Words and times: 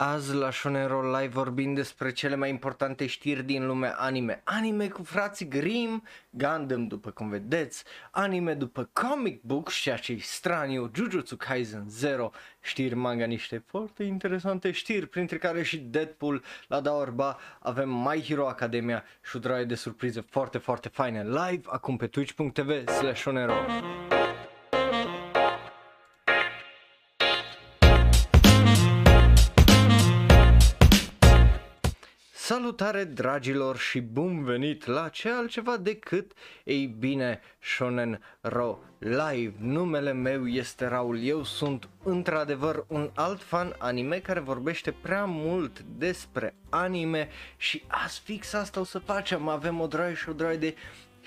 Azi 0.00 0.34
la 0.34 0.50
Shonero 0.50 1.18
Live 1.18 1.32
vorbim 1.32 1.74
despre 1.74 2.12
cele 2.12 2.36
mai 2.36 2.48
importante 2.48 3.06
știri 3.06 3.42
din 3.42 3.66
lumea 3.66 3.94
anime. 3.94 4.40
Anime 4.44 4.88
cu 4.88 5.02
frații 5.02 5.48
Grimm, 5.48 6.02
Gundam 6.30 6.86
după 6.86 7.10
cum 7.10 7.28
vedeți, 7.28 7.84
anime 8.10 8.54
după 8.54 8.88
comic 8.92 9.42
books, 9.42 9.74
ceea 9.74 9.96
ce 9.96 10.12
e 10.12 10.18
straniu, 10.20 10.90
Jujutsu 10.94 11.36
Kaisen 11.36 11.84
0, 11.88 12.30
știri 12.60 12.94
manga, 12.94 13.24
niște 13.24 13.62
foarte 13.66 14.02
interesante 14.02 14.70
știri, 14.70 15.06
printre 15.06 15.38
care 15.38 15.62
și 15.62 15.76
Deadpool 15.78 16.42
la 16.68 16.80
Daorba, 16.80 17.38
avem 17.60 17.90
My 17.90 18.22
Hero 18.26 18.48
Academia 18.48 19.04
și 19.24 19.36
o 19.36 19.38
draie 19.38 19.64
de 19.64 19.74
surprize 19.74 20.20
foarte, 20.20 20.58
foarte 20.58 20.88
faine 20.88 21.22
live 21.22 21.62
acum 21.66 21.96
pe 21.96 22.06
twitch.tv 22.06 22.88
slash 22.88 23.24
Salutare 32.68 33.04
dragilor 33.04 33.76
și 33.76 34.00
bun 34.00 34.44
venit 34.44 34.86
la 34.86 35.08
ce 35.08 35.30
altceva 35.30 35.76
decât, 35.76 36.32
ei 36.64 36.86
bine, 36.86 37.40
Shonen 37.60 38.20
Ro 38.40 38.78
Live. 38.98 39.54
Numele 39.58 40.12
meu 40.12 40.46
este 40.46 40.86
Raul, 40.86 41.22
eu 41.22 41.44
sunt 41.44 41.88
într-adevăr 42.04 42.84
un 42.88 43.10
alt 43.14 43.42
fan 43.42 43.74
anime 43.78 44.18
care 44.18 44.40
vorbește 44.40 44.92
prea 44.92 45.24
mult 45.24 45.80
despre 45.80 46.54
anime 46.68 47.28
și 47.56 47.82
azi 47.86 48.20
fix 48.20 48.52
asta 48.52 48.80
o 48.80 48.84
să 48.84 48.98
facem, 48.98 49.48
avem 49.48 49.80
o 49.80 49.86
draie 49.86 50.14
și 50.14 50.28
o 50.28 50.32
draie 50.32 50.56
de 50.56 50.74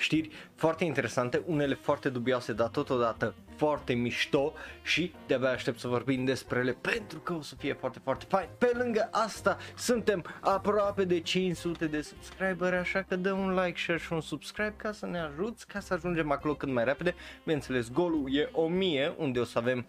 știri 0.02 0.30
foarte 0.56 0.84
interesante, 0.84 1.42
unele 1.46 1.74
foarte 1.74 2.10
dubioase, 2.10 2.54
dar 2.54 2.68
totodată 2.68 3.34
foarte 3.56 3.94
mișto 3.94 4.54
și 4.82 5.14
de-abia 5.28 5.50
aștept 5.50 5.80
să 5.80 5.88
vorbim 5.88 6.26
despre 6.26 6.60
ele 6.60 6.78
pentru 6.82 7.20
că 7.20 7.34
o 7.34 7.42
să 7.42 7.56
fie 7.56 7.74
foarte, 7.74 8.00
foarte 8.04 8.26
fain. 8.28 8.48
Pe 8.58 8.72
lângă 8.74 9.10
asta 9.12 9.58
suntem 9.76 10.24
aproape 10.40 11.04
de 11.04 11.20
500 11.20 11.88
de 11.88 12.02
subscriberi, 12.02 12.76
așa 12.76 13.02
că 13.02 13.16
dă 13.16 13.32
un 13.32 13.54
like, 13.54 13.80
share 13.80 14.00
și 14.00 14.14
un 14.14 14.22
subscribe 14.22 14.74
ca 14.78 14.92
să 14.92 15.06
ne 15.06 15.20
ajuți, 15.20 15.68
ca 15.68 15.80
să 15.80 15.94
ajungem 15.94 16.32
acolo 16.32 16.56
cât 16.56 16.70
mai 16.70 16.84
repede. 16.84 17.16
Bineînțeles, 17.44 17.92
golul 17.92 18.36
e 18.36 18.50
1000, 18.52 19.14
unde 19.18 19.40
o 19.40 19.44
să 19.44 19.58
avem 19.58 19.86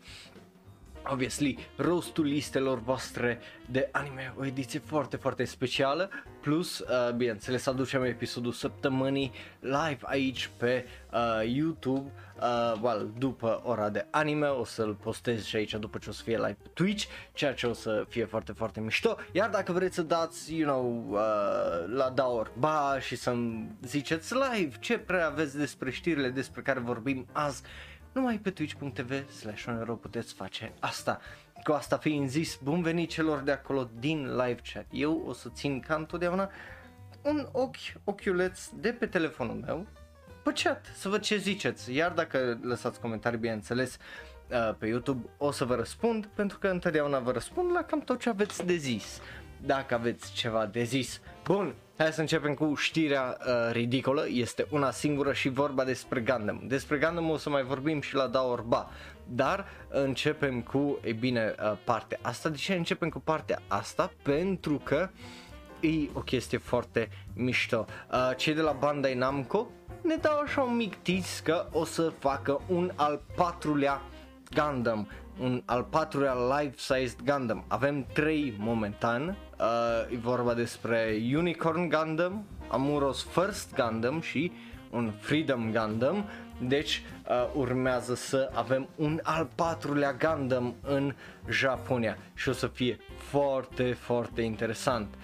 obviously, 1.10 1.58
rostul 1.76 2.24
listelor 2.24 2.78
voastre 2.78 3.40
de 3.70 3.88
anime, 3.92 4.34
o 4.38 4.44
ediție 4.44 4.78
foarte, 4.78 5.16
foarte 5.16 5.44
specială, 5.44 6.10
plus, 6.40 6.78
uh, 6.78 7.12
bineînțeles, 7.16 7.66
aducem 7.66 8.02
episodul 8.02 8.52
săptămânii 8.52 9.32
live 9.60 9.98
aici 10.00 10.50
pe 10.56 10.86
uh, 11.12 11.18
YouTube, 11.44 12.10
uh, 12.40 12.80
well, 12.80 13.12
după 13.18 13.60
ora 13.64 13.88
de 13.88 14.06
anime, 14.10 14.46
o 14.46 14.64
să-l 14.64 14.94
postez 14.94 15.44
și 15.44 15.56
aici 15.56 15.74
după 15.74 15.98
ce 15.98 16.08
o 16.08 16.12
să 16.12 16.22
fie 16.22 16.36
live 16.36 16.56
pe 16.62 16.68
Twitch, 16.72 17.04
ceea 17.32 17.54
ce 17.54 17.66
o 17.66 17.72
să 17.72 18.04
fie 18.08 18.24
foarte, 18.24 18.52
foarte 18.52 18.80
mișto, 18.80 19.16
iar 19.32 19.50
dacă 19.50 19.72
vreți 19.72 19.94
să 19.94 20.02
dați, 20.02 20.54
you 20.54 20.68
know, 20.70 21.06
uh, 21.10 21.94
la 21.94 22.10
Daor 22.10 22.52
ba 22.58 22.96
și 23.00 23.16
să-mi 23.16 23.76
ziceți 23.82 24.34
live 24.34 24.76
ce 24.80 24.98
prea 24.98 25.26
aveți 25.26 25.58
despre 25.58 25.90
știrile 25.90 26.28
despre 26.28 26.62
care 26.62 26.80
vorbim 26.80 27.26
azi, 27.32 27.62
numai 28.12 28.38
pe 28.38 28.50
twitch.tv 28.50 29.30
slash 29.30 29.64
puteți 30.00 30.34
face 30.34 30.72
asta. 30.80 31.20
Cu 31.64 31.72
asta 31.72 31.96
fiind 31.96 32.28
zis, 32.28 32.58
bun 32.62 32.82
venit 32.82 33.10
celor 33.10 33.38
de 33.38 33.50
acolo 33.50 33.90
din 33.98 34.36
live 34.36 34.60
chat. 34.72 34.86
Eu 34.90 35.24
o 35.26 35.32
să 35.32 35.48
țin 35.48 35.80
ca 35.80 35.94
întotdeauna 35.94 36.50
un 37.22 37.48
ochi, 37.52 37.76
ochiuleț 38.04 38.68
de 38.68 38.92
pe 38.92 39.06
telefonul 39.06 39.54
meu 39.54 39.86
pe 40.42 40.52
chat, 40.62 40.86
să 40.94 41.08
văd 41.08 41.20
ce 41.20 41.36
ziceți. 41.36 41.94
Iar 41.94 42.10
dacă 42.10 42.58
lăsați 42.62 43.00
comentarii, 43.00 43.38
bineînțeles, 43.38 43.96
uh, 44.50 44.74
pe 44.78 44.86
YouTube, 44.86 45.28
o 45.36 45.50
să 45.50 45.64
vă 45.64 45.74
răspund, 45.74 46.26
pentru 46.26 46.58
că 46.58 46.68
întotdeauna 46.68 47.18
vă 47.18 47.30
răspund 47.32 47.72
la 47.72 47.82
cam 47.82 48.00
tot 48.00 48.20
ce 48.20 48.28
aveți 48.28 48.66
de 48.66 48.76
zis. 48.76 49.20
Dacă 49.64 49.94
aveți 49.94 50.32
ceva 50.32 50.66
de 50.66 50.82
zis. 50.82 51.20
Bun, 51.44 51.74
Hai 52.02 52.12
să 52.12 52.20
începem 52.20 52.54
cu 52.54 52.74
știrea 52.74 53.36
uh, 53.40 53.72
ridicolă, 53.72 54.24
este 54.28 54.66
una 54.70 54.90
singură 54.90 55.32
și 55.32 55.48
vorba 55.48 55.84
despre 55.84 56.20
Gundam. 56.20 56.62
Despre 56.66 56.98
Gundam 56.98 57.30
o 57.30 57.36
să 57.36 57.50
mai 57.50 57.62
vorbim 57.62 58.00
și 58.00 58.14
la 58.14 58.26
Daorba, 58.26 58.90
dar 59.28 59.66
începem 59.88 60.60
cu, 60.60 60.98
e 61.02 61.12
bine, 61.12 61.54
uh, 61.62 61.72
partea 61.84 62.18
asta. 62.22 62.48
De 62.48 62.56
ce 62.56 62.74
începem 62.74 63.08
cu 63.08 63.18
partea 63.18 63.62
asta? 63.68 64.12
Pentru 64.22 64.80
că 64.84 65.08
e 65.80 66.08
o 66.12 66.20
chestie 66.20 66.58
foarte 66.58 67.08
mișto. 67.34 67.86
Uh, 68.12 68.30
cei 68.36 68.54
de 68.54 68.60
la 68.60 68.72
Bandai 68.72 69.14
Namco 69.14 69.70
ne 70.02 70.16
dau 70.16 70.38
așa 70.38 70.60
un 70.60 70.76
mic 70.76 70.94
tis 70.94 71.40
că 71.44 71.66
o 71.72 71.84
să 71.84 72.12
facă 72.18 72.60
un 72.68 72.92
al 72.96 73.22
patrulea 73.36 74.02
Gundam 74.54 75.08
un 75.40 75.62
al 75.64 75.86
patrulea 75.90 76.34
life-sized 76.58 77.18
Gundam. 77.24 77.64
Avem 77.68 78.06
trei 78.12 78.54
momentan, 78.58 79.36
uh, 79.58 80.12
e 80.12 80.16
vorba 80.16 80.54
despre 80.54 81.18
Unicorn 81.36 81.88
Gundam, 81.88 82.44
Amuro's 82.68 83.32
First 83.32 83.74
Gundam 83.74 84.20
și 84.20 84.52
un 84.90 85.12
Freedom 85.20 85.72
Gundam. 85.72 86.24
Deci 86.60 87.02
uh, 87.28 87.50
urmează 87.54 88.14
să 88.14 88.50
avem 88.52 88.88
un 88.96 89.20
al 89.22 89.48
patrulea 89.54 90.12
Gundam 90.12 90.74
în 90.82 91.14
Japonia 91.48 92.16
și 92.34 92.48
o 92.48 92.52
să 92.52 92.66
fie 92.66 92.98
foarte, 93.16 93.92
foarte 93.92 94.42
interesant. 94.42 95.14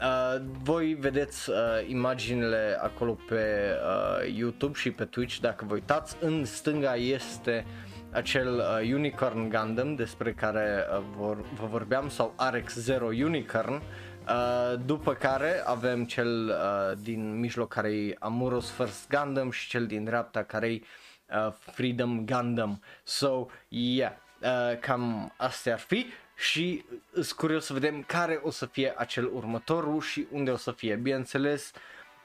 Uh, 0.00 0.42
voi 0.62 0.96
vedeți 1.00 1.50
uh, 1.50 1.56
imaginile 1.86 2.78
acolo 2.82 3.18
pe 3.28 3.34
uh, 3.34 4.34
YouTube 4.36 4.78
și 4.78 4.90
pe 4.90 5.04
Twitch 5.04 5.36
dacă 5.40 5.64
vă 5.68 5.74
uitați. 5.74 6.16
În 6.20 6.44
stânga 6.44 6.94
este 6.94 7.64
uh, 7.66 7.87
acel 8.12 8.56
uh, 8.56 8.92
Unicorn 8.92 9.48
Gundam 9.48 9.94
despre 9.94 10.32
care 10.32 10.86
uh, 10.90 11.02
vor, 11.16 11.44
vă 11.60 11.66
vorbeam 11.66 12.08
sau 12.08 12.34
RX-0 12.52 13.00
Unicorn 13.00 13.72
uh, 13.72 14.80
după 14.86 15.14
care 15.14 15.62
avem 15.64 16.04
cel 16.04 16.48
uh, 16.48 16.98
din 17.02 17.38
mijloc 17.38 17.68
care 17.68 17.92
e 17.92 18.14
Amuro's 18.14 18.76
First 18.76 19.08
Gundam 19.10 19.50
și 19.50 19.68
cel 19.68 19.86
din 19.86 20.04
dreapta 20.04 20.42
care 20.42 20.72
e 20.72 20.80
uh, 21.26 21.52
Freedom 21.58 22.24
Gundam. 22.24 22.82
So 23.02 23.46
yeah 23.68 24.12
uh, 24.40 24.78
cam 24.80 25.32
astea 25.36 25.72
ar 25.72 25.78
fi 25.78 26.06
și 26.34 26.84
sunt 27.12 27.32
curios 27.32 27.64
să 27.64 27.72
vedem 27.72 28.02
care 28.02 28.40
o 28.42 28.50
să 28.50 28.66
fie 28.66 28.94
acel 28.96 29.30
următorul 29.34 30.00
și 30.00 30.26
unde 30.30 30.50
o 30.50 30.56
să 30.56 30.70
fie. 30.70 30.94
Bineînțeles 30.94 31.72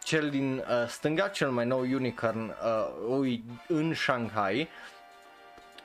cel 0.03 0.29
din 0.29 0.57
uh, 0.57 0.87
stânga, 0.87 1.27
cel 1.27 1.49
mai 1.49 1.65
nou 1.65 1.79
Unicorn 1.79 2.53
uh, 3.19 3.39
în 3.67 3.93
Shanghai 3.93 4.69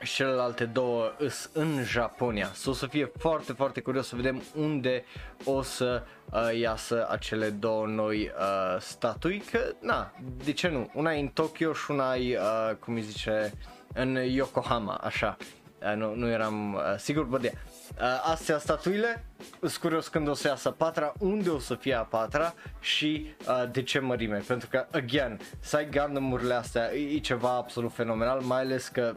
și 0.03 0.15
celelalte 0.15 0.65
două 0.65 1.13
îs 1.19 1.51
în 1.53 1.83
Japonia. 1.85 2.51
So, 2.55 2.71
o 2.71 2.73
să 2.73 2.87
fie 2.87 3.13
foarte, 3.19 3.53
foarte 3.53 3.81
curios 3.81 4.07
să 4.07 4.17
vedem 4.17 4.43
unde 4.55 5.05
o 5.45 5.63
să 5.63 6.03
uh, 6.33 6.59
iasă 6.59 7.07
acele 7.11 7.51
două 7.51 7.87
noi 7.87 8.31
uh, 8.39 8.81
statui, 8.81 9.43
că, 9.51 9.61
na, 9.81 10.13
de 10.45 10.53
ce 10.53 10.69
nu? 10.69 10.91
Una 10.95 11.15
e 11.15 11.21
în 11.21 11.29
Tokyo 11.29 11.73
și 11.73 11.91
una 11.91 12.17
e, 12.17 12.39
uh, 12.39 12.77
cum 12.77 12.95
îi 12.95 13.03
zice, 13.03 13.53
în 13.95 14.15
Yokohama, 14.15 14.95
așa. 14.95 15.37
Uh, 15.83 15.95
nu, 15.97 16.15
nu 16.15 16.29
eram 16.29 16.75
uh, 16.75 16.81
sigur, 16.97 17.25
bă, 17.25 17.39
de 17.39 17.53
uh, 17.55 18.31
astea 18.31 18.59
statuile, 18.59 19.25
sunt 19.61 19.77
curios 19.77 20.09
când 20.09 20.29
o 20.29 20.35
să 20.35 20.49
iasă 20.49 20.71
patra, 20.71 21.13
unde 21.19 21.49
o 21.49 21.59
să 21.59 21.75
fie 21.75 21.95
a 21.95 22.03
patra 22.03 22.55
și 22.81 23.35
uh, 23.49 23.71
de 23.71 23.83
ce 23.83 23.99
mărime, 23.99 24.43
pentru 24.47 24.69
că, 24.69 24.87
again, 24.91 25.41
să 25.61 25.77
ai 25.77 25.89
Gundam-urile 25.91 26.55
astea 26.55 26.95
e, 26.95 27.15
e 27.15 27.19
ceva 27.19 27.51
absolut 27.51 27.93
fenomenal, 27.93 28.41
mai 28.41 28.61
ales 28.61 28.89
că 28.89 29.15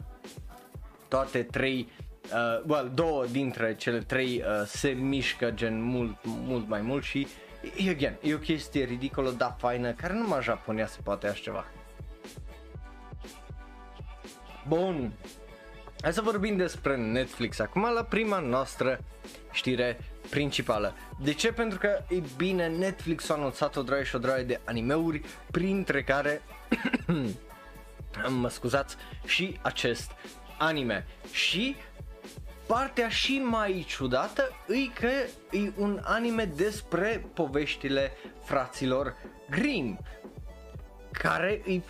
toate 1.12 1.42
trei, 1.42 1.88
uh, 2.22 2.62
well, 2.66 2.90
două 2.94 3.24
dintre 3.26 3.74
cele 3.74 3.98
trei 3.98 4.44
uh, 4.46 4.66
se 4.66 4.88
mișcă 4.88 5.50
gen 5.50 5.82
mult, 5.82 6.16
mult 6.22 6.68
mai 6.68 6.80
mult 6.80 7.02
și 7.02 7.26
again, 7.90 8.18
e 8.22 8.34
o 8.34 8.38
chestie 8.38 8.84
ridicolă, 8.84 9.30
dar 9.30 9.54
faină, 9.58 9.92
care 9.92 10.14
numai 10.14 10.42
Japonia 10.42 10.86
se 10.86 10.98
poate 11.02 11.26
așa 11.26 11.40
ceva. 11.42 11.64
Bun, 14.68 15.12
hai 16.02 16.12
să 16.12 16.20
vorbim 16.20 16.56
despre 16.56 16.96
Netflix 16.96 17.58
acum 17.58 17.92
la 17.94 18.04
prima 18.04 18.38
noastră 18.38 19.00
știre 19.52 19.98
principală. 20.30 20.94
De 21.20 21.32
ce? 21.32 21.52
Pentru 21.52 21.78
că, 21.78 22.04
e 22.08 22.22
bine, 22.36 22.68
Netflix 22.68 23.28
a 23.28 23.34
anunțat 23.34 23.76
o 23.76 23.82
draie 23.82 24.02
și 24.02 24.16
o 24.16 24.18
draie 24.18 24.44
de 24.44 24.60
animeuri, 24.64 25.20
printre 25.50 26.02
care, 26.02 26.42
mă 28.40 28.48
scuzați, 28.48 28.96
și 29.24 29.58
acest 29.62 30.10
anime. 30.62 31.06
Și 31.32 31.76
partea 32.66 33.08
și 33.08 33.38
mai 33.38 33.84
ciudată 33.88 34.42
e 34.68 35.00
că 35.00 35.08
e 35.56 35.72
un 35.76 36.00
anime 36.04 36.44
despre 36.44 37.26
poveștile 37.34 38.12
fraților 38.44 39.16
Grimm, 39.50 39.98
care 41.12 41.62
e 41.66 41.80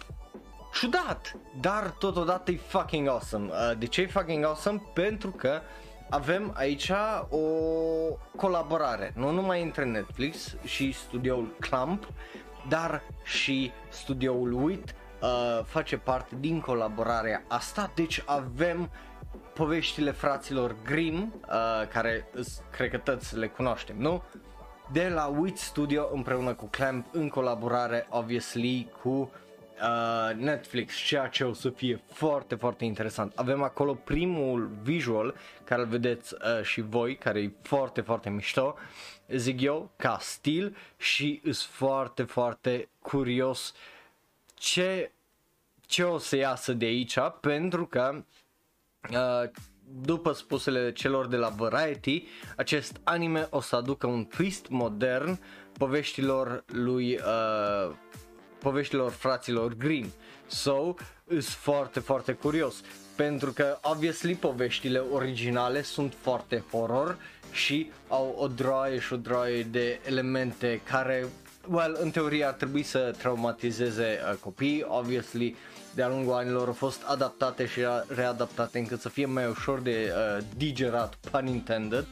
ciudat, 0.73 1.37
dar 1.61 1.95
totodată 1.99 2.51
e 2.51 2.57
fucking 2.57 3.09
awesome. 3.09 3.47
Uh, 3.47 3.79
de 3.79 3.87
ce 3.87 4.01
e 4.01 4.07
fucking 4.07 4.45
awesome? 4.45 4.83
Pentru 4.95 5.31
că 5.31 5.61
avem 6.11 6.53
aici 6.57 6.91
o 7.29 7.39
colaborare, 8.37 9.13
nu 9.17 9.31
numai 9.31 9.63
între 9.63 9.85
Netflix 9.85 10.57
și 10.65 10.93
studioul 10.93 11.55
Clamp, 11.61 12.09
dar 12.69 13.03
și 13.25 13.73
studioul 13.89 14.53
WIT 14.53 14.95
uh, 15.23 15.65
face 15.65 15.97
parte 15.97 16.37
din 16.41 16.61
colaborarea 16.61 17.43
asta, 17.49 17.91
deci 17.95 18.23
avem 18.27 18.91
poveștile 19.55 20.11
fraților 20.11 20.77
Grimm, 20.85 21.35
uh, 21.49 21.89
care 21.89 22.29
cred 22.71 22.91
că 22.91 22.99
toți 22.99 23.37
le 23.37 23.49
cunoaștem, 23.49 23.97
nu? 23.99 24.23
De 24.93 25.09
la 25.09 25.27
Wit 25.27 25.59
Studio 25.59 26.09
împreună 26.13 26.55
cu 26.55 26.67
Clamp 26.67 27.07
în 27.13 27.29
colaborare, 27.29 28.07
obviously, 28.11 28.89
cu 29.03 29.09
uh, 29.83 30.35
Netflix, 30.37 30.95
ceea 30.95 31.27
ce 31.27 31.45
o 31.45 31.53
să 31.53 31.71
fie 31.71 32.01
foarte, 32.13 32.55
foarte 32.55 32.85
interesant. 32.85 33.33
Avem 33.37 33.63
acolo 33.63 33.95
primul 33.95 34.71
visual 34.83 35.35
care 35.65 35.81
îl 35.81 35.87
vedeți 35.87 36.35
uh, 36.35 36.65
și 36.65 36.81
voi, 36.81 37.17
care 37.17 37.41
e 37.41 37.53
foarte, 37.63 38.01
foarte 38.01 38.31
mișto, 38.31 38.75
zic 39.29 39.61
eu, 39.61 39.91
ca 39.97 40.17
stil 40.21 40.77
și 40.97 41.41
îs 41.45 41.65
foarte, 41.65 42.23
foarte 42.23 42.89
curios 43.03 43.75
ce, 44.63 45.13
ce 45.81 46.03
o 46.03 46.19
să 46.19 46.37
iasă 46.37 46.73
de 46.73 46.85
aici, 46.85 47.19
pentru 47.41 47.87
că 47.87 48.25
uh, 49.11 49.51
după 50.03 50.33
spusele 50.33 50.93
celor 50.93 51.27
de 51.27 51.37
la 51.37 51.49
Variety, 51.49 52.23
acest 52.57 53.01
anime 53.05 53.47
o 53.51 53.61
să 53.61 53.77
aducă 53.77 54.07
un 54.07 54.25
twist 54.25 54.69
modern 54.69 55.39
poveștilor 55.79 56.65
lui 56.67 57.15
uh, 57.15 57.95
poveștilor 58.59 59.11
fraților 59.11 59.75
Green. 59.75 60.11
So, 60.47 60.95
îs 61.25 61.49
foarte, 61.49 62.01
foarte 62.01 62.33
curios 62.33 62.83
pentru 63.17 63.53
că 63.53 63.79
obviously 63.83 64.35
poveștile 64.35 64.99
originale 64.99 65.83
sunt 65.83 66.15
foarte 66.21 66.65
horror 66.71 67.19
și 67.53 67.91
au 68.09 68.35
o 68.39 68.49
droaie 68.49 68.99
și 68.99 69.13
o 69.13 69.17
droaie 69.17 69.63
de 69.63 70.01
elemente 70.07 70.81
care 70.85 71.27
well, 71.69 71.97
în 72.01 72.11
teorie 72.11 72.45
ar 72.45 72.53
trebui 72.53 72.83
să 72.83 73.15
traumatizeze 73.19 74.21
uh, 74.31 74.37
copiii, 74.41 74.85
obviously 74.89 75.57
de-a 75.95 76.09
lungul 76.09 76.33
anilor 76.33 76.67
au 76.67 76.73
fost 76.73 77.03
adaptate 77.07 77.67
și 77.67 77.81
readaptate 78.07 78.79
încât 78.79 79.01
să 79.01 79.09
fie 79.09 79.27
mai 79.27 79.47
ușor 79.47 79.81
de 79.81 80.13
uh, 80.13 80.45
digerat, 80.57 81.15
pun 81.31 81.47
intended, 81.47 82.07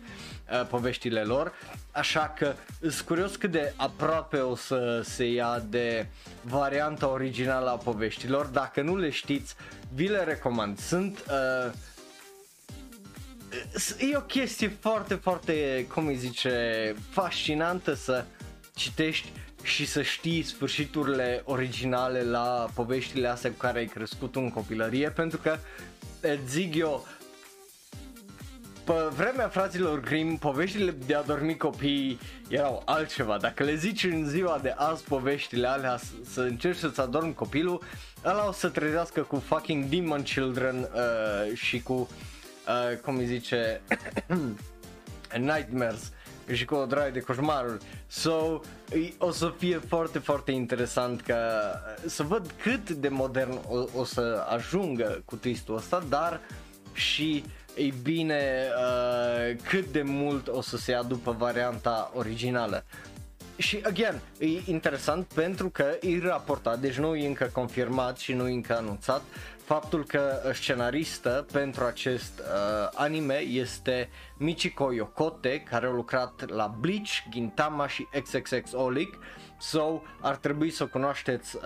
uh, 0.52 0.66
poveștile 0.66 1.22
lor, 1.22 1.52
așa 1.90 2.34
că 2.38 2.54
sunt 2.80 3.00
curios 3.00 3.36
cât 3.36 3.50
de 3.50 3.72
aproape 3.76 4.36
o 4.36 4.56
să 4.56 5.00
se 5.04 5.24
ia 5.24 5.62
de 5.68 6.06
varianta 6.42 7.08
originală 7.08 7.70
a 7.70 7.76
poveștilor, 7.76 8.46
dacă 8.46 8.82
nu 8.82 8.96
le 8.96 9.10
știți, 9.10 9.54
vi 9.94 10.08
le 10.08 10.24
recomand, 10.24 10.78
sunt 10.78 11.24
uh, 11.28 11.72
e 13.98 14.16
o 14.16 14.20
chestie 14.20 14.68
foarte, 14.80 15.14
foarte, 15.14 15.86
cum 15.94 16.06
îi 16.06 16.16
zice, 16.16 16.94
fascinantă 17.10 17.94
să 17.94 18.24
citești 18.80 19.28
și 19.62 19.86
să 19.86 20.02
știi 20.02 20.42
sfârșiturile 20.42 21.42
originale 21.44 22.22
la 22.22 22.70
poveștile 22.74 23.28
astea 23.28 23.50
cu 23.50 23.56
care 23.56 23.78
ai 23.78 23.86
crescut 23.86 24.36
în 24.36 24.50
copilărie 24.50 25.10
pentru 25.10 25.38
că 25.38 25.58
zic 26.46 26.74
eu 26.74 27.06
pe 28.84 28.92
vremea 29.16 29.48
fraților 29.48 30.00
Grimm, 30.00 30.36
poveștile 30.36 30.94
de 31.06 31.14
a 31.14 31.22
dormi 31.22 31.56
copii 31.56 32.18
erau 32.48 32.82
altceva. 32.84 33.36
Dacă 33.38 33.64
le 33.64 33.74
zici 33.74 34.04
în 34.04 34.28
ziua 34.28 34.58
de 34.62 34.74
azi 34.76 35.04
poveștile 35.04 35.66
alea 35.66 35.98
să 36.30 36.40
încerci 36.40 36.78
să-ți 36.78 37.00
adormi 37.00 37.34
copilul, 37.34 37.82
ăla 38.24 38.48
o 38.48 38.52
să 38.52 38.68
trezească 38.68 39.20
cu 39.20 39.36
fucking 39.36 39.84
Demon 39.84 40.22
Children 40.22 40.76
uh, 40.78 41.56
și 41.56 41.82
cu, 41.82 41.92
uh, 41.92 42.96
cum 43.02 43.16
îi 43.16 43.26
zice, 43.26 43.80
Nightmares 45.48 46.12
și 46.54 46.64
cu 46.64 46.74
o 46.74 46.86
draie 46.86 47.10
de 47.10 47.20
coșmaruri. 47.20 47.84
So, 48.06 48.60
o 49.18 49.30
să 49.30 49.54
fie 49.58 49.78
foarte, 49.88 50.18
foarte 50.18 50.50
interesant 50.52 51.20
ca 51.20 51.38
să 52.06 52.22
văd 52.22 52.54
cât 52.62 52.90
de 52.90 53.08
modern 53.08 53.58
o, 53.68 53.84
o 54.00 54.04
să 54.04 54.46
ajungă 54.48 55.22
cu 55.24 55.36
twistul 55.36 55.76
ăsta, 55.76 56.04
dar 56.08 56.40
și 56.92 57.44
ei 57.76 57.94
bine 58.02 58.68
uh, 58.76 59.56
cât 59.68 59.92
de 59.92 60.02
mult 60.02 60.48
o 60.48 60.60
să 60.60 60.76
se 60.76 60.90
ia 60.90 61.02
după 61.02 61.34
varianta 61.38 62.12
originală. 62.14 62.84
Și, 63.56 63.80
again, 63.82 64.20
e 64.38 64.46
interesant 64.64 65.26
pentru 65.34 65.68
că 65.68 65.84
e 66.00 66.18
raportat, 66.22 66.78
deci 66.78 66.98
nu 66.98 67.14
e 67.14 67.26
încă 67.26 67.50
confirmat 67.52 68.18
și 68.18 68.32
nu 68.32 68.48
e 68.48 68.52
încă 68.52 68.76
anunțat, 68.76 69.22
faptul 69.70 70.04
că 70.04 70.50
scenaristă 70.52 71.46
pentru 71.52 71.84
acest 71.84 72.38
uh, 72.38 72.88
anime 72.94 73.38
este 73.38 74.08
Michiko 74.36 74.92
Yokote, 74.92 75.60
care 75.60 75.86
a 75.86 75.90
lucrat 75.90 76.48
la 76.48 76.74
Bleach, 76.80 77.10
Gintama 77.28 77.88
și 77.88 78.08
XXX 78.22 78.72
Olic. 78.72 79.18
So, 79.58 80.02
ar 80.20 80.36
trebui 80.36 80.70
să 80.70 80.82
o 80.82 80.86
cunoașteți 80.86 81.56
uh, 81.56 81.62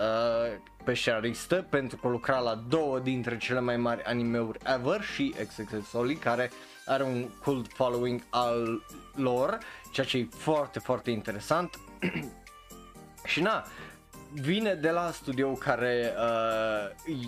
pe 0.83 0.93
scenaristă 0.93 1.65
pentru 1.69 1.97
că 1.97 2.07
lucra 2.07 2.39
la 2.39 2.55
două 2.55 2.99
dintre 2.99 3.37
cele 3.37 3.59
mai 3.59 3.77
mari 3.77 4.03
animeuri 4.03 4.59
ever 4.75 5.01
și 5.01 5.35
XXX 5.47 5.93
Olic, 5.93 6.19
care 6.19 6.51
are 6.85 7.03
un 7.03 7.29
cult 7.43 7.73
following 7.73 8.21
al 8.29 8.83
lor, 9.15 9.57
ceea 9.91 10.05
ce 10.05 10.17
e 10.17 10.27
foarte, 10.37 10.79
foarte 10.79 11.11
interesant. 11.11 11.79
și 13.31 13.41
na, 13.41 13.65
vine 14.33 14.73
de 14.73 14.89
la 14.89 15.11
studio 15.11 15.51
care 15.51 16.13
uh, 16.17 17.25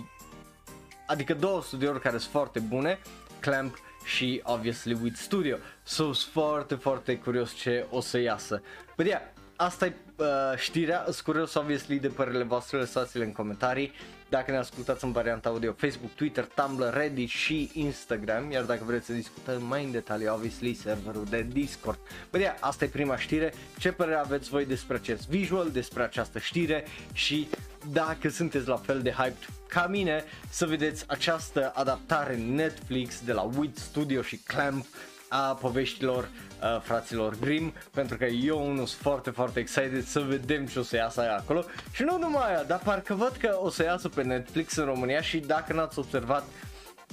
adică 1.08 1.34
două 1.34 1.62
studiouri 1.62 2.00
care 2.00 2.18
sunt 2.18 2.30
foarte 2.30 2.58
bune, 2.58 2.98
Clamp 3.40 3.78
și 4.04 4.40
obviously 4.44 4.98
with 5.02 5.16
Studio. 5.16 5.56
So, 5.82 6.12
sunt 6.12 6.32
foarte, 6.32 6.74
foarte 6.74 7.16
curios 7.16 7.54
ce 7.54 7.86
o 7.90 8.00
să 8.00 8.18
iasă. 8.18 8.62
But 8.96 9.06
yeah, 9.06 9.22
asta 9.56 9.86
e 9.86 9.94
uh, 10.16 10.26
știrea, 10.56 11.02
sunt 11.04 11.20
curios 11.20 11.54
obviously 11.54 11.98
de 11.98 12.08
părerile 12.08 12.42
voastre, 12.42 12.78
lăsați-le 12.78 13.24
în 13.24 13.32
comentarii. 13.32 13.92
Dacă 14.28 14.50
ne 14.50 14.56
ascultați 14.56 15.04
în 15.04 15.12
varianta 15.12 15.48
audio, 15.48 15.72
Facebook, 15.72 16.10
Twitter, 16.10 16.44
Tumblr, 16.54 16.94
Reddit 16.94 17.28
și 17.28 17.70
Instagram, 17.72 18.50
iar 18.50 18.64
dacă 18.64 18.82
vreți 18.84 19.06
să 19.06 19.12
discutăm 19.12 19.62
mai 19.62 19.84
în 19.84 19.90
detaliu, 19.90 20.32
obviously, 20.32 20.74
serverul 20.74 21.24
de 21.24 21.46
Discord. 21.52 21.98
Bă, 22.30 22.38
yeah, 22.38 22.56
asta 22.60 22.84
e 22.84 22.88
prima 22.88 23.18
știre. 23.18 23.52
Ce 23.78 23.92
părere 23.92 24.16
aveți 24.16 24.48
voi 24.48 24.66
despre 24.66 24.96
acest 24.96 25.28
visual, 25.28 25.70
despre 25.70 26.02
această 26.02 26.38
știre 26.38 26.84
și 27.12 27.48
dacă 27.92 28.28
sunteți 28.28 28.68
la 28.68 28.76
fel 28.76 29.02
de 29.02 29.10
hyped 29.10 29.48
ca 29.68 29.86
mine 29.86 30.24
să 30.48 30.66
vedeți 30.66 31.04
această 31.06 31.72
adaptare 31.74 32.36
Netflix 32.36 33.20
de 33.24 33.32
la 33.32 33.50
Wit 33.56 33.76
Studio 33.76 34.22
și 34.22 34.36
Clamp 34.36 34.86
a 35.28 35.54
poveștilor 35.54 36.22
uh, 36.62 36.80
fraților 36.82 37.36
Grimm 37.40 37.72
pentru 37.90 38.16
că 38.16 38.24
eu 38.24 38.66
unul 38.66 38.86
sunt 38.86 39.00
foarte 39.00 39.30
foarte 39.30 39.60
excited 39.60 40.04
să 40.04 40.20
vedem 40.20 40.66
ce 40.66 40.78
o 40.78 40.82
să 40.82 40.96
iasă 40.96 41.20
aia 41.20 41.36
acolo 41.36 41.64
și 41.92 42.02
nu 42.02 42.18
numai 42.18 42.48
aia, 42.48 42.62
dar 42.62 42.80
parcă 42.84 43.14
văd 43.14 43.36
că 43.38 43.58
o 43.60 43.70
să 43.70 43.82
iasă 43.82 44.08
pe 44.08 44.22
Netflix 44.22 44.76
în 44.76 44.84
România 44.84 45.20
și 45.20 45.38
dacă 45.38 45.72
n-ați 45.72 45.98
observat 45.98 46.44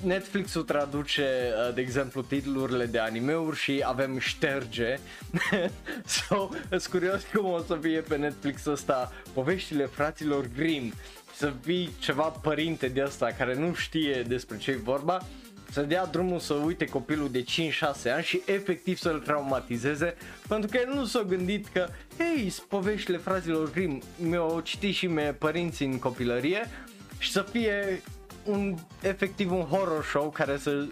Netflix-ul 0.04 0.64
traduce, 0.64 1.24
uh, 1.68 1.74
de 1.74 1.82
exemplu, 1.82 2.22
titlurile 2.22 2.86
de 2.86 3.00
animeuri 3.00 3.58
și 3.58 3.84
avem 3.86 4.20
șterge. 4.20 4.98
so, 6.06 6.50
sunt 6.70 6.86
curios 6.86 7.24
cum 7.34 7.46
o 7.46 7.60
să 7.60 7.78
fie 7.82 8.00
pe 8.00 8.16
Netflix 8.16 8.66
ăsta 8.66 9.12
poveștile 9.34 9.86
fraților 9.86 10.50
Grimm. 10.56 10.94
Să 11.36 11.54
fii 11.62 11.90
ceva 12.00 12.24
părinte 12.24 12.88
de 12.88 13.02
asta 13.02 13.26
care 13.38 13.56
nu 13.56 13.74
știe 13.74 14.22
despre 14.28 14.58
ce 14.58 14.72
e 14.72 14.76
vorba 14.76 15.22
să 15.76 15.82
dea 15.82 16.06
drumul 16.06 16.40
să 16.40 16.54
uite 16.54 16.86
copilul 16.86 17.32
de 17.32 17.44
5-6 17.44 17.46
ani 18.14 18.24
și 18.24 18.42
efectiv 18.46 18.98
să-l 18.98 19.20
traumatizeze 19.20 20.16
pentru 20.48 20.70
că 20.70 20.78
el 20.78 20.94
nu 20.94 21.06
s-a 21.06 21.22
gândit 21.22 21.68
că 21.68 21.88
hei, 22.18 22.54
poveștile 22.68 23.18
frazilor 23.18 23.72
Grimm 23.72 24.02
mi-au 24.18 24.60
citit 24.60 24.96
și 24.96 25.08
mie 25.08 25.36
părinții 25.40 25.86
în 25.86 26.00
copilărie 26.00 26.70
și 27.18 27.32
să 27.32 27.42
fie 27.52 28.02
un, 28.46 28.76
efectiv 29.02 29.52
un 29.52 29.62
horror 29.62 30.04
show 30.04 30.30
care 30.30 30.58
să 30.58 30.86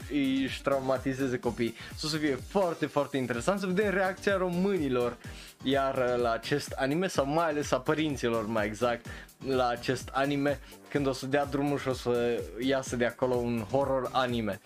își 0.44 0.62
traumatizeze 0.62 1.40
copiii. 1.40 1.76
Să, 1.96 2.08
să 2.08 2.18
fie 2.18 2.40
foarte, 2.48 2.86
foarte 2.86 3.18
interesant 3.18 3.60
să 3.60 3.66
vedem 3.66 3.92
reacția 3.92 4.38
românilor 4.38 5.18
iar 5.64 6.18
la 6.18 6.32
acest 6.32 6.72
anime 6.72 7.08
sau 7.08 7.26
mai 7.26 7.48
ales 7.48 7.72
a 7.72 7.80
părinților 7.80 8.48
mai 8.48 8.66
exact 8.66 9.06
la 9.48 9.68
acest 9.68 10.10
anime 10.12 10.60
când 10.90 11.08
o 11.08 11.12
să 11.12 11.26
dea 11.26 11.46
drumul 11.46 11.78
și 11.80 11.88
o 11.88 11.94
să 11.94 12.44
iasă 12.60 12.96
de 12.96 13.06
acolo 13.06 13.36
un 13.36 13.66
horror 13.72 14.10
anime 14.12 14.60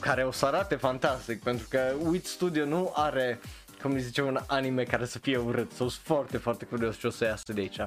care 0.00 0.24
o 0.24 0.30
să 0.30 0.46
arate 0.46 0.74
fantastic 0.74 1.42
pentru 1.42 1.66
că 1.70 1.80
Wit 2.04 2.26
Studio 2.26 2.64
nu 2.64 2.92
are 2.94 3.40
cum 3.82 3.98
zice, 3.98 4.22
un 4.22 4.38
anime 4.46 4.82
care 4.82 5.04
să 5.04 5.18
fie 5.18 5.36
urât. 5.36 5.72
Sunt 5.72 5.92
foarte, 5.92 6.36
foarte 6.36 6.64
curios 6.64 6.98
ce 6.98 7.06
o 7.06 7.10
să 7.10 7.24
iasă 7.24 7.52
de 7.52 7.60
aici. 7.60 7.86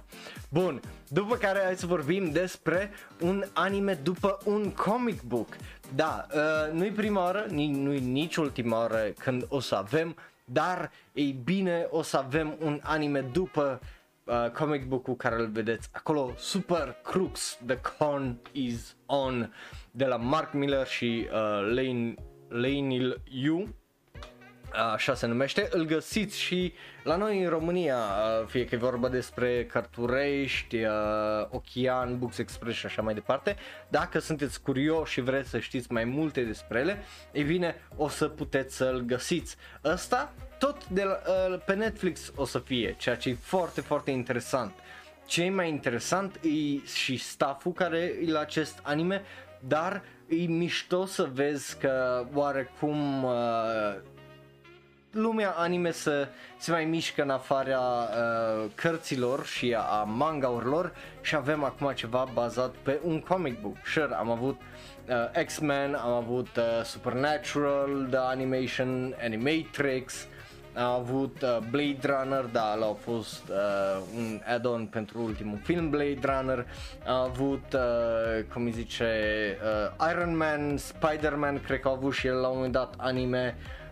Bun, 0.50 0.82
după 1.08 1.36
care 1.36 1.62
hai 1.64 1.76
să 1.76 1.86
vorbim 1.86 2.32
despre 2.32 2.92
un 3.20 3.44
anime 3.54 3.94
după 3.94 4.38
un 4.46 4.72
comic 4.72 5.22
book. 5.22 5.48
Da, 5.96 6.28
uh, 6.34 6.74
nu-i 6.74 6.92
prima 6.92 7.22
oară, 7.22 7.46
nu-i 7.50 8.00
nici 8.00 8.36
ultima 8.36 8.78
oară 8.78 9.14
când 9.20 9.46
o 9.48 9.60
să 9.60 9.76
avem, 9.76 10.16
dar 10.46 10.92
ei 11.14 11.40
bine 11.44 11.88
o 11.90 12.02
să 12.02 12.18
avem 12.18 12.56
un 12.60 12.80
anime 12.84 13.20
după 13.20 13.80
uh, 13.82 13.88
comic 14.54 14.86
book-ul 14.86 15.16
care 15.16 15.36
îl 15.36 15.48
vedeți 15.48 15.90
acolo, 15.92 16.34
Super 16.38 16.96
Crux, 17.04 17.60
The 17.66 17.78
Con 17.98 18.42
is 18.52 18.96
On, 19.06 19.54
de 19.92 20.06
la 20.06 20.16
Mark 20.16 20.54
Miller 20.54 20.88
și 20.88 21.28
uh, 21.32 21.38
Lane, 21.74 22.14
Lane 22.48 23.16
Yu 23.24 23.76
așa 24.94 25.14
se 25.14 25.28
numește, 25.28 25.68
îl 25.72 25.86
găsiți 25.86 26.40
și 26.40 26.74
la 27.04 27.16
noi 27.16 27.44
în 27.44 27.50
România, 27.50 27.96
uh, 27.96 28.48
fie 28.48 28.66
că 28.66 28.76
e 28.76 28.78
vorba 28.78 29.10
despre 29.10 29.66
Cărturești, 29.66 30.76
uh, 30.76 30.90
Ochian, 31.50 32.18
Books 32.18 32.38
Express 32.38 32.78
și 32.78 32.86
așa 32.86 33.02
mai 33.02 33.14
departe. 33.14 33.56
Dacă 33.88 34.20
sunteți 34.20 34.62
curioși 34.62 35.14
și 35.14 35.22
vreți 35.22 35.50
să 35.50 35.60
știți 35.60 35.92
mai 35.92 36.04
multe 36.04 36.42
despre 36.42 36.80
ele, 36.80 37.04
e 37.32 37.42
bine, 37.42 37.76
o 37.96 38.08
să 38.08 38.28
puteți 38.28 38.76
să-l 38.76 39.00
găsiți. 39.00 39.56
Ăsta 39.84 40.34
tot 40.58 40.88
de 40.88 41.04
la, 41.04 41.20
uh, 41.28 41.60
pe 41.66 41.74
Netflix 41.74 42.32
o 42.36 42.46
să 42.46 42.60
fie, 42.60 42.96
ceea 42.98 43.16
ce 43.16 43.30
e 43.30 43.38
foarte, 43.42 43.82
foarte 43.82 44.12
interesant. 44.12 44.74
Ce 45.26 45.44
e 45.44 45.50
mai 45.50 45.70
interesant 45.70 46.36
e 46.36 46.86
și 46.88 47.18
stafful 47.18 47.72
care 47.72 47.98
e 47.98 48.32
la 48.32 48.40
acest 48.40 48.80
anime, 48.82 49.24
dar 49.60 50.04
e 50.28 50.36
mișto 50.36 51.06
să 51.06 51.30
vezi 51.34 51.78
că 51.78 52.26
oarecum 52.34 53.24
uh, 53.24 53.32
lumea 55.16 55.50
anime 55.50 55.92
să 55.92 56.28
se 56.58 56.72
mai 56.72 56.86
mișcă 56.86 57.22
în 57.22 57.30
afara 57.30 57.80
uh, 57.80 58.70
cărților 58.76 59.46
și 59.46 59.74
a, 59.74 59.80
a 59.80 60.04
mangaurilor 60.04 60.94
și 61.22 61.36
avem 61.36 61.64
acum 61.64 61.92
ceva 61.92 62.28
bazat 62.34 62.74
pe 62.84 63.00
un 63.04 63.20
comic 63.20 63.62
book. 63.62 63.76
Sure, 63.86 64.16
am 64.16 64.30
avut 64.30 64.62
uh, 65.10 65.44
X-Men, 65.46 65.94
am 65.94 66.12
avut 66.12 66.48
uh, 66.58 66.84
Supernatural, 66.84 68.08
The 68.10 68.20
Animation, 68.20 69.16
Animatrix, 69.24 70.28
am 70.74 70.92
avut 70.92 71.42
uh, 71.42 71.58
Blade 71.70 72.00
Runner, 72.02 72.44
da, 72.52 72.74
ăla 72.76 72.86
a 72.86 72.94
fost 72.94 73.44
uh, 73.50 74.02
un 74.18 74.42
add-on 74.54 74.86
pentru 74.86 75.22
ultimul 75.22 75.60
film 75.64 75.90
Blade 75.90 76.20
Runner, 76.22 76.66
am 77.08 77.16
avut, 77.16 77.74
uh, 77.74 78.44
cum 78.54 78.64
îi 78.66 78.72
zice, 78.72 79.06
uh, 80.00 80.10
Iron 80.12 80.38
Man, 80.38 80.78
Spider-Man, 80.78 81.62
cred 81.62 81.80
că 81.80 81.88
au 81.88 81.94
avut 81.94 82.14
și 82.14 82.28
el 82.28 82.36
la 82.36 82.48
un 82.48 82.56
moment 82.56 82.74
dat 82.74 82.94
anime, 82.98 83.56
Uh, 83.58 83.85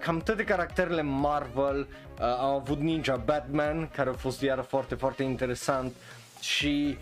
cam 0.00 0.18
toate 0.18 0.44
caracterele 0.44 1.02
Marvel, 1.02 1.78
uh, 1.78 2.24
am 2.24 2.54
avut 2.54 2.78
Ninja 2.78 3.16
Batman, 3.16 3.88
care 3.88 4.10
a 4.10 4.12
fost 4.12 4.42
iar 4.42 4.64
foarte, 4.68 4.94
foarte 4.94 5.22
interesant 5.22 5.92
și 6.40 6.98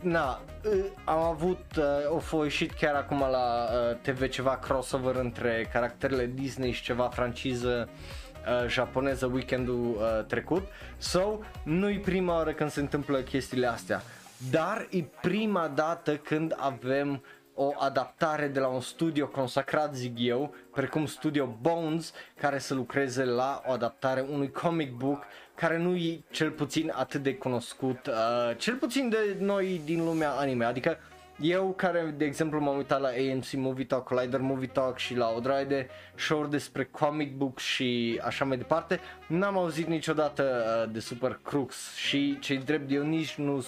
na, 0.00 0.40
uh, 0.64 0.84
am 1.04 1.18
avut, 1.18 1.64
uh, 1.78 1.84
o 2.14 2.18
fost 2.18 2.42
ieșit 2.42 2.72
chiar 2.72 2.94
acum 2.94 3.18
la 3.18 3.68
uh, 3.72 3.96
TV 4.02 4.28
ceva 4.28 4.56
crossover 4.56 5.14
între 5.14 5.68
caracterele 5.72 6.30
Disney 6.34 6.72
și 6.72 6.82
ceva 6.82 7.08
franciză 7.08 7.88
uh, 7.88 8.68
japoneză 8.68 9.26
weekendul 9.26 9.76
uh, 9.76 10.24
trecut. 10.26 10.62
So, 10.98 11.38
nu-i 11.62 11.98
prima 11.98 12.34
oară 12.34 12.52
când 12.52 12.70
se 12.70 12.80
întâmplă 12.80 13.18
chestiile 13.18 13.66
astea, 13.66 14.02
dar 14.50 14.86
e 14.90 15.04
prima 15.20 15.68
dată 15.74 16.16
când 16.16 16.54
avem 16.58 17.10
uh, 17.10 17.20
o 17.60 17.72
adaptare 17.78 18.46
de 18.46 18.60
la 18.60 18.66
un 18.66 18.80
studio 18.80 19.26
consacrat, 19.26 19.94
zic 19.94 20.12
eu, 20.18 20.54
precum 20.72 21.06
Studio 21.06 21.56
Bones, 21.60 22.12
care 22.40 22.58
să 22.58 22.74
lucreze 22.74 23.24
la 23.24 23.62
o 23.66 23.72
adaptare 23.72 24.20
unui 24.20 24.50
comic 24.50 24.92
book 24.92 25.24
care 25.54 25.78
nu 25.78 25.96
e 25.96 26.20
cel 26.30 26.50
puțin 26.50 26.92
atât 26.94 27.22
de 27.22 27.34
cunoscut, 27.34 28.06
uh, 28.06 28.56
cel 28.56 28.74
puțin 28.74 29.08
de 29.08 29.36
noi 29.38 29.80
din 29.84 30.04
lumea 30.04 30.30
anime, 30.30 30.64
adică 30.64 30.98
eu 31.40 31.72
care, 31.76 32.14
de 32.16 32.24
exemplu, 32.24 32.60
m-am 32.60 32.76
uitat 32.76 33.00
la 33.00 33.08
AMC 33.08 33.52
Movie 33.52 33.84
Talk, 33.84 34.04
Collider 34.04 34.40
Movie 34.40 34.68
Talk 34.68 34.98
și 34.98 35.16
la 35.16 35.32
o 35.36 35.40
draie 35.40 35.64
de 35.64 35.88
show 36.16 36.46
despre 36.46 36.84
comic 36.84 37.36
book 37.36 37.58
și 37.58 38.20
așa 38.24 38.44
mai 38.44 38.56
departe, 38.56 39.00
n-am 39.26 39.56
auzit 39.56 39.86
niciodată 39.86 40.64
uh, 40.84 40.92
de 40.92 41.00
Super 41.00 41.40
Crux. 41.42 41.94
Și 41.94 42.38
cei 42.38 42.58
drept 42.58 42.92
eu 42.92 43.02
nici 43.02 43.34
nu 43.34 43.64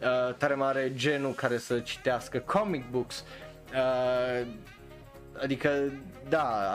uh, 0.00 0.34
tare 0.34 0.54
mare 0.54 0.92
genul 0.94 1.32
care 1.32 1.58
să 1.58 1.78
citească 1.78 2.38
comic 2.38 2.90
books. 2.90 3.24
Uh, 3.74 4.46
adică, 5.42 5.92
da, 6.28 6.70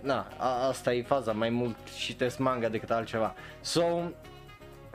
na, 0.00 0.26
a, 0.36 0.66
asta 0.68 0.92
e 0.92 1.02
faza, 1.02 1.32
mai 1.32 1.50
mult 1.50 1.76
citesc 1.98 2.38
manga 2.38 2.68
decât 2.68 2.90
altceva. 2.90 3.34
So, 3.60 3.82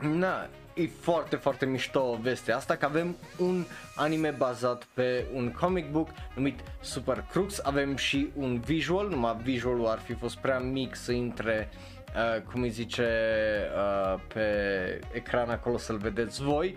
na, 0.00 0.48
e 0.74 0.86
foarte, 1.00 1.36
foarte 1.36 1.66
mișto 1.66 2.18
vestea 2.22 2.56
asta 2.56 2.76
că 2.76 2.84
avem 2.84 3.16
un 3.38 3.64
anime 3.94 4.30
bazat 4.30 4.84
pe 4.94 5.24
un 5.34 5.50
comic 5.50 5.90
book 5.90 6.08
numit 6.34 6.60
Super 6.80 7.24
Crux, 7.30 7.60
avem 7.62 7.96
și 7.96 8.30
un 8.34 8.60
visual, 8.60 9.08
numai 9.08 9.36
visualul 9.42 9.86
ar 9.86 9.98
fi 9.98 10.14
fost 10.14 10.36
prea 10.36 10.58
mic 10.58 10.94
să 10.94 11.12
intre 11.12 11.68
uh, 12.14 12.42
cum 12.42 12.62
îi 12.62 12.70
zice 12.70 13.08
uh, 13.76 14.20
pe 14.32 14.42
ecran 15.12 15.50
acolo 15.50 15.78
să-l 15.78 15.96
vedeți 15.96 16.42
voi, 16.42 16.76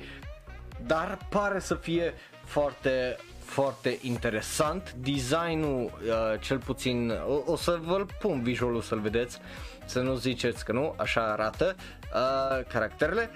dar 0.85 1.17
pare 1.29 1.59
să 1.59 1.75
fie 1.75 2.13
foarte 2.43 3.15
foarte 3.49 3.97
interesant. 4.01 4.91
Designul, 4.91 5.83
uh, 5.83 6.39
cel 6.39 6.57
puțin, 6.57 7.11
o, 7.27 7.51
o 7.51 7.55
să 7.55 7.79
vă 7.81 8.05
pun 8.19 8.41
visualul 8.41 8.81
să-l 8.81 8.99
vedeți, 8.99 9.39
să 9.85 10.01
nu 10.01 10.15
ziceți 10.15 10.65
că 10.65 10.71
nu, 10.71 10.93
așa 10.97 11.31
arată 11.31 11.75
uh, 11.77 12.65
caracterele 12.67 13.29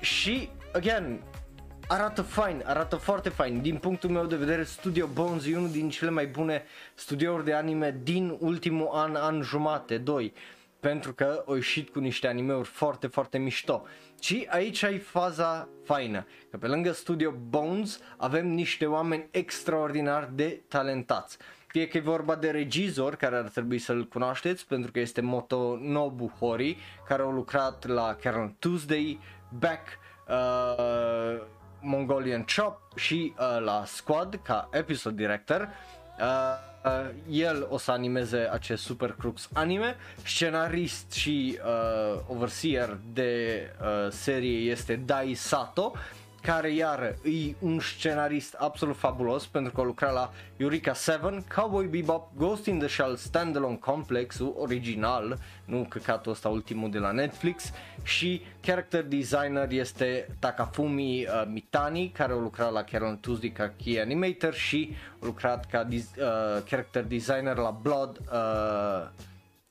și, 0.00 0.48
again, 0.72 1.20
arată 1.88 2.22
fain, 2.22 2.62
arată 2.66 2.96
foarte 2.96 3.28
fain. 3.28 3.60
Din 3.62 3.76
punctul 3.76 4.10
meu 4.10 4.26
de 4.26 4.36
vedere, 4.36 4.62
Studio 4.62 5.06
Bones 5.06 5.46
e 5.46 5.56
unul 5.56 5.70
din 5.70 5.88
cele 5.88 6.10
mai 6.10 6.26
bune 6.26 6.64
studiouri 6.94 7.44
de 7.44 7.52
anime 7.52 8.00
din 8.02 8.36
ultimul 8.38 8.90
an, 8.92 9.14
an 9.14 9.42
jumate, 9.42 9.98
doi. 9.98 10.32
Pentru 10.86 11.12
că 11.14 11.44
au 11.46 11.54
ieșit 11.54 11.88
cu 11.88 11.98
niște 11.98 12.26
animeuri 12.26 12.68
foarte, 12.68 13.06
foarte 13.06 13.38
mișto. 13.38 13.86
Și 14.20 14.46
aici 14.50 14.82
ai 14.82 14.98
faza 14.98 15.68
faină, 15.84 16.26
că 16.50 16.56
pe 16.56 16.66
lângă 16.66 16.92
Studio 16.92 17.34
Bones 17.48 18.00
avem 18.16 18.46
niște 18.46 18.86
oameni 18.86 19.28
extraordinar 19.30 20.30
de 20.34 20.62
talentați. 20.68 21.38
Fie 21.66 21.88
că 21.88 21.96
e 21.96 22.00
vorba 22.00 22.34
de 22.34 22.50
regizor, 22.50 23.14
care 23.14 23.36
ar 23.36 23.48
trebui 23.48 23.78
să-l 23.78 24.08
cunoașteți, 24.08 24.66
pentru 24.66 24.90
că 24.90 25.00
este 25.00 25.20
Moto 25.20 25.76
Nobu 25.80 26.32
Hori, 26.38 26.76
care 27.08 27.22
a 27.22 27.30
lucrat 27.30 27.86
la 27.86 28.16
Karen 28.22 28.56
Tuesday, 28.58 29.18
Back, 29.58 29.86
uh, 30.28 31.42
Mongolian 31.80 32.44
Chop 32.56 32.98
și 32.98 33.34
uh, 33.38 33.62
la 33.64 33.82
Squad 33.84 34.40
ca 34.42 34.68
episode 34.72 35.22
director. 35.22 35.68
Uh, 36.20 36.75
uh, 36.86 37.10
el 37.30 37.66
o 37.70 37.78
să 37.78 37.90
animeze 37.90 38.48
acest 38.52 38.82
Super 38.82 39.14
Crux 39.18 39.48
anime, 39.52 39.96
scenarist 40.22 41.12
și 41.12 41.58
uh, 41.64 42.20
overseer 42.26 42.98
de 43.12 43.60
uh, 43.80 44.10
serie 44.10 44.70
este 44.70 44.96
Dai 44.96 45.34
Sato, 45.34 45.92
care 46.46 46.70
iar 46.72 47.14
e 47.24 47.54
un 47.58 47.80
scenarist 47.80 48.54
absolut 48.54 48.96
fabulos 48.96 49.46
pentru 49.46 49.72
că 49.72 49.80
a 49.80 49.84
lucrat 49.84 50.12
la 50.12 50.32
Eureka 50.56 50.92
7, 50.92 51.44
Cowboy 51.54 51.86
Bebop, 51.86 52.36
Ghost 52.36 52.66
in 52.66 52.78
the 52.78 52.88
Shell 52.88 53.16
Standalone 53.16 53.76
Complexul 53.76 54.54
original, 54.58 55.38
nu 55.64 55.86
căcatul 55.88 56.32
ăsta 56.32 56.48
ultimul 56.48 56.90
de 56.90 56.98
la 56.98 57.10
Netflix 57.10 57.72
și 58.02 58.42
character 58.60 59.04
designer 59.04 59.70
este 59.70 60.28
Takafumi 60.38 61.22
uh, 61.22 61.42
Mitani 61.52 62.08
care 62.08 62.32
a 62.32 62.36
lucrat 62.36 62.72
la 62.72 62.82
Carol 62.82 63.16
Tuesday 63.16 63.50
ca 63.50 63.72
key 63.84 64.00
animator 64.00 64.54
și 64.54 64.96
a 65.22 65.24
lucrat 65.24 65.66
ca 65.66 65.84
dis- 65.84 66.10
uh, 66.18 66.62
character 66.68 67.04
designer 67.04 67.56
la 67.56 67.70
Blood 67.82 68.20
uh, 68.32 69.08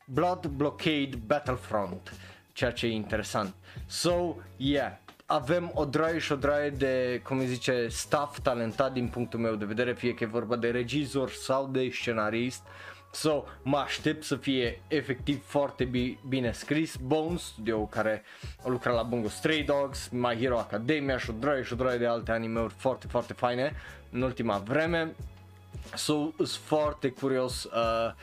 Blood 0.05 0.45
Blockade 0.45 1.09
Battlefront 1.25 2.13
ceea 2.53 2.71
ce 2.71 2.85
e 2.85 2.91
interesant. 2.91 3.53
So, 3.87 4.35
yeah, 4.57 4.91
avem 5.25 5.71
o 5.73 5.85
draie 5.85 6.17
și 6.19 6.31
o 6.31 6.35
draie 6.35 6.69
de, 6.69 7.21
cum 7.23 7.37
îi 7.37 7.45
zice, 7.45 7.87
staff 7.87 8.39
talentat 8.39 8.93
din 8.93 9.07
punctul 9.07 9.39
meu 9.39 9.55
de 9.55 9.65
vedere, 9.65 9.93
fie 9.93 10.13
că 10.13 10.23
e 10.23 10.27
vorba 10.27 10.55
de 10.55 10.69
regizor 10.69 11.29
sau 11.29 11.67
de 11.67 11.89
scenarist. 11.91 12.61
So, 13.11 13.43
mă 13.63 13.77
aștept 13.77 14.23
să 14.23 14.35
fie 14.35 14.81
efectiv 14.87 15.43
foarte 15.45 15.83
bi- 15.83 16.17
bine 16.27 16.51
scris. 16.51 16.95
Bones, 16.95 17.41
studio 17.41 17.85
care 17.85 18.23
a 18.63 18.69
lucrat 18.69 18.95
la 18.95 19.03
Bungo 19.03 19.27
Stray 19.27 19.61
Dogs, 19.61 20.07
My 20.07 20.37
Hero 20.39 20.57
Academia 20.57 21.17
și 21.17 21.29
o 21.29 21.33
draie 21.39 21.63
și 21.63 21.73
o 21.73 21.75
draie 21.75 21.97
de 21.97 22.05
alte 22.05 22.31
animeuri 22.31 22.73
foarte, 22.77 23.07
foarte 23.07 23.33
faine 23.33 23.75
în 24.11 24.21
ultima 24.21 24.57
vreme. 24.57 25.15
So, 25.93 26.29
sunt 26.37 26.49
foarte 26.49 27.09
curios 27.09 27.63
uh, 27.63 28.13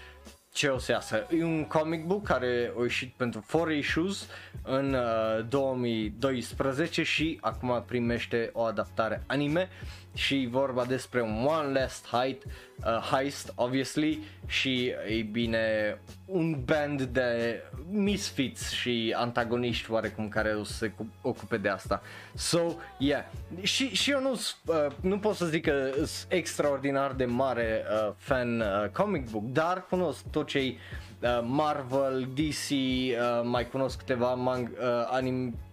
ce 0.52 0.68
o 0.68 0.78
să 0.78 0.92
iasă. 0.92 1.26
E 1.38 1.44
un 1.44 1.64
comic 1.64 2.04
book 2.04 2.22
care 2.24 2.72
a 2.78 2.82
ieșit 2.82 3.12
pentru 3.16 3.44
4 3.50 3.72
issues 3.72 4.26
în 4.62 4.94
uh, 4.94 5.44
2012 5.48 7.02
și 7.02 7.38
acum 7.40 7.84
primește 7.86 8.50
o 8.52 8.62
adaptare 8.62 9.22
anime 9.26 9.68
și 10.14 10.48
vorba 10.50 10.84
despre 10.84 11.20
un 11.20 11.44
One 11.44 11.80
Last 11.80 12.06
Height, 12.06 12.44
uh, 12.44 12.98
Heist, 13.10 13.52
obviously, 13.54 14.18
și, 14.46 14.92
e 15.08 15.22
bine, 15.30 15.98
un 16.26 16.62
band 16.64 17.02
de 17.02 17.62
misfits 17.90 18.70
și 18.70 19.14
antagoniști 19.16 19.90
oarecum 19.90 20.28
care 20.28 20.48
o 20.54 20.64
să 20.64 20.72
se 20.72 20.92
ocupe 21.22 21.56
de 21.56 21.68
asta. 21.68 22.02
So, 22.34 22.58
yeah. 22.98 23.24
Și, 23.62 23.88
și 23.88 24.10
eu 24.10 24.20
nu, 24.20 24.32
uh, 24.32 24.86
nu 25.00 25.18
pot 25.18 25.34
să 25.34 25.46
zic 25.46 25.62
că 25.62 25.90
sunt 25.94 26.26
extraordinar 26.28 27.12
de 27.12 27.24
mare 27.24 27.84
uh, 28.06 28.12
fan 28.16 28.60
uh, 28.60 28.88
comic 28.92 29.30
book, 29.30 29.44
dar 29.44 29.86
cunosc 29.88 30.24
tot 30.30 30.46
ce 30.46 30.58
uh, 30.58 31.40
Marvel, 31.42 32.28
DC, 32.34 32.70
uh, 32.70 33.42
mai 33.44 33.68
cunosc 33.68 33.98
câteva 33.98 34.34
mang- 34.34 34.78
uh, 34.78 35.18
anim- 35.20 35.52
uh, 35.52 35.71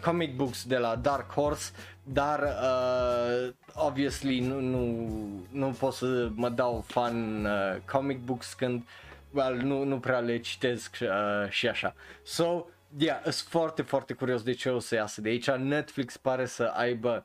comic 0.00 0.36
books 0.36 0.64
de 0.64 0.76
la 0.76 0.96
Dark 0.96 1.32
Horse 1.32 1.72
dar 2.12 2.42
uh, 2.42 3.52
obviously 3.74 4.40
nu, 4.40 4.60
nu, 4.60 5.08
nu 5.50 5.70
pot 5.78 5.92
să 5.92 6.28
mă 6.34 6.48
dau 6.48 6.84
fan 6.86 7.44
uh, 7.44 7.76
comic 7.92 8.18
books 8.18 8.52
când 8.52 8.82
well, 9.30 9.56
nu, 9.56 9.84
nu 9.84 10.00
prea 10.00 10.18
le 10.18 10.38
citesc 10.38 10.96
uh, 11.02 11.50
și 11.50 11.68
așa. 11.68 11.94
So, 12.22 12.66
yeah, 12.96 13.20
sunt 13.22 13.34
foarte, 13.34 13.82
foarte 13.82 14.12
curios 14.12 14.42
de 14.42 14.52
ce 14.52 14.70
o 14.70 14.78
să 14.78 14.94
iasă 14.94 15.20
de 15.20 15.28
aici. 15.28 15.50
Netflix 15.50 16.16
pare 16.16 16.46
să 16.46 16.64
aibă 16.64 17.24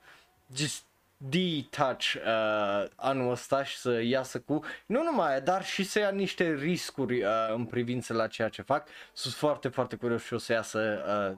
just 0.56 0.84
detouch 1.18 2.14
uh, 2.16 2.88
anul 2.96 3.32
ăsta 3.32 3.64
și 3.64 3.78
să 3.78 4.02
iasă 4.02 4.40
cu, 4.40 4.64
nu 4.86 5.04
numai 5.04 5.30
aia, 5.30 5.40
dar 5.40 5.66
și 5.66 5.84
să 5.84 6.00
ia 6.00 6.10
niște 6.10 6.54
riscuri 6.54 7.24
uh, 7.24 7.30
în 7.54 7.66
privință 7.66 8.14
la 8.14 8.28
ceea 8.28 8.50
ce 8.50 8.62
fac. 8.62 8.88
Sunt 9.14 9.34
foarte, 9.34 9.68
foarte 9.68 9.96
curios 9.96 10.24
și 10.24 10.34
o 10.34 10.38
să 10.38 10.54
iasă 10.54 11.04
uh, 11.32 11.38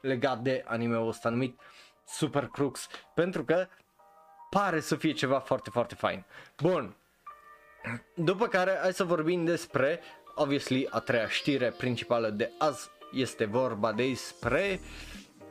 legat 0.00 0.38
de 0.38 0.64
anime-ul 0.66 1.08
ăsta 1.08 1.28
numit 1.28 1.60
Super 2.06 2.46
Crux, 2.46 2.86
pentru 3.14 3.44
că 3.44 3.66
pare 4.50 4.80
să 4.80 4.96
fie 4.96 5.12
ceva 5.12 5.38
foarte, 5.38 5.70
foarte 5.70 5.94
fain. 5.94 6.24
Bun, 6.56 6.96
după 8.14 8.46
care 8.46 8.78
hai 8.80 8.92
să 8.92 9.04
vorbim 9.04 9.44
despre, 9.44 10.00
obviously, 10.34 10.86
a 10.90 10.98
treia 10.98 11.28
știre 11.28 11.74
principală 11.76 12.30
de 12.30 12.50
azi 12.58 12.90
este 13.12 13.44
vorba 13.44 13.92
despre, 13.92 14.80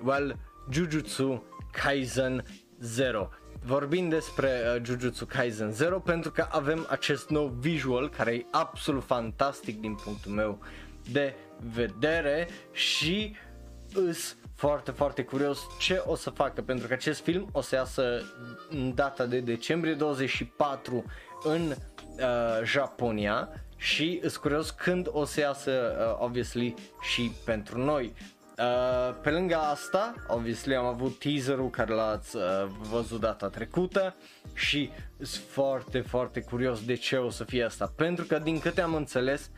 well, 0.04 0.36
Jujutsu 0.70 1.44
Kaisen 1.72 2.46
0. 2.80 3.30
Vorbim 3.63 4.10
despre 4.10 4.62
uh, 4.75 4.84
Jujutsu 4.84 5.25
Kaisen 5.25 5.72
0 5.72 6.00
pentru 6.00 6.32
că 6.32 6.48
avem 6.51 6.86
acest 6.89 7.30
nou 7.30 7.48
visual 7.48 8.10
care 8.10 8.34
e 8.34 8.46
absolut 8.51 9.04
fantastic 9.04 9.80
din 9.80 9.96
punctul 9.96 10.32
meu 10.32 10.60
de 11.12 11.36
vedere 11.74 12.48
și 12.72 13.36
îs 13.98 14.36
foarte, 14.56 14.92
foarte 14.92 15.24
curios 15.24 15.60
ce 15.80 16.04
o 16.06 16.16
să 16.16 16.30
facă 16.30 16.62
pentru 16.62 16.88
că 16.88 16.94
acest 16.94 17.22
film 17.22 17.50
o 17.51 17.62
să 17.62 17.75
iasă 17.75 18.22
în 18.70 18.96
data 18.96 19.25
de 19.25 19.39
decembrie 19.39 19.94
24 19.94 21.04
în 21.44 21.62
uh, 21.70 22.63
Japonia 22.63 23.50
și 23.77 24.20
sunt 24.22 24.36
curios 24.36 24.70
când 24.70 25.08
o 25.12 25.25
să 25.25 25.39
iasă 25.39 25.72
uh, 25.72 26.25
obviously 26.25 26.74
și 27.01 27.32
pentru 27.46 27.77
noi. 27.77 28.13
Uh, 28.58 29.16
pe 29.22 29.30
lângă 29.30 29.56
asta, 29.56 30.13
obviously 30.27 30.75
am 30.75 30.86
avut 30.86 31.20
teaserul 31.20 31.70
care 31.70 31.94
l-ați 31.94 32.36
uh, 32.36 32.44
văzut 32.89 33.20
data 33.20 33.48
trecută 33.48 34.16
și 34.54 34.89
sunt 35.22 35.44
foarte, 35.50 36.00
foarte 36.00 36.42
curios 36.42 36.86
de 36.86 36.96
ce 36.96 37.16
o 37.16 37.30
să 37.30 37.44
fie 37.44 37.63
asta. 37.63 37.94
Pentru 37.96 38.25
că 38.25 38.39
din 38.39 38.60
câte 38.60 38.82
am 38.82 38.96
înțeles, 38.96 39.50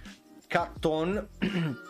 ca 0.47 0.73
ton, 0.79 1.27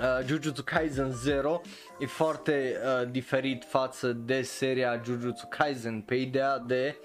uh, 0.00 0.26
Jujutsu 0.26 0.62
Kaisen 0.64 1.10
0 1.10 1.60
e 1.98 2.06
foarte 2.06 2.76
uh, 2.84 3.10
diferit 3.10 3.64
față 3.64 4.12
de 4.12 4.42
seria 4.42 5.00
Jujutsu 5.04 5.46
Kaisen 5.50 6.00
pe 6.00 6.14
ideea 6.14 6.58
de 6.58 6.96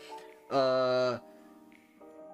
uh, 0.51 1.17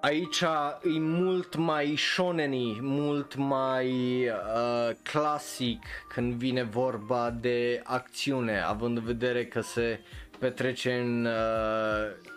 aici 0.02 0.40
e 0.82 0.98
mult 0.98 1.56
mai 1.56 1.94
shoneni, 1.96 2.78
mult 2.80 3.34
mai 3.36 3.90
uh, 4.28 4.94
clasic 5.02 5.84
când 6.08 6.34
vine 6.34 6.62
vorba 6.62 7.30
de 7.40 7.80
acțiune, 7.84 8.60
având 8.60 8.96
în 8.96 9.04
vedere 9.04 9.46
că 9.46 9.60
se 9.60 10.00
petrece 10.38 10.94
în 10.94 11.24
uh, 11.24 12.30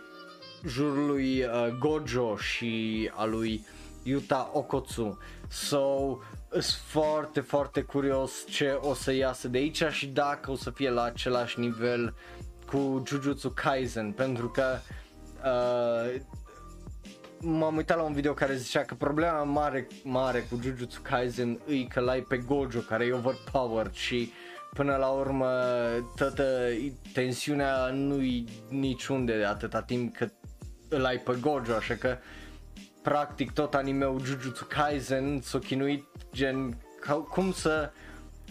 jurul 0.66 1.06
lui 1.06 1.42
uh, 1.42 1.68
Gojo 1.78 2.36
și 2.36 3.10
a 3.14 3.24
lui 3.24 3.66
Yuta 4.02 4.50
Okotsu. 4.52 5.18
So, 5.48 6.18
sunt 6.60 6.82
foarte, 6.86 7.40
foarte 7.40 7.80
curios 7.80 8.44
ce 8.48 8.78
o 8.80 8.94
să 8.94 9.12
iasă 9.12 9.48
de 9.48 9.58
aici 9.58 9.84
și 9.90 10.06
dacă 10.06 10.50
o 10.50 10.56
să 10.56 10.70
fie 10.70 10.90
la 10.90 11.02
același 11.02 11.60
nivel 11.60 12.14
cu 12.66 13.02
Jujutsu 13.06 13.50
Kaisen, 13.50 14.12
pentru 14.12 14.48
că 14.48 14.78
uh, 15.44 16.20
m-am 17.40 17.76
uitat 17.76 17.96
la 17.96 18.02
un 18.02 18.12
video 18.12 18.32
care 18.34 18.56
zicea 18.56 18.82
că 18.82 18.94
problema 18.94 19.42
mare, 19.42 19.86
mare 20.04 20.40
cu 20.40 20.58
Jujutsu 20.62 21.00
Kaisen 21.02 21.60
e 21.66 21.84
că 21.84 22.00
l-ai 22.00 22.20
pe 22.20 22.36
Gojo 22.36 22.80
care 22.80 23.04
e 23.04 23.12
overpowered 23.12 23.92
și 23.92 24.32
până 24.72 24.96
la 24.96 25.08
urmă 25.08 25.48
toată 26.16 26.68
tensiunea 27.12 27.90
nu-i 27.92 28.44
niciunde 28.68 29.44
atâta 29.44 29.82
timp 29.82 30.16
cât 30.16 30.32
îl 30.88 31.04
ai 31.04 31.18
pe 31.18 31.38
Gojo, 31.40 31.72
așa 31.72 31.94
că 31.94 32.16
practic 33.02 33.52
tot 33.52 33.74
animeul 33.74 34.24
Jujutsu 34.24 34.64
Kaisen 34.64 35.40
s-a 35.40 35.58
chinuit 35.58 36.04
gen 36.36 36.76
cum 37.30 37.52
să 37.52 37.90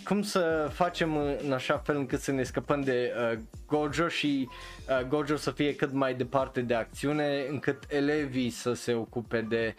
cum 0.04 0.22
să 0.22 0.70
facem 0.74 1.18
în 1.18 1.51
așa 1.54 1.77
fel 1.77 1.96
încât 1.96 2.20
să 2.20 2.31
ne 2.31 2.44
scăpăm 2.44 2.81
de 2.81 3.14
uh, 3.31 3.40
Gojo 3.68 4.07
și 4.07 4.50
uh, 4.90 5.07
Gojo 5.07 5.36
să 5.36 5.51
fie 5.51 5.75
cât 5.75 5.92
mai 5.92 6.14
departe 6.14 6.62
de 6.62 6.74
acțiune 6.74 7.46
încât 7.50 7.83
elevii 7.88 8.50
să 8.50 8.74
se 8.74 8.94
ocupe 8.94 9.42
de 9.42 9.75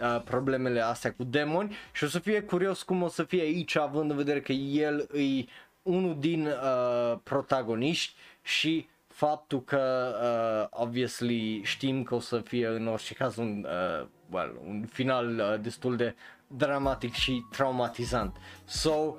uh, 0.00 0.22
problemele 0.24 0.80
astea 0.80 1.12
cu 1.12 1.24
demoni. 1.24 1.76
Și 1.92 2.04
o 2.04 2.06
să 2.06 2.18
fie 2.18 2.42
curios 2.42 2.82
cum 2.82 3.02
o 3.02 3.08
să 3.08 3.22
fie 3.22 3.40
aici 3.40 3.76
având 3.76 4.10
în 4.10 4.16
vedere 4.16 4.40
că 4.40 4.52
el 4.52 5.08
e 5.12 5.44
unul 5.82 6.16
din 6.18 6.46
uh, 6.46 7.18
protagoniști 7.22 8.14
și 8.42 8.88
faptul 9.06 9.64
că 9.64 10.14
uh, 10.22 10.80
obviously 10.80 11.60
știm 11.64 12.02
că 12.02 12.14
o 12.14 12.20
să 12.20 12.38
fie 12.38 12.66
în 12.66 12.86
orice 12.86 13.14
caz 13.14 13.36
un, 13.36 13.66
uh, 13.66 14.06
well, 14.30 14.60
un 14.66 14.84
final 14.92 15.38
uh, 15.38 15.60
destul 15.60 15.96
de 15.96 16.14
dramatic 16.56 17.12
și 17.12 17.44
traumatizant. 17.50 18.36
So, 18.64 19.14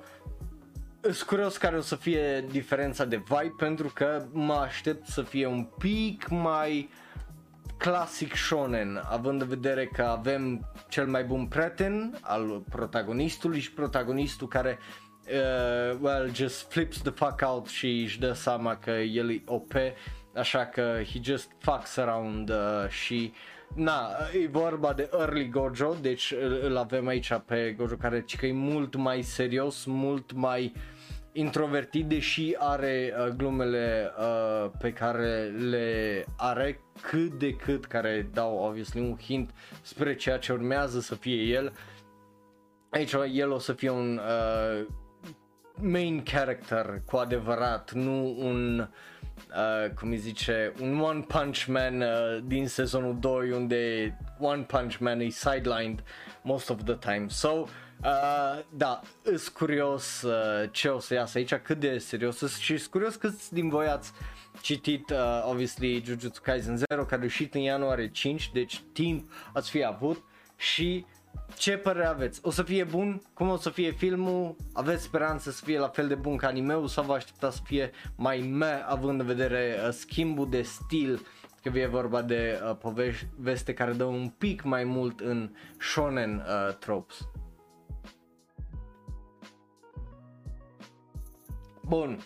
sunt 1.00 1.22
curios 1.22 1.56
care 1.56 1.76
o 1.76 1.80
să 1.80 1.96
fie 1.96 2.44
diferența 2.50 3.04
de 3.04 3.16
vibe 3.16 3.54
pentru 3.56 3.90
că 3.94 4.26
mă 4.32 4.54
aștept 4.54 5.06
să 5.06 5.22
fie 5.22 5.46
un 5.46 5.64
pic 5.78 6.28
mai 6.28 6.88
clasic 7.76 8.36
shonen, 8.36 9.02
având 9.04 9.40
în 9.40 9.48
vedere 9.48 9.86
că 9.86 10.02
avem 10.02 10.70
cel 10.88 11.06
mai 11.06 11.24
bun 11.24 11.46
prieten 11.46 12.18
al 12.20 12.62
protagonistului 12.70 13.60
și 13.60 13.72
protagonistul 13.72 14.48
care 14.48 14.78
uh, 15.26 15.98
well, 16.00 16.34
just 16.34 16.70
flips 16.70 17.00
the 17.00 17.10
fuck 17.10 17.40
out 17.46 17.66
și 17.66 18.02
își 18.02 18.18
dă 18.18 18.32
seama 18.32 18.76
că 18.76 18.90
el 18.90 19.30
e 19.30 19.42
OP, 19.46 19.72
așa 20.34 20.66
că 20.66 20.98
he 21.12 21.20
just 21.22 21.50
fucks 21.58 21.96
around 21.96 22.50
uh, 22.50 22.88
și 22.88 23.32
na, 23.74 24.08
e 24.42 24.46
vorba 24.46 24.92
de 24.92 25.10
early 25.12 25.48
Gojo, 25.48 25.96
deci 26.00 26.34
îl 26.62 26.76
avem 26.76 27.06
aici 27.06 27.32
pe 27.46 27.74
Gojo 27.76 27.96
care 27.96 28.24
că 28.38 28.46
e 28.46 28.52
mult 28.52 28.96
mai 28.96 29.22
serios, 29.22 29.84
mult 29.84 30.32
mai 30.32 30.72
uh, 30.74 30.80
introvertit 31.32 32.06
deși 32.06 32.54
are 32.58 33.14
uh, 33.18 33.34
glumele 33.36 34.12
uh, 34.18 34.70
pe 34.78 34.92
care 34.92 35.44
le 35.44 36.24
are 36.36 36.80
cât 37.02 37.32
de 37.38 37.54
cât 37.54 37.84
care 37.84 38.28
dau 38.32 38.56
obviously 38.56 39.00
un 39.00 39.18
hint 39.18 39.50
spre 39.82 40.14
ceea 40.14 40.38
ce 40.38 40.52
urmează 40.52 41.00
să 41.00 41.14
fie 41.14 41.42
el. 41.42 41.72
Aici 42.90 43.12
el 43.32 43.50
o 43.50 43.58
să 43.58 43.72
fie 43.72 43.90
un 43.90 44.20
uh, 44.22 44.86
main 45.74 46.22
character 46.22 47.02
cu 47.06 47.16
adevărat, 47.16 47.92
nu 47.92 48.36
un 48.38 48.78
uh, 48.78 48.86
cum 49.98 50.10
îi 50.10 50.16
zice, 50.16 50.72
un 50.80 51.00
One 51.00 51.20
Punch 51.20 51.64
Man 51.64 52.00
uh, 52.00 52.42
din 52.44 52.68
sezonul 52.68 53.16
2 53.20 53.50
unde 53.50 54.14
One 54.38 54.62
Punch 54.62 54.96
Man 54.96 55.20
e 55.20 55.28
sidelined 55.28 56.02
most 56.42 56.70
of 56.70 56.84
the 56.84 56.94
time. 56.94 57.26
So, 57.28 57.48
uh, 57.48 57.68
Uh, 58.04 58.58
da, 58.68 59.00
sunt 59.24 59.48
curios 59.48 60.22
uh, 60.22 60.68
ce 60.70 60.88
o 60.88 60.98
să 60.98 61.14
iasă 61.14 61.38
aici, 61.38 61.54
cât 61.54 61.78
de 61.78 61.98
serios 61.98 62.58
și 62.58 62.76
sunt 62.76 62.90
curios 62.90 63.14
câți 63.14 63.52
din 63.52 63.68
voi 63.68 63.86
ați 63.86 64.12
citit, 64.60 65.10
uh, 65.10 65.44
obviously, 65.44 66.02
Jujutsu 66.04 66.40
Kaisen 66.42 66.76
0, 66.76 67.04
care 67.04 67.20
a 67.20 67.24
ieșit 67.24 67.54
în 67.54 67.60
ianuarie 67.60 68.08
5, 68.08 68.50
deci 68.52 68.82
timp 68.92 69.32
ați 69.52 69.70
fi 69.70 69.84
avut 69.84 70.24
și 70.56 71.06
ce 71.56 71.76
părere 71.76 72.06
aveți? 72.06 72.40
O 72.42 72.50
să 72.50 72.62
fie 72.62 72.84
bun? 72.84 73.22
Cum 73.34 73.48
o 73.48 73.56
să 73.56 73.70
fie 73.70 73.90
filmul? 73.90 74.56
Aveți 74.72 75.02
speranță 75.02 75.50
să 75.50 75.64
fie 75.64 75.78
la 75.78 75.88
fel 75.88 76.08
de 76.08 76.14
bun 76.14 76.36
ca 76.36 76.46
animeul 76.46 76.86
sau 76.86 77.04
vă 77.04 77.12
așteptați 77.12 77.56
să 77.56 77.62
fie 77.64 77.90
mai 78.16 78.38
me, 78.38 78.82
având 78.86 79.20
în 79.20 79.26
vedere 79.26 79.76
uh, 79.86 79.92
schimbul 79.92 80.50
de 80.50 80.62
stil 80.62 81.26
că 81.62 81.78
e 81.78 81.86
vorba 81.86 82.22
de 82.22 82.60
uh, 82.64 82.76
poveste 82.76 83.74
care 83.74 83.92
dă 83.92 84.04
un 84.04 84.28
pic 84.28 84.62
mai 84.62 84.84
mult 84.84 85.20
în 85.20 85.50
shonen 85.78 86.36
uh, 86.36 86.74
tropes. 86.74 87.28
Bun. 91.82 92.18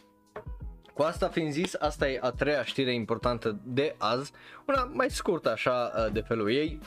Cu 0.94 1.02
asta 1.02 1.28
fiind 1.28 1.52
zis, 1.52 1.74
asta 1.78 2.08
e 2.08 2.18
a 2.22 2.30
treia 2.30 2.64
știre 2.64 2.94
importantă 2.94 3.60
de 3.64 3.94
azi, 3.98 4.32
una 4.66 4.90
mai 4.92 5.10
scurtă 5.10 5.50
așa 5.50 5.92
uh, 5.96 6.12
de 6.12 6.20
felul 6.20 6.50
ei, 6.50 6.80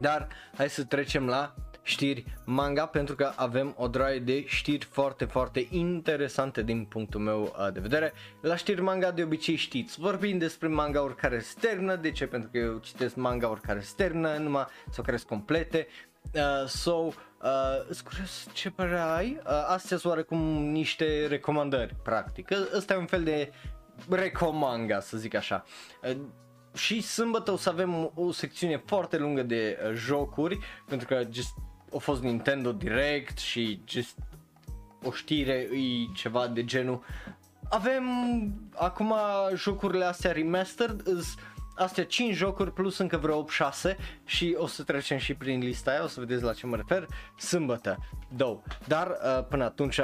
dar 0.00 0.28
hai 0.56 0.70
să 0.70 0.84
trecem 0.84 1.26
la 1.26 1.54
știri 1.82 2.24
manga 2.44 2.86
pentru 2.86 3.14
că 3.14 3.32
avem 3.36 3.74
o 3.78 3.88
draie 3.88 4.18
de 4.18 4.44
știri 4.46 4.84
foarte, 4.84 5.24
foarte 5.24 5.66
interesante 5.70 6.62
din 6.62 6.84
punctul 6.84 7.20
meu 7.20 7.42
uh, 7.42 7.72
de 7.72 7.80
vedere. 7.80 8.12
La 8.40 8.56
știri 8.56 8.80
manga 8.80 9.10
de 9.10 9.22
obicei 9.22 9.56
știți, 9.56 10.00
vorbim 10.00 10.38
despre 10.38 10.68
manga-uri 10.68 11.16
care 11.16 11.40
se 11.40 11.54
termină, 11.60 11.96
de 11.96 12.10
ce? 12.10 12.26
Pentru 12.26 12.48
că 12.52 12.58
eu 12.58 12.78
citesc 12.78 13.14
manga-uri 13.14 13.60
care 13.60 13.80
se 13.80 13.92
termină 13.96 14.36
numai 14.36 14.66
sau 14.90 15.04
care 15.04 15.16
sunt 15.16 15.28
complete. 15.28 15.86
Uh, 16.34 16.66
so, 16.66 17.08
Uh, 17.42 17.96
curios 18.04 18.46
ce 18.52 18.70
părere 18.70 18.98
ai? 18.98 19.40
Uh, 19.46 19.64
astea 19.66 19.96
sunt 19.96 20.12
oarecum 20.12 20.38
niște 20.62 21.26
recomandări, 21.26 21.94
practic. 22.02 22.48
Ăsta 22.76 22.94
e 22.94 22.96
un 22.96 23.06
fel 23.06 23.22
de 23.22 23.52
recomanga, 24.08 25.00
să 25.00 25.16
zic 25.16 25.34
așa. 25.34 25.64
Uh, 26.02 26.16
și 26.74 27.00
sâmbătă 27.00 27.50
o 27.52 27.56
să 27.56 27.68
avem 27.68 28.10
o 28.14 28.32
secțiune 28.32 28.82
foarte 28.86 29.16
lungă 29.16 29.42
de 29.42 29.78
uh, 29.84 29.94
jocuri, 29.94 30.58
pentru 30.88 31.06
că 31.06 31.22
just 31.30 31.54
a 31.94 31.98
fost 31.98 32.22
Nintendo 32.22 32.72
Direct 32.72 33.38
și 33.38 33.80
just 33.88 34.16
o 35.02 35.10
știre 35.10 35.68
e 35.72 36.12
ceva 36.14 36.48
de 36.48 36.64
genul 36.64 37.04
avem 37.70 38.04
acum 38.74 39.14
jocurile 39.54 40.04
astea 40.04 40.32
remastered, 40.32 41.00
îs 41.04 41.34
astea 41.76 42.04
5 42.04 42.34
jocuri 42.34 42.72
plus 42.72 42.98
încă 42.98 43.16
vreo 43.16 43.44
8-6 43.44 43.46
și 44.24 44.54
o 44.58 44.66
să 44.66 44.82
trecem 44.82 45.18
și 45.18 45.34
prin 45.34 45.60
lista 45.60 45.90
aia, 45.90 46.02
o 46.02 46.06
să 46.06 46.20
vedeți 46.20 46.42
la 46.42 46.52
ce 46.52 46.66
mă 46.66 46.76
refer, 46.76 47.06
sâmbătă, 47.38 47.98
două. 48.36 48.62
Dar 48.86 49.06
uh, 49.08 49.44
până 49.48 49.64
atunci 49.64 50.00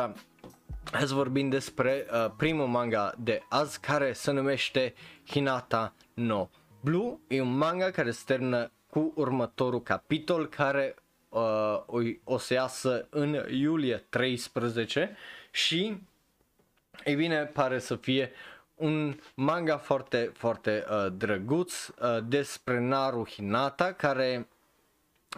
hai 0.92 1.07
să 1.07 1.14
vorbim 1.14 1.49
despre 1.49 2.07
uh, 2.12 2.31
primul 2.37 2.66
manga 2.66 3.14
de 3.18 3.42
azi 3.49 3.81
care 3.81 4.12
se 4.12 4.31
numește 4.31 4.94
Hinata 5.29 5.94
no 6.14 6.49
Blue. 6.81 7.18
E 7.29 7.40
un 7.40 7.57
manga 7.57 7.90
care 7.90 8.11
se 8.11 8.22
termină 8.27 8.70
cu 8.90 9.12
următorul 9.16 9.83
capitol 9.83 10.46
care 10.49 10.94
uh, 11.29 11.40
o, 11.87 11.99
o 12.25 12.38
să 12.38 12.55
iasă 12.55 13.07
în 13.11 13.44
iulie 13.51 14.07
13 14.09 15.16
și 15.51 16.03
ei 17.05 17.14
bine, 17.14 17.44
pare 17.44 17.79
să 17.79 17.96
fie 17.96 18.31
un 18.75 19.18
manga 19.35 19.79
foarte, 19.79 20.33
foarte 20.35 20.85
uh, 20.90 21.12
drăguț 21.12 21.87
uh, 21.87 22.18
despre 22.25 22.79
Naru 22.81 23.27
Hinata 23.31 23.92
care 23.92 24.49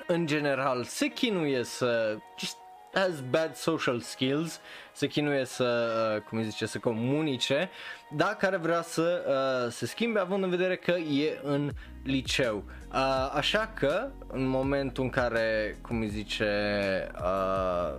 în 0.06 0.26
general 0.26 0.84
se 0.84 1.06
chinuie 1.06 1.62
să 1.62 2.16
just 2.38 2.56
has 2.92 3.20
bad 3.30 3.54
social 3.54 4.00
skills, 4.00 4.60
se 4.92 5.06
chinuie 5.06 5.44
să, 5.44 5.90
uh, 6.16 6.22
cum 6.22 6.42
zice, 6.42 6.66
să 6.66 6.78
comunice, 6.78 7.70
dar 8.16 8.36
care 8.36 8.56
vrea 8.56 8.82
să 8.82 9.24
uh, 9.26 9.72
se 9.72 9.86
schimbe 9.86 10.18
având 10.18 10.42
în 10.42 10.50
vedere 10.50 10.76
că 10.76 10.90
e 10.90 11.40
în 11.42 11.70
liceu. 12.04 12.64
Uh, 12.92 13.32
așa 13.34 13.72
că, 13.74 14.10
în 14.26 14.46
momentul 14.46 15.04
în 15.04 15.10
care, 15.10 15.78
cum 15.82 16.08
zice, 16.08 16.50
uh, 17.14 17.98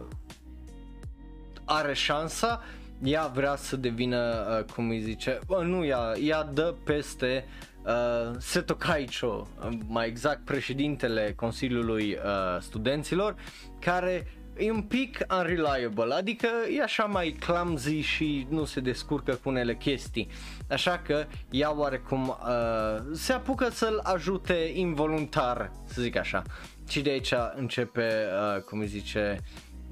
are 1.65 1.93
șansa, 1.93 2.63
ea 3.03 3.27
vrea 3.27 3.55
să 3.55 3.75
devină, 3.75 4.47
uh, 4.57 4.73
cum 4.73 4.89
îi 4.89 5.01
zice, 5.01 5.39
uh, 5.47 5.59
nu 5.59 5.85
ea, 5.85 6.13
ea 6.21 6.43
dă 6.43 6.75
peste 6.83 7.45
uh, 7.85 8.35
Seto 8.37 8.75
Kaicho, 8.75 9.47
uh, 9.63 9.77
mai 9.87 10.07
exact 10.07 10.45
președintele 10.45 11.33
Consiliului 11.35 12.11
uh, 12.11 12.61
Studenților, 12.61 13.35
care 13.79 14.38
e 14.59 14.71
un 14.71 14.81
pic 14.81 15.25
unreliable, 15.39 16.13
adică 16.13 16.47
e 16.77 16.81
așa 16.81 17.03
mai 17.03 17.35
clumsy 17.39 17.99
și 17.99 18.47
nu 18.49 18.65
se 18.65 18.79
descurcă 18.79 19.33
cu 19.43 19.49
unele 19.49 19.75
chestii. 19.75 20.27
Așa 20.69 21.01
că 21.05 21.25
ea 21.49 21.77
oarecum 21.77 22.27
uh, 22.27 23.01
se 23.13 23.33
apucă 23.33 23.69
să-l 23.71 23.99
ajute 24.03 24.71
involuntar, 24.73 25.71
să 25.85 26.01
zic 26.01 26.15
așa. 26.17 26.43
Și 26.87 27.01
de 27.01 27.09
aici 27.09 27.33
începe, 27.55 28.25
uh, 28.55 28.61
cum 28.61 28.79
îi 28.79 28.87
zice, 28.87 29.39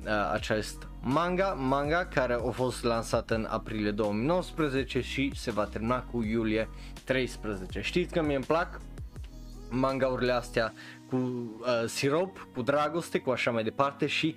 uh, 0.06 0.32
acest 0.34 0.88
manga, 1.02 1.48
manga 1.48 2.06
care 2.06 2.34
a 2.34 2.52
fost 2.52 2.84
lansat 2.84 3.30
în 3.30 3.48
aprilie 3.50 3.92
2019 3.92 5.02
și 5.02 5.32
se 5.36 5.52
va 5.52 5.64
termina 5.64 6.02
cu 6.02 6.24
iulie 6.24 6.70
13. 7.04 7.82
Știți 7.82 8.14
că 8.14 8.24
mie 8.24 8.36
îmi 8.36 8.46
plac 8.46 8.80
mangaurile 9.70 10.32
astea 10.32 10.74
cu 11.10 11.16
uh, 11.16 11.86
sirop, 11.86 12.48
cu 12.54 12.62
dragoste, 12.62 13.20
cu 13.20 13.30
așa 13.30 13.52
mai 13.52 13.64
departe 13.64 14.08
și 14.08 14.36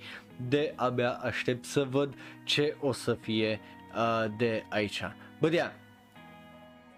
de 0.49 0.73
abia 0.75 1.11
aștept 1.11 1.65
să 1.65 1.83
văd 1.89 2.13
ce 2.43 2.75
o 2.79 2.91
să 2.91 3.13
fie 3.13 3.59
uh, 3.95 4.25
de 4.37 4.65
aici. 4.69 5.03
Bă, 5.39 5.49
yeah, 5.51 5.71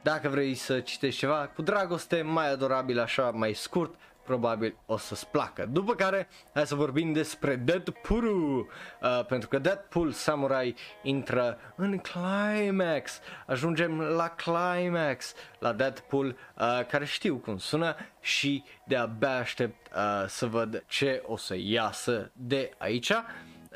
dacă 0.04 0.30
vrei 0.30 0.56
să 0.56 0.80
citești 0.80 1.20
ceva 1.20 1.52
cu 1.56 1.62
dragoste, 1.62 2.22
mai 2.22 2.52
adorabil, 2.52 3.00
așa, 3.00 3.30
mai 3.30 3.54
scurt, 3.54 3.96
probabil 4.24 4.76
o 4.86 4.98
să-ți 4.98 5.28
placă. 5.28 5.66
După 5.72 5.96
care, 5.96 6.28
hai 6.54 6.68
să 6.68 6.76
vorbim 6.76 7.14
despre 7.14 7.56
Deadpool, 7.56 8.26
uh, 8.28 9.26
pentru 9.28 9.50
că 9.50 9.58
Deadpool 9.60 10.12
Samurai 10.12 10.76
intră 11.02 11.58
în 11.76 11.98
climax. 11.98 13.20
Ajungem 13.48 14.00
la 14.00 14.28
climax, 14.30 15.34
la 15.60 15.74
Deadpool, 15.74 16.28
uh, 16.28 16.86
care 16.88 17.06
știu 17.06 17.36
cum 17.36 17.58
sună 17.58 17.96
și 18.20 18.64
de-abia 18.86 19.38
aștept 19.38 19.88
uh, 19.96 20.28
să 20.28 20.46
văd 20.46 20.84
ce 20.88 21.24
o 21.26 21.38
să 21.38 21.56
iasă 21.58 22.32
de 22.34 22.72
aici. 22.78 23.12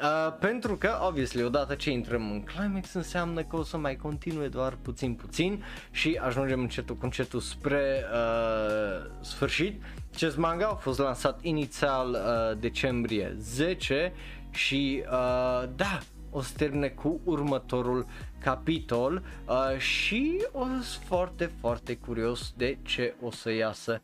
Uh, 0.02 0.34
pentru 0.40 0.76
că, 0.76 1.00
obviously, 1.08 1.44
odată 1.44 1.76
ce 1.76 1.92
intrăm 1.92 2.32
în 2.32 2.44
climax 2.44 2.94
înseamnă 2.94 3.44
că 3.44 3.56
o 3.56 3.64
să 3.64 3.78
mai 3.78 3.96
continue 3.96 4.48
doar 4.48 4.78
puțin 4.82 5.14
puțin 5.14 5.64
și 5.92 6.20
ajungem 6.22 6.60
încetul 6.60 6.96
cu 6.96 7.06
încetul 7.06 7.40
spre 7.40 8.04
uh, 8.14 9.10
sfârșit. 9.22 9.82
Acest 10.18 10.38
manga 10.38 10.68
a 10.68 10.76
fost 10.76 11.00
lansat 11.00 11.40
inițial 11.42 12.10
uh, 12.10 12.58
decembrie 12.60 13.36
10 13.40 14.14
și 14.50 15.04
uh, 15.06 15.70
da, 15.76 16.00
o 16.32 16.42
să 16.42 16.54
termine 16.58 16.88
cu 16.88 17.20
următorul 17.24 18.06
capitol 18.40 19.24
uh, 19.48 19.78
și 19.78 20.46
o 20.52 20.64
sunt 20.64 21.06
foarte, 21.06 21.52
foarte 21.60 21.96
curios 21.96 22.54
de 22.56 22.78
ce 22.82 23.14
o 23.22 23.32
să 23.32 23.52
iasă 23.52 24.02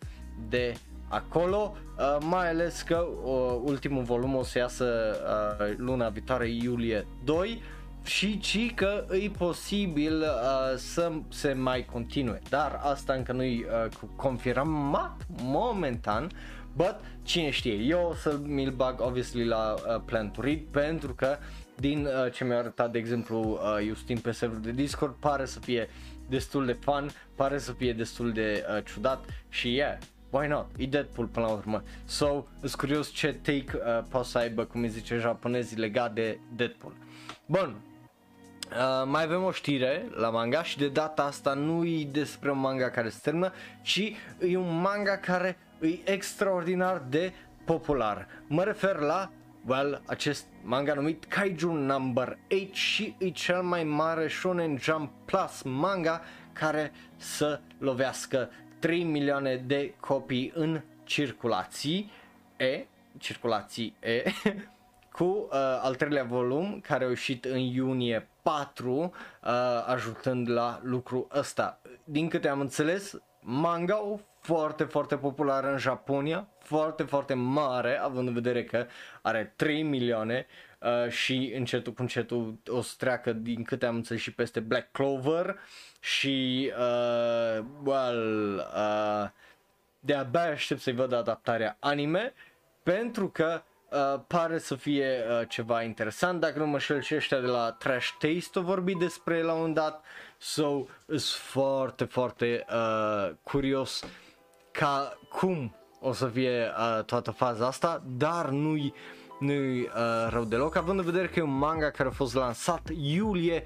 de 0.50 0.74
acolo, 1.08 1.76
uh, 1.98 2.18
mai 2.20 2.50
ales 2.50 2.82
că 2.82 3.08
uh, 3.24 3.60
ultimul 3.64 4.04
volum 4.04 4.36
o 4.36 4.44
să 4.44 4.58
iasă 4.58 5.16
uh, 5.60 5.74
luna 5.78 6.10
viitoare, 6.10 6.50
iulie 6.50 7.08
2 7.24 7.62
și 8.04 8.40
ci 8.40 8.74
că 8.74 9.06
e 9.12 9.30
posibil 9.30 10.20
uh, 10.22 10.78
să 10.78 11.12
se 11.30 11.54
mai 11.54 11.86
continue, 11.86 12.42
dar 12.50 12.80
asta 12.84 13.14
încă 13.14 13.32
nu-i 13.32 13.66
uh, 13.86 13.92
confirmat 14.16 15.26
momentan, 15.42 16.30
but 16.76 16.96
cine 17.22 17.50
știe, 17.50 17.74
eu 17.74 18.08
o 18.10 18.14
să 18.14 18.40
mi-l 18.44 18.72
bag 18.72 19.02
obviously 19.02 19.46
la 19.46 19.74
uh, 19.74 20.02
Plan 20.06 20.32
to 20.32 20.42
Read 20.42 20.60
pentru 20.72 21.14
că 21.14 21.38
din 21.80 22.06
uh, 22.06 22.32
ce 22.32 22.44
mi-a 22.44 22.58
arătat 22.58 22.92
de 22.92 22.98
exemplu 22.98 23.40
uh, 23.40 23.86
Justin 23.88 24.18
pe 24.18 24.32
serverul 24.32 24.64
de 24.64 24.72
Discord 24.72 25.16
pare 25.20 25.46
să 25.46 25.60
fie 25.60 25.90
destul 26.30 26.66
de 26.66 26.78
fun, 26.80 27.10
pare 27.36 27.58
să 27.58 27.72
fie 27.72 27.94
destul 27.94 28.32
de 28.32 28.66
uh, 28.78 28.84
ciudat 28.86 29.26
și 29.50 29.74
yeah, 29.74 29.98
why 30.30 30.48
not? 30.48 30.68
E 30.78 30.86
Deadpool 30.86 31.28
până 31.28 31.46
la 31.46 31.52
urmă. 31.52 31.84
So, 32.06 32.46
sunt 32.60 32.76
curios 32.76 33.10
ce 33.10 33.34
take 33.42 33.66
uh, 33.74 34.04
poate 34.10 34.28
să 34.28 34.38
aibă, 34.38 34.64
cum 34.64 34.82
îi 34.82 34.90
zice 34.90 35.18
japonezii, 35.18 35.78
legat 35.78 36.14
de 36.14 36.40
Deadpool. 36.56 36.94
Bun, 37.46 37.76
Uh, 38.74 39.04
mai 39.06 39.24
avem 39.24 39.44
o 39.44 39.52
știre 39.52 40.06
la 40.16 40.30
manga 40.30 40.64
și 40.64 40.78
de 40.78 40.88
data 40.88 41.24
asta 41.24 41.54
nu 41.54 41.86
e 41.86 42.08
despre 42.12 42.52
un 42.52 42.60
manga 42.60 42.90
care 42.90 43.10
se 43.10 43.20
termină, 43.22 43.54
ci 43.82 44.14
e 44.40 44.58
un 44.58 44.82
manga 44.82 45.18
care 45.18 45.58
e 45.82 46.12
extraordinar 46.12 47.02
de 47.10 47.34
popular. 47.66 48.28
Mă 48.48 48.64
refer 48.64 48.96
la 48.96 49.32
well, 49.66 50.02
acest 50.06 50.46
manga 50.62 50.94
numit 50.94 51.26
Kaiju 51.26 51.72
Number 51.72 52.38
8 52.52 52.74
și 52.74 53.16
e 53.18 53.30
cel 53.30 53.62
mai 53.62 53.84
mare 53.84 54.28
Shonen 54.28 54.78
Jump 54.78 55.12
Plus 55.26 55.62
manga 55.62 56.22
care 56.54 56.92
să 57.18 57.60
lovească 57.78 58.50
3 58.80 59.04
milioane 59.04 59.56
de 59.56 59.94
copii 60.00 60.52
în 60.56 60.82
circulații 61.04 62.12
E, 62.58 62.86
circulații 63.18 63.96
E, 64.00 64.24
cu 65.14 65.24
uh, 65.24 65.50
al 65.82 65.96
treilea 65.96 66.24
volum 66.24 66.80
care 66.80 67.06
a 67.06 67.08
ieșit 67.08 67.46
în 67.46 67.58
iunie 67.58 68.28
4, 68.42 68.92
uh, 68.92 69.50
ajutând 69.86 70.50
la 70.50 70.80
lucru 70.84 71.28
ăsta. 71.34 71.82
Din 72.04 72.28
câte 72.30 72.48
am 72.48 72.60
înțeles, 72.60 73.22
manga 73.40 73.96
foarte, 74.40 74.84
foarte 74.84 75.18
populară 75.18 75.72
în 75.72 75.78
Japonia, 75.78 76.48
foarte, 76.60 77.04
foarte 77.04 77.34
mare, 77.34 78.00
având 78.00 78.28
în 78.28 78.34
vedere 78.34 78.64
că 78.64 78.86
are 79.22 79.54
3 79.56 79.84
milioane 79.84 80.46
uh, 80.80 81.10
și 81.12 81.54
încetul 81.56 81.94
cu 81.94 82.02
încetul 82.02 82.58
o 82.68 82.82
să 82.82 82.94
treacă, 82.98 83.34
din 83.34 83.64
câte 83.64 83.86
am 83.86 83.96
înțeles, 83.96 84.22
și 84.22 84.34
peste 84.34 84.60
Black 84.60 84.92
Clover 84.92 85.60
și, 86.00 86.72
uh, 86.78 87.66
well, 87.84 88.56
uh, 88.76 89.30
de-abia 90.00 90.42
aștept 90.52 90.82
să-i 90.82 90.94
văd 90.94 91.14
adaptarea 91.14 91.78
anime, 91.80 92.34
pentru 92.84 93.30
că 93.30 93.62
Uh, 93.94 94.20
pare 94.28 94.58
să 94.58 94.76
fie 94.76 95.24
uh, 95.30 95.48
ceva 95.48 95.84
interesant, 95.84 96.40
dacă 96.40 96.60
nu 96.60 96.68
mă 96.68 96.78
șel 96.78 97.02
și 97.02 97.16
ăștia 97.16 97.40
de 97.40 97.48
la 97.48 97.72
Trash 97.72 98.10
Taste 98.20 98.60
o 98.60 98.62
vorbi 98.62 98.96
despre 98.96 99.42
la 99.42 99.54
un 99.54 99.74
dat, 99.74 100.04
so, 100.38 100.86
sunt 101.08 101.22
foarte, 101.22 102.04
foarte 102.04 102.66
uh, 102.70 103.32
curios 103.44 104.04
ca 104.72 105.18
cum 105.30 105.76
o 106.00 106.14
să 106.14 106.26
fie 106.26 106.72
uh, 106.78 107.04
toată 107.04 107.32
faza 107.32 107.68
asta, 107.68 108.04
dar 108.18 108.50
nu-i, 108.50 108.94
nu-i 109.40 109.82
uh, 109.82 110.28
rău 110.30 110.44
deloc, 110.44 110.76
având 110.76 111.00
în 111.00 111.06
vedere 111.06 111.28
că 111.28 111.40
e 111.40 111.44
un 111.44 111.58
manga 111.58 111.90
care 111.90 112.10
a 112.10 112.12
fost 112.12 112.34
lansat 112.34 112.90
iulie 113.02 113.64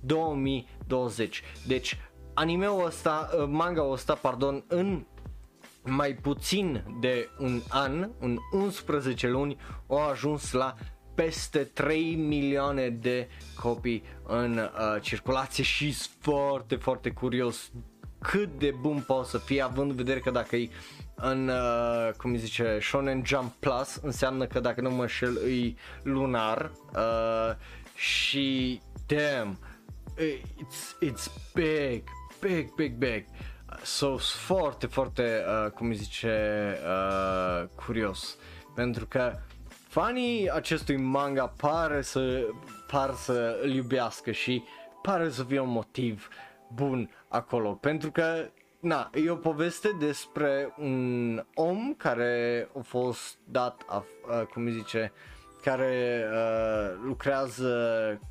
2020. 0.00 1.42
Deci, 1.66 1.98
animeul 2.34 2.84
ăsta, 2.84 3.30
uh, 3.38 3.44
manga 3.48 3.82
ăsta, 3.82 4.14
pardon, 4.14 4.64
în 4.68 5.04
mai 5.86 6.12
puțin 6.14 6.84
de 7.00 7.28
un 7.38 7.60
an, 7.68 8.10
în 8.18 8.38
11 8.52 9.28
luni, 9.28 9.56
au 9.86 10.08
ajuns 10.08 10.52
la 10.52 10.74
peste 11.14 11.58
3 11.58 12.14
milioane 12.14 12.88
de 12.88 13.28
copii 13.60 14.02
în 14.26 14.58
uh, 14.58 15.02
circulație 15.02 15.64
și 15.64 15.92
sunt 15.92 16.14
foarte, 16.20 16.76
foarte 16.76 17.10
curios 17.10 17.70
cât 18.18 18.58
de 18.58 18.74
bun 18.80 19.04
poate 19.06 19.28
să 19.28 19.38
fie, 19.38 19.62
având 19.62 19.90
în 19.90 19.96
vedere 19.96 20.18
că 20.18 20.30
dacă 20.30 20.56
e 20.56 20.68
în, 21.14 21.48
uh, 21.48 22.10
cum 22.16 22.30
îi 22.30 22.38
zice, 22.38 22.78
Shonen 22.80 23.22
Jump 23.24 23.52
Plus, 23.58 23.94
înseamnă 24.02 24.46
că 24.46 24.60
dacă 24.60 24.80
nu 24.80 24.90
mă 24.90 25.06
șel 25.06 25.38
îi 25.44 25.76
lunar 26.02 26.70
uh, 26.94 27.56
și 27.94 28.80
damn, 29.06 29.58
it's, 30.18 31.08
it's 31.08 31.30
big, 31.54 32.02
big, 32.40 32.74
big, 32.74 32.94
big. 32.94 33.24
So, 33.82 34.16
foarte, 34.16 34.86
foarte, 34.86 35.44
uh, 35.46 35.70
cum 35.70 35.88
îi 35.88 35.94
zice, 35.94 36.76
uh, 36.84 37.68
curios. 37.74 38.36
Pentru 38.74 39.06
că 39.06 39.38
fanii 39.88 40.50
acestui 40.50 40.96
manga 40.96 41.46
pare 41.46 42.02
să, 42.02 42.46
par 42.86 43.14
să 43.14 43.58
îl 43.62 43.70
iubească 43.70 44.30
și 44.30 44.62
pare 45.02 45.30
să 45.30 45.44
fie 45.44 45.60
un 45.60 45.70
motiv 45.70 46.28
bun 46.74 47.10
acolo. 47.28 47.72
Pentru 47.72 48.10
că 48.10 48.48
na, 48.80 49.10
e 49.14 49.30
o 49.30 49.34
poveste 49.34 49.88
despre 49.98 50.74
un 50.78 51.44
om 51.54 51.94
care 51.94 52.68
a 52.78 52.80
fost 52.82 53.38
dat, 53.44 53.82
a, 53.86 54.04
a, 54.30 54.36
cum 54.44 54.64
îi 54.64 54.72
zice, 54.72 55.12
care 55.62 56.24
uh, 56.32 56.98
lucrează 57.04 57.70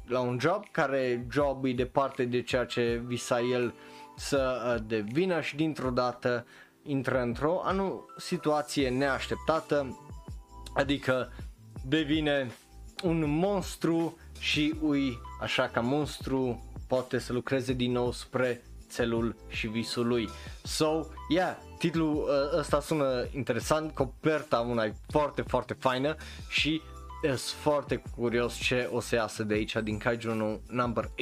la 0.07 0.19
un 0.19 0.39
job, 0.39 0.63
care 0.71 1.25
job 1.31 1.65
e 1.65 1.73
departe 1.73 2.25
de 2.25 2.41
ceea 2.41 2.65
ce 2.65 3.01
visa 3.05 3.39
el 3.39 3.73
să 4.15 4.73
uh, 4.75 4.83
devină 4.87 5.41
și 5.41 5.55
dintr-o 5.55 5.89
dată 5.89 6.45
intră 6.83 7.21
într-o 7.21 7.61
anu- 7.63 8.05
situație 8.17 8.89
neașteptată, 8.89 9.99
adică 10.73 11.31
devine 11.85 12.51
un 13.03 13.29
monstru 13.29 14.17
și 14.39 14.75
ui 14.81 15.19
așa 15.41 15.67
ca 15.67 15.81
monstru 15.81 16.63
poate 16.87 17.19
să 17.19 17.33
lucreze 17.33 17.73
din 17.73 17.91
nou 17.91 18.11
spre 18.11 18.61
țelul 18.89 19.35
și 19.47 19.67
visul 19.67 20.07
lui. 20.07 20.29
So, 20.63 21.01
yeah, 21.29 21.57
titlul 21.77 22.15
uh, 22.15 22.59
ăsta 22.59 22.79
sună 22.79 23.27
interesant, 23.35 23.93
coperta 23.93 24.59
una 24.59 24.83
e 24.83 24.93
foarte, 25.07 25.41
foarte 25.41 25.73
faină 25.73 26.15
și 26.49 26.81
sunt 27.27 27.61
foarte 27.61 28.01
curios 28.15 28.55
ce 28.55 28.89
o 28.91 28.99
să 28.99 29.15
iasă 29.15 29.43
de 29.43 29.53
aici 29.53 29.75
din 29.83 29.97
Kaiju 29.97 30.61
number 30.69 31.03
8 31.03 31.13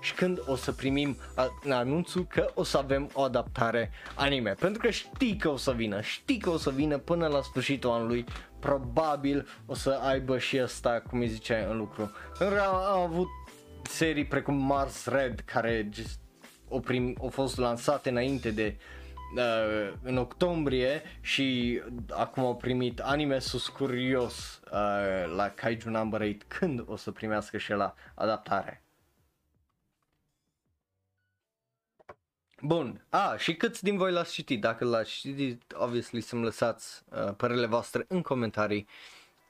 și 0.00 0.14
când 0.14 0.42
o 0.46 0.56
să 0.56 0.72
primim 0.72 1.16
anunțul 1.68 2.26
că 2.26 2.50
o 2.54 2.62
să 2.62 2.78
avem 2.78 3.10
o 3.12 3.22
adaptare 3.22 3.90
anime. 4.14 4.50
Pentru 4.50 4.82
că 4.82 4.90
știi 4.90 5.36
că 5.36 5.48
o 5.48 5.56
să 5.56 5.72
vină, 5.72 6.00
știi 6.00 6.38
că 6.38 6.50
o 6.50 6.56
să 6.56 6.70
vină 6.70 6.98
până 6.98 7.26
la 7.26 7.42
sfârșitul 7.42 7.90
anului, 7.90 8.24
probabil 8.58 9.48
o 9.66 9.74
să 9.74 9.98
aibă 10.02 10.38
și 10.38 10.58
asta, 10.58 11.02
cum 11.08 11.20
îi 11.20 11.28
ziceai, 11.28 11.66
în 11.70 11.76
lucru. 11.76 12.10
Pentru 12.38 12.56
că 12.56 12.62
am, 12.62 12.74
am 12.74 13.00
avut 13.00 13.28
serii 13.82 14.24
precum 14.24 14.54
Mars 14.54 15.06
Red 15.06 15.40
care 15.40 15.88
just 15.92 16.20
au, 16.70 16.80
prim, 16.80 17.16
au 17.20 17.28
fost 17.28 17.58
lansate 17.58 18.08
înainte 18.08 18.50
de 18.50 18.76
uh, 19.36 19.92
în 20.02 20.16
octombrie 20.16 21.02
și 21.20 21.80
acum 22.10 22.44
au 22.44 22.56
primit 22.56 23.00
anime 23.00 23.38
sus 23.38 23.68
curios 23.68 24.60
uh, 24.64 25.34
la 25.36 25.50
Kaiju 25.54 25.90
Number 25.90 26.20
8 26.20 26.42
când 26.42 26.82
o 26.86 26.96
să 26.96 27.10
primească 27.10 27.58
și 27.58 27.72
la 27.72 27.94
adaptare. 28.14 28.82
Bun, 32.64 33.04
a, 33.08 33.30
ah, 33.30 33.38
și 33.38 33.54
câți 33.56 33.82
din 33.82 33.96
voi 33.96 34.12
l-ați 34.12 34.32
citit? 34.32 34.60
Dacă 34.60 34.84
l-ați 34.84 35.10
citit, 35.10 35.72
obviously 35.74 36.20
să-mi 36.20 36.42
lăsați 36.42 37.02
uh, 37.08 37.34
părerile 37.36 37.66
voastre 37.66 38.04
în 38.08 38.22
comentarii 38.22 38.86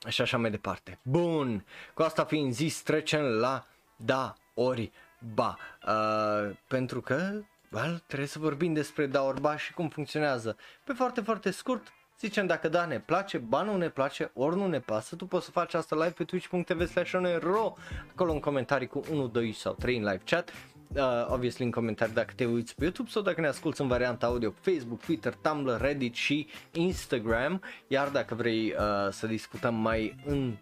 și 0.09 0.21
așa 0.21 0.39
mai 0.39 0.51
departe. 0.51 0.99
Bun, 1.03 1.65
cu 1.95 2.03
asta 2.03 2.25
fiind 2.25 2.53
zis, 2.53 2.83
trecem 2.83 3.23
la 3.23 3.67
da 3.97 4.35
ori 4.55 4.93
ba, 5.35 5.59
uh, 5.87 6.57
pentru 6.69 7.01
că 7.01 7.43
well, 7.73 8.03
trebuie 8.07 8.29
să 8.29 8.39
vorbim 8.39 8.73
despre 8.73 9.07
da 9.07 9.23
ori 9.23 9.41
ba 9.41 9.57
și 9.57 9.73
cum 9.73 9.89
funcționează. 9.89 10.57
Pe 10.85 10.93
foarte, 10.93 11.21
foarte 11.21 11.51
scurt, 11.51 11.93
zicem 12.19 12.47
dacă 12.47 12.69
da 12.69 12.85
ne 12.85 13.01
place, 13.01 13.39
ba 13.39 13.63
nu 13.63 13.77
ne 13.77 13.89
place, 13.89 14.31
ori 14.35 14.57
nu 14.57 14.67
ne 14.67 14.81
pasă, 14.81 15.17
tu 15.17 15.27
poți 15.27 15.45
să 15.45 15.51
faci 15.51 15.75
asta 15.75 15.97
live 15.97 16.11
pe 16.11 16.25
twitch.tv 16.25 16.87
slash 16.87 17.13
ro, 17.41 17.75
acolo 18.11 18.33
în 18.33 18.41
comentarii 18.41 18.87
cu 18.87 19.03
1, 19.11 19.27
2 19.27 19.53
sau 19.53 19.73
3 19.73 19.97
în 19.97 20.03
live 20.03 20.23
chat. 20.25 20.53
Uh, 20.97 21.27
obviously 21.29 21.65
în 21.65 21.71
comentarii 21.71 22.15
dacă 22.15 22.33
te 22.37 22.45
uiți 22.45 22.75
pe 22.75 22.85
YouTube 22.85 23.09
sau 23.09 23.23
dacă 23.23 23.41
ne 23.41 23.47
asculti 23.47 23.81
în 23.81 23.89
varianta 23.89 24.27
audio 24.27 24.51
pe 24.51 24.71
Facebook, 24.71 25.01
Twitter, 25.01 25.35
Tumblr, 25.35 25.81
Reddit 25.81 26.15
și 26.15 26.49
Instagram. 26.73 27.63
Iar 27.87 28.09
dacă 28.09 28.35
vrei 28.35 28.71
uh, 28.71 29.09
să 29.11 29.27
discutăm 29.27 29.75
mai 29.75 30.17
în 30.27 30.57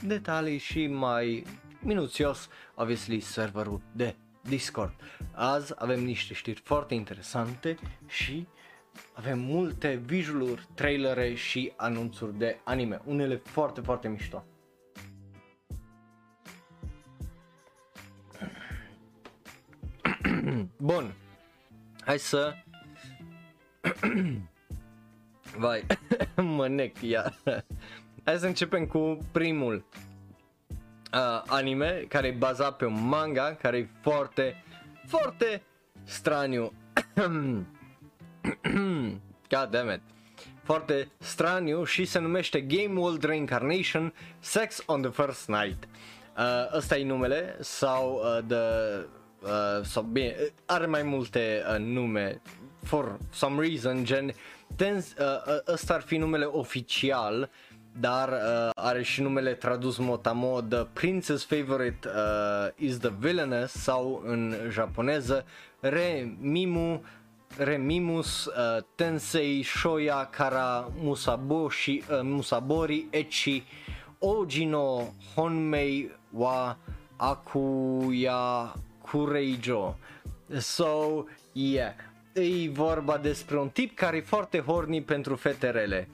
detalii 0.00 0.58
și 0.58 0.86
mai 0.86 1.44
minuțios, 1.80 2.48
obviously, 2.74 3.20
serverul 3.20 3.80
de 3.92 4.14
Discord. 4.48 4.94
Azi 5.32 5.72
avem 5.76 6.04
niște 6.04 6.34
știri 6.34 6.60
foarte 6.64 6.94
interesante 6.94 7.76
și 8.06 8.46
avem 9.12 9.38
multe 9.38 9.94
visualuri, 9.94 10.68
trailere 10.74 11.34
și 11.34 11.72
anunțuri 11.76 12.38
de 12.38 12.58
anime, 12.64 13.00
unele 13.04 13.36
foarte, 13.36 13.80
foarte 13.80 14.08
mișto. 14.08 14.44
Bun, 20.76 21.14
hai 22.00 22.18
să... 22.18 22.54
Vai, 25.56 25.86
mă 26.56 26.68
nec, 26.68 27.00
ia. 27.00 27.34
Hai 28.24 28.38
să 28.38 28.46
începem 28.46 28.86
cu 28.86 29.18
primul 29.32 29.84
uh, 31.14 31.42
anime 31.46 32.04
care 32.08 32.26
e 32.26 32.30
bazat 32.30 32.76
pe 32.76 32.84
un 32.84 33.08
manga 33.08 33.54
care 33.54 33.76
e 33.76 33.88
foarte, 34.00 34.64
foarte 35.06 35.62
straniu. 36.04 36.72
God 39.50 39.68
damn 39.70 39.90
it. 39.90 40.00
Foarte 40.62 41.08
straniu 41.18 41.84
și 41.84 42.04
se 42.04 42.18
numește 42.18 42.60
Game 42.60 43.00
World 43.00 43.24
Reincarnation 43.24 44.14
Sex 44.38 44.82
on 44.86 45.02
the 45.02 45.10
First 45.10 45.48
Night. 45.48 45.88
Uh, 46.36 46.76
ăsta 46.76 46.96
e 46.96 47.04
numele 47.04 47.56
sau 47.60 48.14
uh, 48.14 48.44
the 48.46 48.56
uh, 49.40 49.84
sau 49.84 50.02
bine, 50.02 50.36
are 50.66 50.86
mai 50.86 51.02
multe 51.02 51.62
uh, 51.70 51.78
nume 51.78 52.40
for 52.82 53.18
some 53.32 53.66
reason 53.66 54.04
gen 54.04 54.34
tens, 54.76 55.14
uh, 55.18 55.24
uh, 55.46 55.72
ăsta 55.72 55.94
ar 55.94 56.00
fi 56.00 56.16
numele 56.16 56.44
oficial 56.44 57.50
dar 58.00 58.28
uh, 58.28 58.70
are 58.74 59.02
și 59.02 59.22
numele 59.22 59.52
tradus 59.52 59.96
motamod 59.98 60.88
Princess 60.92 61.44
Favorite 61.44 62.08
uh, 62.08 62.68
is 62.76 62.98
the 62.98 63.12
Villainess 63.18 63.72
sau 63.72 64.22
în 64.26 64.54
japoneză 64.70 65.44
Remimu 65.80 67.02
Remimus 67.56 68.44
uh, 68.44 68.82
Tensei 68.94 69.62
Shoya 69.62 70.28
Kara 70.30 70.90
Musaboshi, 70.96 71.90
uh, 71.90 72.20
Musabori 72.22 73.06
Echi 73.10 73.62
Ojino 74.18 75.14
Honmei 75.34 76.10
wa 76.30 76.76
Akuya 77.16 78.74
Kureijo. 79.02 79.96
So, 80.58 81.24
yeah, 81.52 81.94
e 82.32 82.68
vorba 82.68 83.18
despre 83.18 83.58
un 83.58 83.68
tip 83.68 83.94
care 83.94 84.16
e 84.16 84.20
foarte 84.20 84.58
horny 84.58 85.02
pentru 85.02 85.36
feterele 85.36 86.08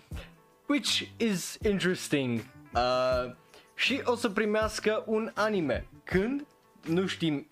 which 0.70 1.08
is 1.16 1.58
interesting. 1.62 2.44
Uh, 2.74 3.32
și 3.74 4.00
o 4.04 4.14
să 4.14 4.28
primească 4.28 5.02
un 5.06 5.30
anime. 5.34 5.86
Când? 6.04 6.46
Nu 6.86 7.06
știm 7.06 7.46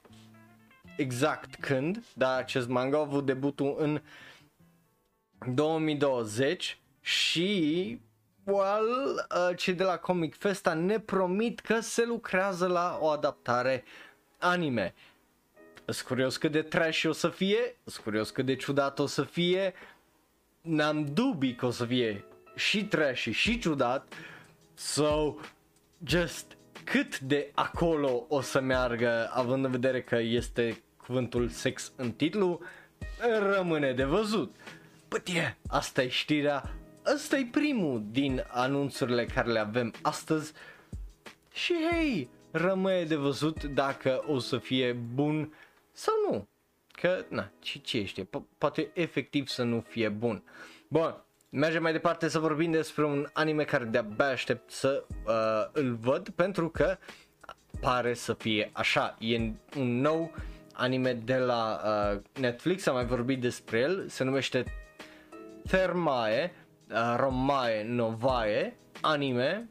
exact 0.96 1.54
când, 1.54 2.04
dar 2.14 2.38
acest 2.38 2.68
manga 2.68 2.96
a 2.96 3.00
avut 3.00 3.26
debutul 3.26 3.74
în 3.78 4.02
2020 5.54 6.81
și 7.00 8.00
well, 8.44 9.26
uh, 9.35 9.57
cei 9.57 9.74
de 9.74 9.85
la 9.85 9.96
Comic 9.96 10.37
Festa 10.37 10.74
ne 10.74 11.00
promit 11.00 11.61
că 11.61 11.81
se 11.81 12.04
lucrează 12.04 12.66
la 12.66 12.98
o 13.00 13.07
adaptare 13.07 13.85
anime. 14.38 14.94
Sunt 15.87 16.07
curios 16.07 16.37
cât 16.37 16.52
de 16.52 16.62
trash 16.62 17.04
o 17.04 17.12
să 17.12 17.28
fie, 17.28 17.76
sunt 17.85 18.04
curios 18.04 18.31
cât 18.31 18.46
de 18.46 18.57
ciudat 18.57 18.98
o 18.98 19.07
să 19.07 19.22
fie, 19.22 19.74
n-am 20.61 21.04
dubii 21.04 21.54
că 21.54 21.66
o 21.66 21.70
să 21.70 21.85
fie 21.85 22.24
și 22.58 22.84
trashy 22.84 23.30
și 23.30 23.58
ciudat. 23.58 24.14
So, 24.74 25.34
just 26.04 26.56
cât 26.84 27.18
de 27.18 27.50
acolo 27.54 28.26
o 28.28 28.40
să 28.40 28.60
meargă, 28.60 29.30
având 29.32 29.64
în 29.64 29.70
vedere 29.70 30.02
că 30.02 30.16
este 30.16 30.82
cuvântul 30.96 31.48
sex 31.48 31.92
în 31.96 32.12
titlu, 32.12 32.60
rămâne 33.52 33.92
de 33.92 34.04
văzut. 34.04 34.54
But 35.08 35.28
yeah, 35.28 35.54
asta 35.68 36.02
e 36.02 36.08
știrea, 36.08 36.70
ăsta 37.14 37.36
e 37.36 37.48
primul 37.50 38.04
din 38.10 38.44
anunțurile 38.48 39.24
care 39.24 39.52
le 39.52 39.58
avem 39.58 39.94
astăzi 40.02 40.52
și 41.52 41.74
hei, 41.90 42.28
rămâne 42.50 43.04
de 43.04 43.16
văzut 43.16 43.64
dacă 43.64 44.24
o 44.26 44.38
să 44.38 44.58
fie 44.58 44.92
bun 44.92 45.52
sau 45.92 46.14
nu. 46.30 46.48
Că, 46.92 47.24
na, 47.28 47.50
ce, 47.58 47.78
ce 47.78 48.04
știe, 48.04 48.24
po- 48.24 48.58
poate 48.58 48.90
efectiv 48.94 49.46
să 49.46 49.62
nu 49.62 49.84
fie 49.88 50.08
bun. 50.08 50.42
Bun, 50.88 51.24
Mergem 51.50 51.82
mai 51.82 51.92
departe 51.92 52.28
să 52.28 52.38
vorbim 52.38 52.70
despre 52.70 53.04
un 53.04 53.28
anime 53.32 53.64
care 53.64 53.84
de-abia 53.84 54.26
aștept 54.26 54.70
să 54.70 55.04
uh, 55.26 55.32
îl 55.72 55.94
văd 55.94 56.28
pentru 56.28 56.68
că 56.68 56.96
pare 57.80 58.14
să 58.14 58.34
fie 58.34 58.70
așa. 58.72 59.16
E 59.18 59.37
un 59.76 60.00
nou 60.00 60.34
anime 60.72 61.12
de 61.12 61.37
la 61.37 61.80
uh, 61.84 62.20
Netflix, 62.40 62.87
am 62.87 62.94
mai 62.94 63.06
vorbit 63.06 63.40
despre 63.40 63.78
el, 63.78 64.08
se 64.08 64.24
numește 64.24 64.64
Thermae 65.66 66.52
uh, 66.90 67.14
Romae 67.16 67.84
Novae 67.84 68.76
anime, 69.00 69.68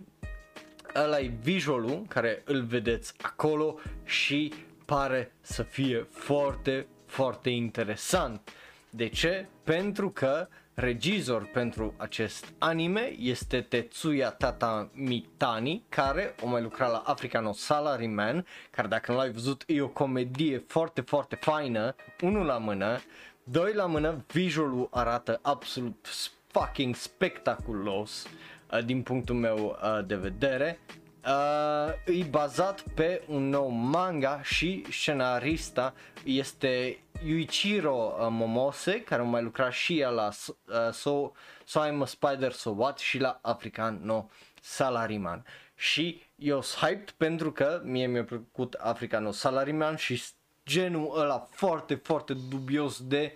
ăla 0.96 1.20
e 1.20 1.32
visualul 1.42 2.06
care 2.08 2.42
îl 2.46 2.64
vedeți 2.64 3.14
acolo 3.22 3.80
și 4.04 4.54
pare 4.86 5.32
să 5.42 5.64
fie 5.64 6.08
foarte, 6.10 6.88
foarte 7.06 7.50
interesant. 7.50 8.52
De 8.90 9.08
ce? 9.08 9.48
Pentru 9.64 10.10
că 10.10 10.48
regizor 10.80 11.46
pentru 11.46 11.94
acest 11.98 12.54
anime 12.58 13.16
este 13.20 13.62
Tetsuya 13.62 14.30
Tata 14.30 14.90
Mitani, 14.94 15.84
care 15.90 16.36
o 16.42 16.48
mai 16.48 16.62
lucra 16.62 16.88
la 16.88 17.04
Africano 17.06 17.52
Salaryman, 17.52 18.46
care 18.70 18.88
dacă 18.88 19.12
nu 19.12 19.18
l-ai 19.18 19.32
văzut 19.32 19.64
e 19.68 19.82
o 19.82 19.88
comedie 19.88 20.64
foarte, 20.68 21.02
foarte 21.02 21.36
faină, 21.36 21.96
unul 22.22 22.46
la 22.46 22.58
mână, 22.58 23.00
doi 23.44 23.74
la 23.74 23.86
mână, 23.86 24.24
visualul 24.34 24.88
arată 24.92 25.40
absolut 25.42 26.08
fucking 26.48 26.96
spectaculos 26.96 28.28
uh, 28.72 28.86
din 28.86 29.02
punctul 29.02 29.36
meu 29.36 29.58
uh, 29.82 30.06
de 30.06 30.16
vedere. 30.16 30.80
Uh, 31.28 31.94
e 32.06 32.24
bazat 32.24 32.82
pe 32.82 33.22
un 33.28 33.50
nou 33.50 33.68
manga 33.68 34.42
și 34.44 34.86
scenarista 34.90 35.94
este 36.24 37.00
Yuichiro 37.24 38.16
uh, 38.20 38.28
Momose, 38.30 39.02
care 39.02 39.22
a 39.22 39.26
mai 39.26 39.42
lucrat 39.42 39.72
și 39.72 40.00
ea 40.00 40.10
la 40.10 40.28
uh, 40.28 40.92
So, 40.92 41.32
so 41.66 41.82
I'm 41.88 42.02
a 42.02 42.06
Spider 42.06 42.52
So 42.52 42.70
What 42.70 42.98
și 42.98 43.20
la 43.20 43.40
African 43.42 44.00
No 44.04 44.26
Salaryman. 44.62 45.46
Și 45.76 46.22
eu 46.36 46.62
sunt 46.62 46.90
hyped 46.90 47.10
pentru 47.10 47.52
că 47.52 47.82
mie 47.84 48.08
mi-a 48.08 48.24
plăcut 48.24 48.74
African 48.74 49.24
No 49.24 49.32
Salaryman 49.32 49.96
și 49.96 50.24
genul 50.66 51.20
ăla 51.20 51.48
foarte, 51.52 51.96
foarte 51.96 52.34
dubios 52.34 53.04
de, 53.08 53.36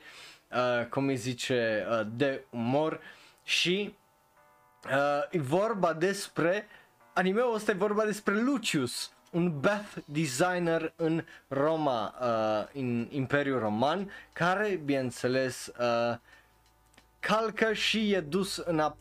uh, 0.51 0.85
cum 0.85 1.07
îi 1.07 1.15
zice, 1.15 1.87
uh, 1.89 2.07
de 2.11 2.43
umor 2.49 2.99
și 3.43 3.95
uh, 4.85 5.23
e 5.31 5.39
vorba 5.39 5.93
despre, 5.93 6.67
animeul 7.13 7.55
ăsta 7.55 7.71
e 7.71 7.75
vorba 7.75 8.03
despre 8.03 8.41
Lucius, 8.41 9.11
un 9.31 9.59
bath 9.59 9.97
designer 10.05 10.93
în 10.95 11.23
Roma, 11.47 12.15
uh, 12.21 12.81
în 12.81 13.07
Imperiul 13.09 13.59
Roman, 13.59 14.11
care, 14.33 14.81
bineînțeles, 14.85 15.71
uh, 15.79 16.17
calcă 17.19 17.73
și 17.73 18.11
e 18.11 18.19
dus 18.19 18.57
în, 18.57 18.79
uh, 18.79 18.93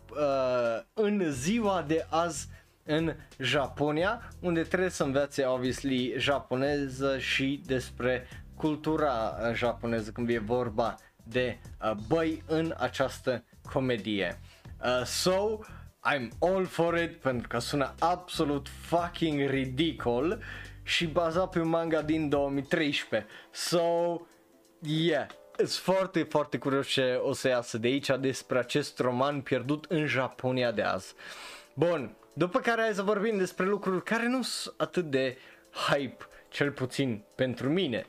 în 0.95 1.31
ziua 1.31 1.83
de 1.83 2.07
azi 2.11 2.49
în 2.85 3.15
Japonia, 3.39 4.23
unde 4.41 4.63
trebuie 4.63 4.91
să 4.91 5.03
învețe, 5.03 5.45
obviously, 5.45 6.15
japoneză 6.17 7.19
și 7.19 7.63
despre 7.67 8.27
cultura 8.57 9.37
japoneză 9.55 10.11
când 10.11 10.29
e 10.29 10.39
vorba 10.39 10.97
de 11.23 11.59
uh, 11.83 11.93
băi 12.09 12.43
în 12.47 12.75
această 12.79 13.45
comedie. 13.73 14.41
Uh, 14.85 15.05
so, 15.05 15.59
I'm 16.03 16.31
all 16.39 16.65
for 16.65 16.97
it 16.99 17.17
pentru 17.17 17.49
că 17.49 17.59
sună 17.59 17.95
absolut 17.99 18.69
fucking 18.69 19.51
ridicol 19.51 20.43
și 20.83 21.07
bazat 21.07 21.51
pe 21.51 21.61
un 21.61 21.69
manga 21.69 22.03
din 22.03 22.29
2013. 22.29 23.29
So, 23.51 23.83
yeah, 24.83 25.27
sunt 25.57 25.71
foarte, 25.71 26.23
foarte 26.23 26.59
curios 26.59 26.87
ce 26.87 27.21
o 27.23 27.33
să 27.33 27.49
iasă 27.49 27.79
de 27.79 27.87
aici 27.87 28.11
despre 28.21 28.59
acest 28.59 28.99
roman 28.99 29.41
pierdut 29.41 29.85
în 29.89 30.07
Japonia 30.07 30.71
de 30.71 30.83
azi. 30.83 31.15
Bun, 31.75 32.17
după 32.33 32.59
care 32.59 32.83
hai 32.83 32.95
să 32.95 33.03
vorbim 33.03 33.39
despre 33.39 33.67
lucruri 33.67 34.05
care 34.05 34.29
nu 34.29 34.43
sunt 34.43 34.75
atât 34.79 35.11
de 35.11 35.39
hype, 35.89 36.27
cel 36.49 36.71
puțin 36.71 37.25
pentru 37.35 37.69
mine. 37.69 38.07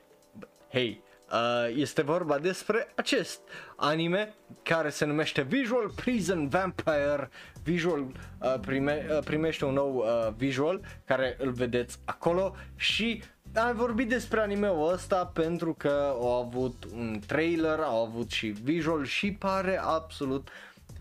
Hei, 0.71 1.03
Uh, 1.31 1.73
este 1.75 2.01
vorba 2.01 2.39
despre 2.39 2.91
acest 2.95 3.39
anime 3.75 4.33
care 4.63 4.89
se 4.89 5.05
numește 5.05 5.41
Visual 5.41 5.89
Prison 5.95 6.47
Vampire. 6.47 7.29
Visual 7.63 7.99
uh, 7.99 8.55
prime, 8.61 9.05
uh, 9.09 9.19
primește 9.23 9.65
un 9.65 9.73
nou 9.73 9.95
uh, 9.95 10.33
visual 10.37 10.81
care 11.05 11.35
îl 11.39 11.51
vedeți 11.51 11.97
acolo 12.05 12.55
și 12.75 13.23
am 13.53 13.75
vorbit 13.75 14.09
despre 14.09 14.39
anime-ul 14.39 14.93
ăsta 14.93 15.25
pentru 15.25 15.73
că 15.73 16.09
au 16.11 16.33
avut 16.33 16.85
un 16.93 17.19
trailer, 17.27 17.79
au 17.79 18.05
avut 18.05 18.31
și 18.31 18.47
visual 18.47 19.05
și 19.05 19.31
pare 19.31 19.79
absolut 19.83 20.49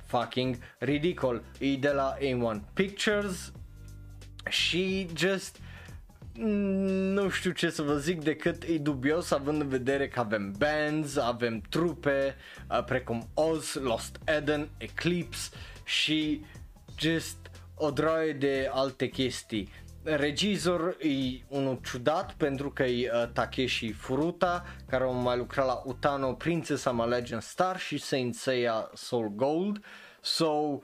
fucking 0.07 0.57
ridicol. 0.79 1.42
E 1.59 1.77
de 1.77 1.90
la 1.90 2.16
A1 2.16 2.61
Pictures 2.73 3.53
și 4.49 5.09
just 5.16 5.59
nu 7.12 7.29
știu 7.29 7.51
ce 7.51 7.70
să 7.70 7.83
vă 7.83 7.96
zic 7.96 8.23
decât 8.23 8.62
e 8.62 8.79
dubios 8.79 9.31
având 9.31 9.61
în 9.61 9.68
vedere 9.68 10.09
că 10.09 10.20
avem 10.20 10.55
bands, 10.59 11.16
avem 11.16 11.62
trupe 11.68 12.35
uh, 12.70 12.85
precum 12.85 13.29
Oz, 13.35 13.75
Lost 13.75 14.20
Eden, 14.25 14.68
Eclipse 14.77 15.49
și 15.90 16.44
just 16.98 17.37
o 17.74 17.90
droaie 17.90 18.33
de 18.33 18.70
alte 18.72 19.09
chestii. 19.09 19.68
Regizor 20.03 20.96
e 21.00 21.44
unul 21.48 21.81
ciudat 21.85 22.35
pentru 22.35 22.70
că 22.70 22.83
e 22.83 23.11
uh, 23.12 23.29
Takeshi 23.33 23.92
Furuta 23.92 24.64
care 24.88 25.05
a 25.05 25.07
mai 25.07 25.37
lucrat 25.37 25.66
la 25.66 25.83
Utano, 25.85 26.33
Princess 26.33 26.88
I'm 26.88 27.00
a 27.00 27.05
Legend 27.05 27.42
Star 27.42 27.79
și 27.79 27.98
Saint 27.98 28.35
Seiya 28.35 28.90
Soul 28.94 29.29
Gold. 29.29 29.85
So, 30.20 30.79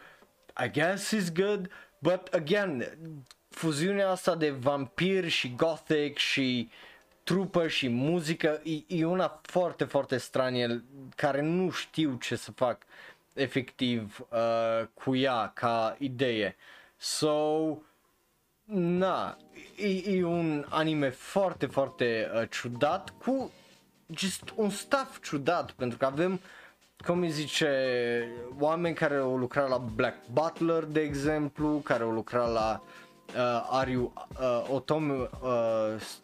I 0.64 0.70
guess 0.72 1.14
he's 1.14 1.32
good, 1.34 1.70
but 1.98 2.28
again, 2.32 2.98
fuziunea 3.48 4.10
asta 4.10 4.34
de 4.34 4.50
vampir 4.50 5.28
și 5.28 5.54
gothic 5.56 6.16
și 6.16 6.70
trupă 7.22 7.68
și 7.68 7.88
muzică 7.88 8.60
e, 8.64 8.96
e 8.96 9.04
una 9.04 9.40
foarte, 9.42 9.84
foarte 9.84 10.16
stranie 10.16 10.84
care 11.16 11.40
nu 11.40 11.70
știu 11.70 12.18
ce 12.20 12.36
să 12.36 12.52
fac 12.52 12.82
efectiv 13.36 14.26
uh, 14.30 14.86
cu 14.94 15.16
ea 15.16 15.50
ca 15.54 15.96
idee. 15.98 16.56
So, 16.96 17.76
na, 18.74 19.36
e, 19.76 20.16
e 20.16 20.24
un 20.24 20.66
anime 20.68 21.10
foarte, 21.10 21.66
foarte 21.66 22.30
uh, 22.34 22.48
ciudat 22.50 23.12
cu 23.24 23.50
just 24.16 24.52
un 24.54 24.70
staff 24.70 25.22
ciudat 25.22 25.70
pentru 25.70 25.98
că 25.98 26.04
avem 26.04 26.40
cum 27.06 27.20
îi 27.20 27.30
zice, 27.30 27.68
oameni 28.58 28.94
care 28.94 29.16
au 29.16 29.36
lucrat 29.36 29.68
la 29.68 29.78
Black 29.78 30.16
Butler, 30.32 30.84
de 30.84 31.00
exemplu, 31.00 31.80
care 31.84 32.02
au 32.02 32.10
lucrat 32.10 32.52
la 32.52 32.82
uh, 32.84 33.05
uh, 33.34 33.68
Ariu 33.70 34.12
uh, 34.40 34.68
Otom 34.70 35.10
uh, 35.10 35.28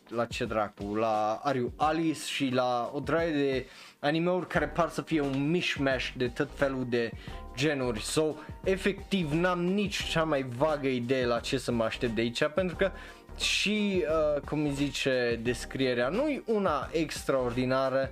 la 0.09 0.25
ce 0.25 0.45
dracu, 0.45 0.95
la 0.95 1.41
Ariu 1.43 1.73
Alice 1.77 2.27
și 2.27 2.49
la 2.49 2.91
o 2.93 3.01
draie 3.01 3.33
de 3.33 3.67
animeuri 3.99 4.47
care 4.47 4.69
par 4.69 4.89
să 4.89 5.03
fie 5.03 5.21
un 5.21 5.51
mishmash 5.51 6.13
de 6.17 6.29
tot 6.29 6.49
felul 6.55 6.87
de 6.89 7.11
genuri. 7.57 8.01
So, 8.01 8.35
efectiv 8.65 9.33
n-am 9.33 9.65
nici 9.65 10.05
cea 10.05 10.25
mai 10.25 10.47
vagă 10.57 10.89
idee 10.89 11.27
la 11.27 11.41
ce 11.41 11.59
să 11.59 11.73
mă 11.73 11.85
aștept 11.85 12.15
de 12.15 12.21
aici 12.21 12.45
pentru 12.55 12.77
că 12.77 12.91
și, 13.39 14.05
uh, 14.35 14.41
cum 14.41 14.65
îi 14.65 14.73
zice, 14.73 15.41
descrierea 15.43 16.09
nu 16.09 16.29
e 16.29 16.43
una 16.47 16.89
extraordinară 16.93 18.11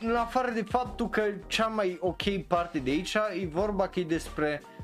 în 0.00 0.16
afară 0.16 0.50
de 0.50 0.62
faptul 0.68 1.08
că 1.08 1.22
cea 1.46 1.66
mai 1.66 1.98
ok 2.00 2.46
parte 2.46 2.78
de 2.78 2.90
aici 2.90 3.14
e 3.14 3.46
vorba 3.46 3.88
că 3.88 4.00
e 4.00 4.04
despre 4.04 4.62
uh, 4.62 4.75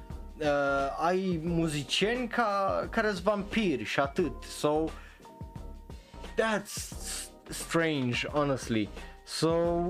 uh, 0.43 1.07
ai 1.07 1.41
muzicieni 1.45 2.29
ca, 2.29 2.87
care 2.91 3.11
sunt 3.11 3.23
vampiri 3.23 3.85
și 3.85 4.01
atât. 4.01 4.43
So, 4.43 4.85
that's 6.39 6.93
strange, 7.49 8.27
honestly. 8.27 8.89
So, 9.25 9.83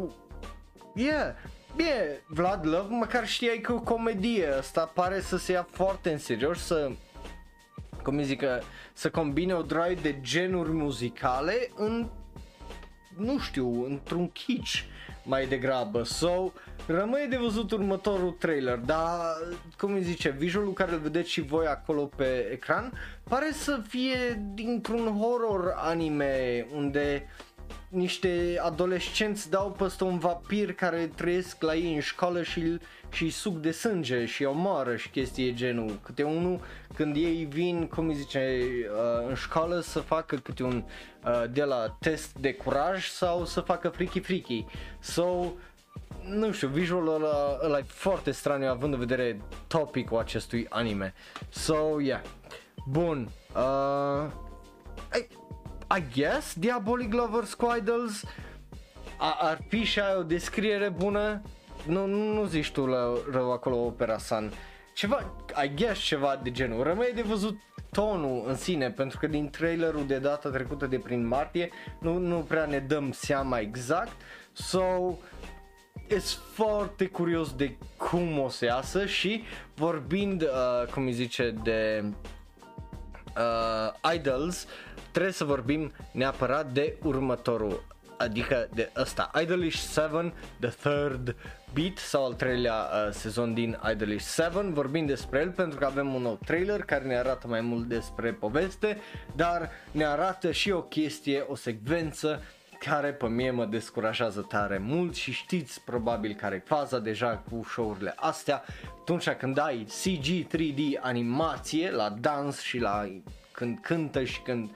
yeah, 0.94 1.34
Bine, 1.76 2.22
Vlad 2.26 2.66
Love, 2.66 2.94
măcar 2.94 3.26
știai 3.26 3.58
că 3.58 3.72
o 3.72 3.80
comedie 3.80 4.46
asta 4.46 4.90
pare 4.94 5.20
să 5.20 5.36
se 5.36 5.52
ia 5.52 5.66
foarte 5.70 6.12
în 6.12 6.18
serios, 6.18 6.58
să, 6.58 6.90
cum 8.02 8.22
zic, 8.22 8.42
să 8.92 9.10
combine 9.10 9.54
o 9.54 9.62
draie 9.62 9.94
de 9.94 10.20
genuri 10.20 10.70
muzicale 10.70 11.70
în, 11.74 12.10
nu 13.16 13.38
știu, 13.38 13.84
într-un 13.84 14.28
kitsch 14.28 14.82
mai 15.24 15.46
degrabă. 15.46 16.02
So, 16.02 16.52
Rămâne 16.86 17.26
de 17.26 17.36
văzut 17.36 17.70
următorul 17.70 18.30
trailer, 18.30 18.76
dar 18.76 19.36
cum 19.78 19.92
îi 19.92 20.02
zice, 20.02 20.30
visualul 20.38 20.72
care 20.72 20.92
îl 20.92 20.98
vedeți 20.98 21.30
și 21.30 21.40
voi 21.40 21.66
acolo 21.66 22.10
pe 22.16 22.48
ecran 22.52 22.92
pare 23.22 23.50
să 23.52 23.80
fie 23.88 24.42
dintr-un 24.54 25.18
horror 25.20 25.72
anime 25.76 26.66
unde 26.74 27.26
niște 27.88 28.58
adolescenți 28.62 29.50
dau 29.50 29.70
peste 29.70 30.04
un 30.04 30.18
vampir 30.18 30.72
care 30.72 31.10
trăiesc 31.16 31.62
la 31.62 31.74
ei 31.74 31.94
în 31.94 32.00
școală 32.00 32.42
și 32.42 32.78
și 33.12 33.30
suc 33.30 33.60
de 33.60 33.70
sânge 33.70 34.24
și 34.24 34.44
omoară 34.44 34.96
și 34.96 35.10
chestii 35.10 35.54
genul. 35.54 35.98
Câte 36.02 36.22
unul 36.22 36.60
când 36.94 37.16
ei 37.16 37.44
vin, 37.50 37.86
cum 37.86 38.08
îi 38.08 38.14
zice, 38.14 38.60
uh, 38.90 39.28
în 39.28 39.34
școală 39.34 39.80
să 39.80 40.00
facă 40.00 40.36
câte 40.36 40.62
un 40.62 40.84
uh, 41.24 41.44
de 41.50 41.64
la 41.64 41.96
test 42.00 42.36
de 42.38 42.54
curaj 42.54 43.08
sau 43.08 43.44
să 43.44 43.60
facă 43.60 43.88
friki 43.88 44.20
friki. 44.20 44.64
So, 45.00 45.52
nu 46.24 46.52
știu, 46.52 46.68
visualul 46.68 47.14
ăla, 47.14 47.58
ăla 47.62 47.78
e 47.78 47.84
foarte 47.86 48.30
straniu 48.30 48.68
având 48.68 48.92
în 48.92 48.98
vedere 48.98 49.40
topicul 49.66 50.18
acestui 50.18 50.66
anime. 50.68 51.14
So, 51.48 52.00
yeah. 52.00 52.20
Bun. 52.88 53.28
Uh, 53.56 54.30
I, 55.14 55.26
I 55.96 56.04
guess 56.14 56.54
Diabolic 56.54 57.12
Lover 57.12 57.44
Squidles 57.44 58.24
ar 59.40 59.58
fi 59.68 59.82
și 59.82 60.00
o 60.18 60.22
descriere 60.22 60.88
bună 60.88 61.42
nu, 61.86 62.06
nu, 62.06 62.32
nu 62.32 62.44
zici 62.44 62.70
tu 62.70 62.86
la, 62.86 63.12
rău 63.30 63.52
acolo 63.52 63.76
Opera 63.76 64.18
Sun, 64.18 64.52
ceva, 64.94 65.44
I 65.64 65.74
guess 65.74 66.00
ceva 66.00 66.40
de 66.42 66.50
genul, 66.50 66.82
rămâne 66.82 67.08
de 67.14 67.22
văzut 67.22 67.56
tonul 67.90 68.44
în 68.46 68.56
sine, 68.56 68.90
pentru 68.90 69.18
că 69.18 69.26
din 69.26 69.50
trailerul 69.50 70.06
de 70.06 70.18
data 70.18 70.48
trecută 70.48 70.86
de 70.86 70.98
prin 70.98 71.26
martie 71.26 71.70
nu, 71.98 72.18
nu 72.18 72.36
prea 72.38 72.66
ne 72.66 72.78
dăm 72.78 73.12
seama 73.12 73.58
exact, 73.58 74.12
so 74.52 74.82
sunt 76.18 76.44
foarte 76.52 77.06
curios 77.06 77.54
de 77.54 77.76
cum 77.96 78.38
o 78.38 78.48
să 78.48 78.64
iasă 78.64 79.06
și 79.06 79.42
vorbind, 79.74 80.42
uh, 80.42 80.86
cum 80.92 81.04
îi 81.04 81.12
zice, 81.12 81.54
de 81.62 82.04
uh, 83.36 84.12
Idols, 84.14 84.66
trebuie 85.10 85.32
să 85.32 85.44
vorbim 85.44 85.92
neapărat 86.12 86.72
de 86.72 86.96
următorul, 87.02 87.84
adică 88.18 88.68
de 88.74 88.90
ăsta, 88.96 89.30
Idolish 89.42 89.92
7, 89.92 90.32
The 90.60 90.68
Third 90.68 91.36
Beat 91.72 91.96
sau 91.96 92.24
al 92.24 92.32
treilea 92.32 92.74
uh, 92.74 93.12
sezon 93.12 93.54
din 93.54 93.78
Idolish 93.92 94.24
7, 94.24 94.60
vorbim 94.72 95.06
despre 95.06 95.40
el 95.40 95.50
pentru 95.50 95.78
că 95.78 95.84
avem 95.84 96.14
un 96.14 96.22
nou 96.22 96.38
trailer 96.44 96.82
care 96.82 97.04
ne 97.04 97.16
arată 97.16 97.46
mai 97.46 97.60
mult 97.60 97.84
despre 97.84 98.32
poveste, 98.32 98.98
dar 99.36 99.70
ne 99.90 100.04
arată 100.04 100.50
și 100.50 100.70
o 100.70 100.82
chestie, 100.82 101.44
o 101.48 101.54
secvență 101.54 102.42
care 102.84 103.12
pe 103.12 103.28
mie 103.28 103.50
mă 103.50 103.64
descurajează 103.64 104.40
tare 104.40 104.78
mult 104.78 105.14
și 105.14 105.32
știți 105.32 105.80
probabil 105.84 106.34
care 106.34 106.54
e 106.54 106.68
faza 106.74 106.98
deja 106.98 107.42
cu 107.50 107.62
show-urile 107.64 108.12
astea. 108.16 108.64
Atunci 109.00 109.28
când 109.30 109.58
ai 109.58 109.84
CG 109.84 110.56
3D 110.56 111.00
animație 111.00 111.90
la 111.90 112.08
dans 112.08 112.60
și 112.60 112.78
la 112.78 113.08
când 113.52 113.78
cântă 113.78 114.24
și 114.24 114.40
când 114.40 114.70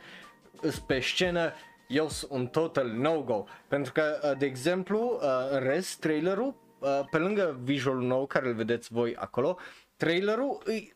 îs 0.61 0.79
pe 0.79 1.01
scenă 1.01 1.53
eu 1.89 2.09
sunt 2.09 2.31
un 2.31 2.47
total 2.47 2.89
no-go. 2.89 3.45
Pentru 3.69 3.93
că 3.93 4.21
uh, 4.23 4.39
de 4.39 4.47
exemplu 4.47 5.21
uh, 5.23 5.29
în 5.51 5.61
rest 5.61 6.01
trailerul 6.01 6.55
uh, 6.79 7.01
pe 7.11 7.19
lângă 7.19 7.61
visualul 7.63 8.03
nou 8.03 8.27
care 8.27 8.49
îl 8.49 8.55
vedeți 8.55 8.93
voi 8.93 9.17
acolo 9.17 9.59
trailerul 9.97 10.61
îi 10.65 10.96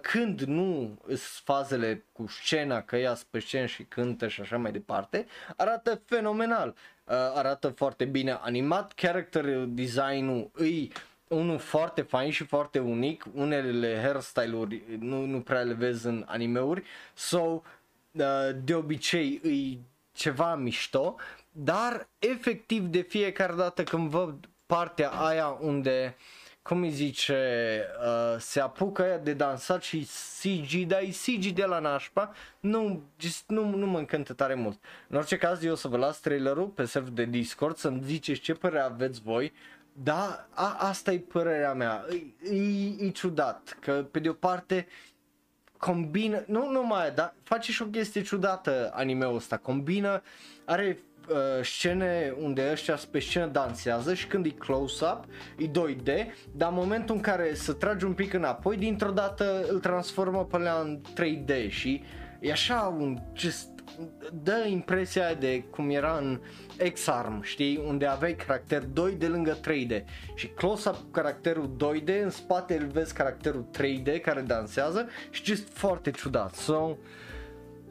când 0.00 0.40
nu 0.40 0.98
sunt 1.06 1.20
fazele 1.44 2.04
cu 2.12 2.26
scena, 2.26 2.82
că 2.82 2.96
ea 2.96 3.18
pe 3.30 3.38
scenă 3.38 3.66
și 3.66 3.82
cântă 3.82 4.28
și 4.28 4.40
așa 4.40 4.56
mai 4.56 4.72
departe, 4.72 5.26
arată 5.56 6.02
fenomenal. 6.04 6.68
Uh, 6.68 7.14
arată 7.14 7.68
foarte 7.68 8.04
bine 8.04 8.32
animat, 8.32 8.92
character 8.92 9.44
design-ul 9.66 10.50
îi 10.52 10.92
unul 11.28 11.58
foarte 11.58 12.02
fain 12.02 12.30
și 12.30 12.44
foarte 12.44 12.78
unic, 12.78 13.24
unele 13.34 14.00
hairstyle-uri 14.02 14.82
nu, 14.98 15.24
nu 15.24 15.40
prea 15.40 15.60
le 15.60 15.72
vezi 15.72 16.06
în 16.06 16.24
animeuri, 16.28 16.82
so 17.14 17.38
uh, 17.40 17.62
de 18.64 18.74
obicei 18.74 19.40
îi 19.42 19.80
ceva 20.12 20.54
mișto, 20.54 21.16
dar 21.52 22.08
efectiv 22.18 22.82
de 22.82 23.00
fiecare 23.00 23.54
dată 23.54 23.82
când 23.82 24.10
văd 24.10 24.48
partea 24.66 25.10
aia 25.10 25.46
unde 25.60 26.16
uh, 26.16 26.39
cum 26.62 26.82
îi 26.82 26.90
zice, 26.90 27.82
uh, 28.00 28.36
se 28.38 28.60
apucă 28.60 29.02
ea 29.02 29.18
de 29.18 29.32
dansat 29.32 29.82
și 29.82 30.08
CG, 30.40 30.86
dar 30.86 31.00
e 31.00 31.08
CG 31.08 31.44
de 31.44 31.64
la 31.64 31.78
nașpa, 31.78 32.34
nu, 32.60 33.02
just, 33.18 33.44
nu, 33.46 33.76
nu 33.76 33.86
mă 33.86 33.98
încântă 33.98 34.32
tare 34.32 34.54
mult. 34.54 34.78
În 35.08 35.16
orice 35.16 35.36
caz, 35.36 35.62
eu 35.62 35.72
o 35.72 35.74
să 35.74 35.88
vă 35.88 35.96
las 35.96 36.20
trailerul 36.20 36.66
pe 36.66 36.84
server 36.84 37.12
de 37.12 37.24
Discord 37.24 37.76
să-mi 37.76 38.02
ziceți 38.04 38.40
ce 38.40 38.54
părere 38.54 38.82
aveți 38.82 39.20
voi, 39.20 39.52
da, 39.92 40.48
a, 40.50 40.76
asta 40.78 41.12
e 41.12 41.18
părerea 41.18 41.74
mea, 41.74 42.04
e, 42.42 42.54
e, 42.54 43.06
e 43.06 43.10
ciudat, 43.10 43.76
că 43.80 44.06
pe 44.10 44.18
de 44.18 44.28
o 44.28 44.32
parte 44.32 44.86
combină, 45.78 46.44
nu 46.46 46.70
numai, 46.70 47.12
dar 47.12 47.34
face 47.42 47.72
și 47.72 47.82
o 47.82 47.86
chestie 47.86 48.22
ciudată 48.22 48.90
anime-ul 48.94 49.34
ăsta, 49.34 49.56
combină, 49.56 50.22
are 50.64 50.98
uh, 51.30 51.64
scene 51.64 52.34
unde 52.40 52.68
ăștia 52.72 52.98
pe 53.10 53.18
scenă 53.18 53.46
dansează 53.46 54.14
și 54.14 54.26
când 54.26 54.46
e 54.46 54.48
close-up 54.48 55.24
e 55.58 55.66
2D, 55.66 56.08
dar 56.52 56.68
în 56.68 56.74
momentul 56.74 57.14
în 57.14 57.20
care 57.20 57.54
să 57.54 57.72
tragi 57.72 58.04
un 58.04 58.12
pic 58.12 58.32
înapoi, 58.32 58.76
dintr-o 58.76 59.10
dată 59.10 59.64
îl 59.68 59.80
transformă 59.80 60.44
pe 60.44 60.58
la 60.58 60.80
în 60.84 61.00
3D 61.00 61.68
și 61.68 62.02
e 62.40 62.50
așa 62.50 62.94
un 62.98 63.18
just 63.34 63.68
dă 64.42 64.66
impresia 64.68 65.34
de 65.34 65.64
cum 65.70 65.90
era 65.90 66.16
în 66.16 66.40
X-Arm, 66.92 67.42
știi, 67.42 67.82
unde 67.86 68.06
aveai 68.06 68.34
caracter 68.34 68.84
2 68.84 69.12
de 69.12 69.26
lângă 69.26 69.56
3D 69.56 70.04
și 70.34 70.46
close-up 70.46 70.94
cu 70.94 71.10
caracterul 71.10 71.76
2D, 71.76 72.22
în 72.22 72.30
spate 72.30 72.76
îl 72.76 72.86
vezi 72.86 73.14
caracterul 73.14 73.66
3D 73.78 74.20
care 74.22 74.40
dansează 74.40 75.08
și 75.30 75.44
just 75.44 75.68
foarte 75.72 76.10
ciudat. 76.10 76.54
So, 76.54 76.96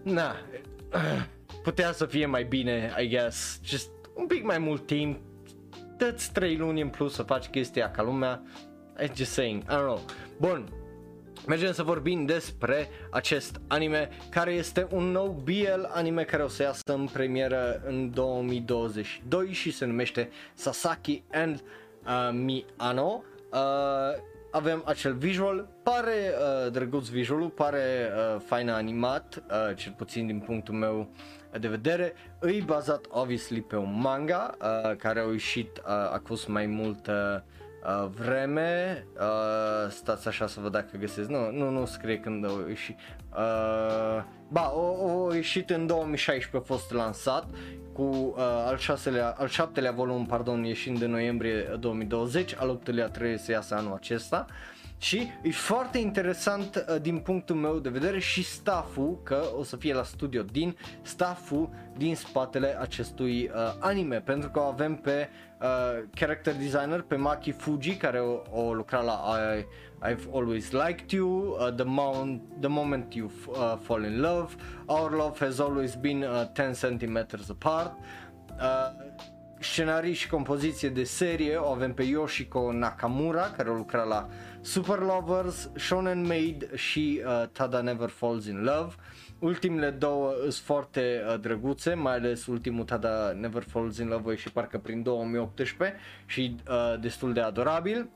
na, 0.03 0.35
putea 1.63 1.91
să 1.91 2.05
fie 2.05 2.25
mai 2.25 2.43
bine, 2.43 2.93
I 3.01 3.07
guess, 3.07 3.59
just 3.63 3.89
un 4.13 4.25
pic 4.25 4.43
mai 4.43 4.57
mult 4.57 4.85
timp, 4.85 5.19
dă-ți 5.97 6.31
3 6.31 6.57
luni 6.57 6.81
în 6.81 6.89
plus 6.89 7.13
să 7.13 7.23
faci 7.23 7.45
chestia 7.45 7.91
ca 7.91 8.03
lumea, 8.03 8.41
I'm 9.03 9.13
just 9.15 9.31
saying, 9.31 9.61
I 9.61 9.65
don't 9.65 9.67
know. 9.67 10.01
Bun, 10.37 10.69
mergem 11.47 11.71
să 11.71 11.83
vorbim 11.83 12.25
despre 12.25 12.87
acest 13.11 13.61
anime 13.67 14.09
care 14.29 14.51
este 14.51 14.87
un 14.91 15.03
nou 15.03 15.41
BL 15.43 15.85
anime 15.87 16.23
care 16.23 16.43
o 16.43 16.47
să 16.47 16.63
iasă 16.63 16.93
în 16.93 17.05
premieră 17.13 17.81
în 17.85 18.11
2022 18.11 19.51
și 19.51 19.71
se 19.71 19.85
numește 19.85 20.29
Sasaki 20.53 21.23
and 21.31 21.63
uh, 22.05 22.29
Miano. 22.33 23.23
Uh, 23.51 23.59
avem 24.51 24.81
acel 24.85 25.13
visual, 25.13 25.67
pare 25.83 26.11
uh, 26.11 26.71
drăguț 26.71 27.07
visualul, 27.07 27.49
pare 27.49 28.11
uh, 28.15 28.41
fain 28.45 28.69
animat, 28.69 29.43
uh, 29.49 29.75
cel 29.75 29.93
puțin 29.97 30.27
din 30.27 30.39
punctul 30.39 30.73
meu 30.73 31.09
de 31.59 31.67
vedere. 31.67 32.13
Îi 32.39 32.61
bazat 32.61 33.05
obviously 33.09 33.61
pe 33.61 33.75
un 33.75 33.99
manga 34.01 34.57
uh, 34.61 34.95
care 34.95 35.19
a 35.19 35.31
ieșit 35.31 35.77
uh, 35.77 35.91
acum 36.13 36.37
mai 36.47 36.65
mult 36.65 37.07
uh, 37.07 37.13
uh, 37.83 38.09
vreme. 38.09 39.05
Uh, 39.19 39.89
stați 39.89 40.27
așa 40.27 40.47
să 40.47 40.59
văd 40.59 40.71
dacă 40.71 40.97
găsesc. 40.97 41.29
Nu, 41.29 41.51
nu, 41.51 41.69
nu 41.69 41.85
scrie 41.85 42.19
când 42.19 42.45
a 42.45 42.49
ieșit. 42.67 42.97
Uh, 43.31 44.23
ba, 44.47 44.73
o, 44.73 45.13
o 45.25 45.33
ieșit 45.33 45.69
în 45.69 45.87
2016 45.87 46.71
a 46.71 46.73
fost 46.75 46.91
lansat 46.91 47.47
cu 47.93 48.03
uh, 48.03 48.43
al, 48.67 48.77
șaselea, 48.77 49.35
al 49.37 49.47
șaptelea 49.47 49.91
volum, 49.91 50.25
pardon, 50.25 50.63
ieșind 50.63 51.01
în 51.01 51.11
noiembrie 51.11 51.77
2020, 51.79 52.55
al 52.55 52.69
optelea 52.69 53.09
trebuie 53.09 53.37
să 53.37 53.51
iasă 53.51 53.75
anul 53.75 53.93
acesta. 53.93 54.45
Și 55.01 55.31
e 55.41 55.51
foarte 55.51 55.97
interesant 55.97 56.85
uh, 56.89 57.01
din 57.01 57.17
punctul 57.17 57.55
meu 57.55 57.79
de 57.79 57.89
vedere 57.89 58.19
și 58.19 58.43
stafful, 58.43 59.19
că 59.23 59.43
o 59.57 59.63
să 59.63 59.75
fie 59.75 59.93
la 59.93 60.03
studio 60.03 60.43
din 60.43 60.77
stafful 61.01 61.69
din 61.97 62.15
spatele 62.15 62.77
acestui 62.79 63.43
uh, 63.53 63.75
anime, 63.79 64.21
pentru 64.21 64.49
că 64.49 64.59
avem 64.59 64.95
pe 64.95 65.29
uh, 65.61 65.67
character 66.13 66.55
designer, 66.55 67.01
pe 67.01 67.15
Maki 67.15 67.51
Fuji, 67.51 67.95
care 67.95 68.19
o, 68.19 68.41
o 68.51 68.73
lucra 68.73 69.01
la 69.01 69.21
I, 69.57 69.65
I've 70.11 70.33
Always 70.33 70.71
Liked 70.71 71.11
You, 71.11 71.57
uh, 71.59 71.73
the, 71.73 71.85
moment, 71.85 72.41
the 72.59 72.69
Moment 72.69 73.13
You 73.13 73.31
uh, 73.47 73.75
Fall 73.81 74.03
in 74.03 74.19
Love, 74.19 74.55
Our 74.85 75.11
Love 75.11 75.45
Has 75.45 75.59
Always 75.59 75.95
Been 75.95 76.23
uh, 76.23 76.43
10 76.53 76.71
cm 76.71 77.25
Apart, 77.49 77.97
uh, 78.49 79.07
scenarii 79.59 80.13
și 80.13 80.29
compoziție 80.29 80.89
de 80.89 81.03
serie 81.03 81.55
o 81.55 81.71
avem 81.71 81.93
pe 81.93 82.03
Yoshiko 82.03 82.71
Nakamura, 82.71 83.51
care 83.57 83.69
o 83.69 83.73
lucra 83.73 84.03
la 84.03 84.27
Super 84.61 84.99
Lovers, 84.99 85.69
Shonen 85.75 86.25
Maid 86.25 86.75
și 86.75 87.21
uh, 87.25 87.47
Tada 87.51 87.81
Never 87.81 88.09
Falls 88.09 88.45
in 88.45 88.63
Love. 88.63 88.93
Ultimele 89.39 89.89
două 89.89 90.33
sunt 90.39 90.53
foarte 90.53 91.23
uh, 91.27 91.39
drăguțe, 91.39 91.93
mai 91.93 92.13
ales 92.13 92.45
ultimul 92.45 92.83
Tada 92.83 93.31
Never 93.31 93.63
Falls 93.63 93.97
in 93.97 94.07
Love 94.07 94.35
și 94.35 94.51
parcă 94.51 94.77
prin 94.77 95.03
2018 95.03 95.97
și 96.25 96.55
uh, 96.69 96.99
destul 96.99 97.33
de 97.33 97.41
adorabil. 97.41 98.09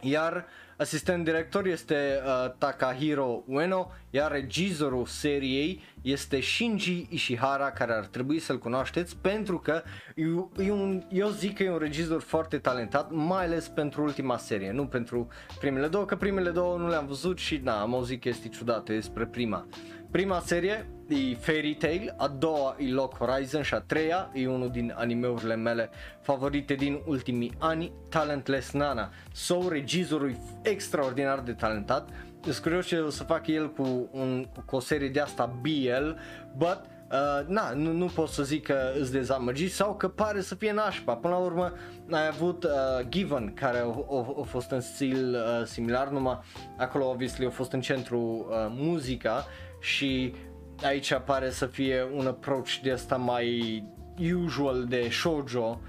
Iar 0.00 0.46
asistent 0.80 1.24
director 1.24 1.66
este 1.66 2.22
uh, 2.24 2.52
Takahiro 2.58 3.42
Ueno, 3.46 3.90
iar 4.10 4.30
regizorul 4.30 5.06
seriei 5.06 5.80
este 6.02 6.40
Shinji 6.40 7.06
Ishihara, 7.10 7.70
care 7.70 7.92
ar 7.92 8.04
trebui 8.04 8.38
să-l 8.38 8.58
cunoașteți 8.58 9.16
pentru 9.16 9.58
că 9.58 9.82
e, 10.14 10.24
e 10.64 10.70
un, 10.70 11.02
eu 11.10 11.28
zic 11.28 11.56
că 11.56 11.62
e 11.62 11.70
un 11.70 11.78
regizor 11.78 12.20
foarte 12.20 12.58
talentat, 12.58 13.10
mai 13.10 13.44
ales 13.44 13.68
pentru 13.68 14.02
ultima 14.02 14.36
serie, 14.36 14.72
nu 14.72 14.86
pentru 14.86 15.28
primele 15.58 15.86
două, 15.86 16.04
că 16.04 16.16
primele 16.16 16.50
două 16.50 16.78
nu 16.78 16.88
le-am 16.88 17.06
văzut 17.06 17.38
și 17.38 17.56
na, 17.56 17.80
am 17.80 17.94
auzit 17.94 18.20
chestii 18.20 18.50
ciudate 18.50 18.94
despre 18.94 19.26
prima. 19.26 19.66
Prima 20.10 20.40
serie 20.40 20.86
e 21.08 21.34
Fairy 21.34 21.74
Tail, 21.74 22.14
a 22.16 22.28
doua 22.28 22.76
e 22.78 22.92
Lock 22.92 23.16
Horizon 23.16 23.62
și 23.62 23.74
a 23.74 23.80
treia 23.80 24.30
e 24.32 24.48
unul 24.48 24.70
din 24.70 24.94
animeurile 24.96 25.56
mele 25.56 25.90
favorite 26.20 26.74
din 26.74 27.00
ultimii 27.06 27.52
ani, 27.58 27.92
Talentless 28.08 28.72
Nana. 28.72 29.10
So, 29.32 29.68
regizorul 29.68 30.30
e 30.30 30.36
extraordinar 30.62 31.40
de 31.40 31.52
talentat, 31.52 32.08
sunt 32.42 32.56
curios 32.56 32.86
ce 32.86 32.98
o 32.98 33.10
să 33.10 33.24
facă 33.24 33.50
el 33.50 33.72
cu, 33.72 34.08
un, 34.12 34.46
cu 34.66 34.76
o 34.76 34.80
serie 34.80 35.08
de 35.08 35.20
asta 35.20 35.58
BL, 35.60 36.18
but 36.56 36.80
Uh, 37.10 37.46
na, 37.46 37.72
nu, 37.72 37.92
nu 37.92 38.06
pot 38.06 38.28
să 38.28 38.42
zic 38.42 38.62
că 38.66 38.92
îți 39.00 39.12
dezamăgit 39.12 39.72
sau 39.72 39.94
că 39.94 40.08
pare 40.08 40.40
să 40.40 40.54
fie 40.54 40.72
nașpa. 40.72 41.14
Până 41.14 41.34
la 41.34 41.40
urmă 41.40 41.72
ai 42.10 42.26
avut 42.26 42.64
uh, 42.64 42.70
Given 43.08 43.54
care 43.54 43.78
a 44.40 44.42
fost 44.42 44.70
în 44.70 44.80
stil 44.80 45.34
uh, 45.34 45.66
similar, 45.66 46.08
numai 46.08 46.38
acolo 46.76 47.08
obviously 47.08 47.46
a 47.46 47.50
fost 47.50 47.72
în 47.72 47.80
centru 47.80 48.18
uh, 48.18 48.56
muzica 48.68 49.46
și 49.80 50.34
aici 50.82 51.14
pare 51.14 51.50
să 51.50 51.66
fie 51.66 52.08
un 52.12 52.26
approach 52.26 52.74
de 52.82 52.90
asta 52.90 53.16
mai 53.16 53.84
usual 54.44 54.84
de 54.84 55.08
shoujo 55.10 55.80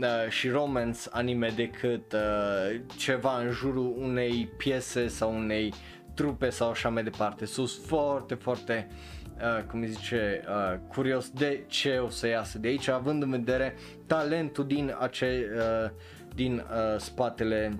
uh, 0.00 0.28
și 0.28 0.48
romance 0.48 1.00
anime 1.10 1.52
decât 1.56 2.12
uh, 2.12 2.80
ceva 2.96 3.38
în 3.38 3.50
jurul 3.50 3.94
unei 3.98 4.48
piese 4.56 5.08
sau 5.08 5.34
unei 5.34 5.72
trupe 6.14 6.50
sau 6.50 6.70
așa 6.70 6.88
mai 6.88 7.02
departe. 7.02 7.44
Sunt 7.44 7.68
foarte, 7.68 8.34
foarte 8.34 8.88
uh, 9.36 9.64
cum 9.70 9.80
îi 9.80 9.88
zice, 9.88 10.44
uh, 10.48 10.78
curios 10.88 11.30
de 11.30 11.64
ce 11.66 11.98
o 11.98 12.08
să 12.08 12.26
iasă 12.26 12.58
de 12.58 12.68
aici, 12.68 12.88
având 12.88 13.22
în 13.22 13.30
vedere 13.30 13.76
talentul 14.06 14.66
din, 14.66 14.96
ace, 14.98 15.46
uh, 15.56 15.90
din 16.34 16.54
uh, 16.54 17.00
spatele 17.00 17.78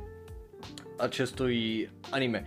acestui 0.99 1.91
anime. 2.11 2.45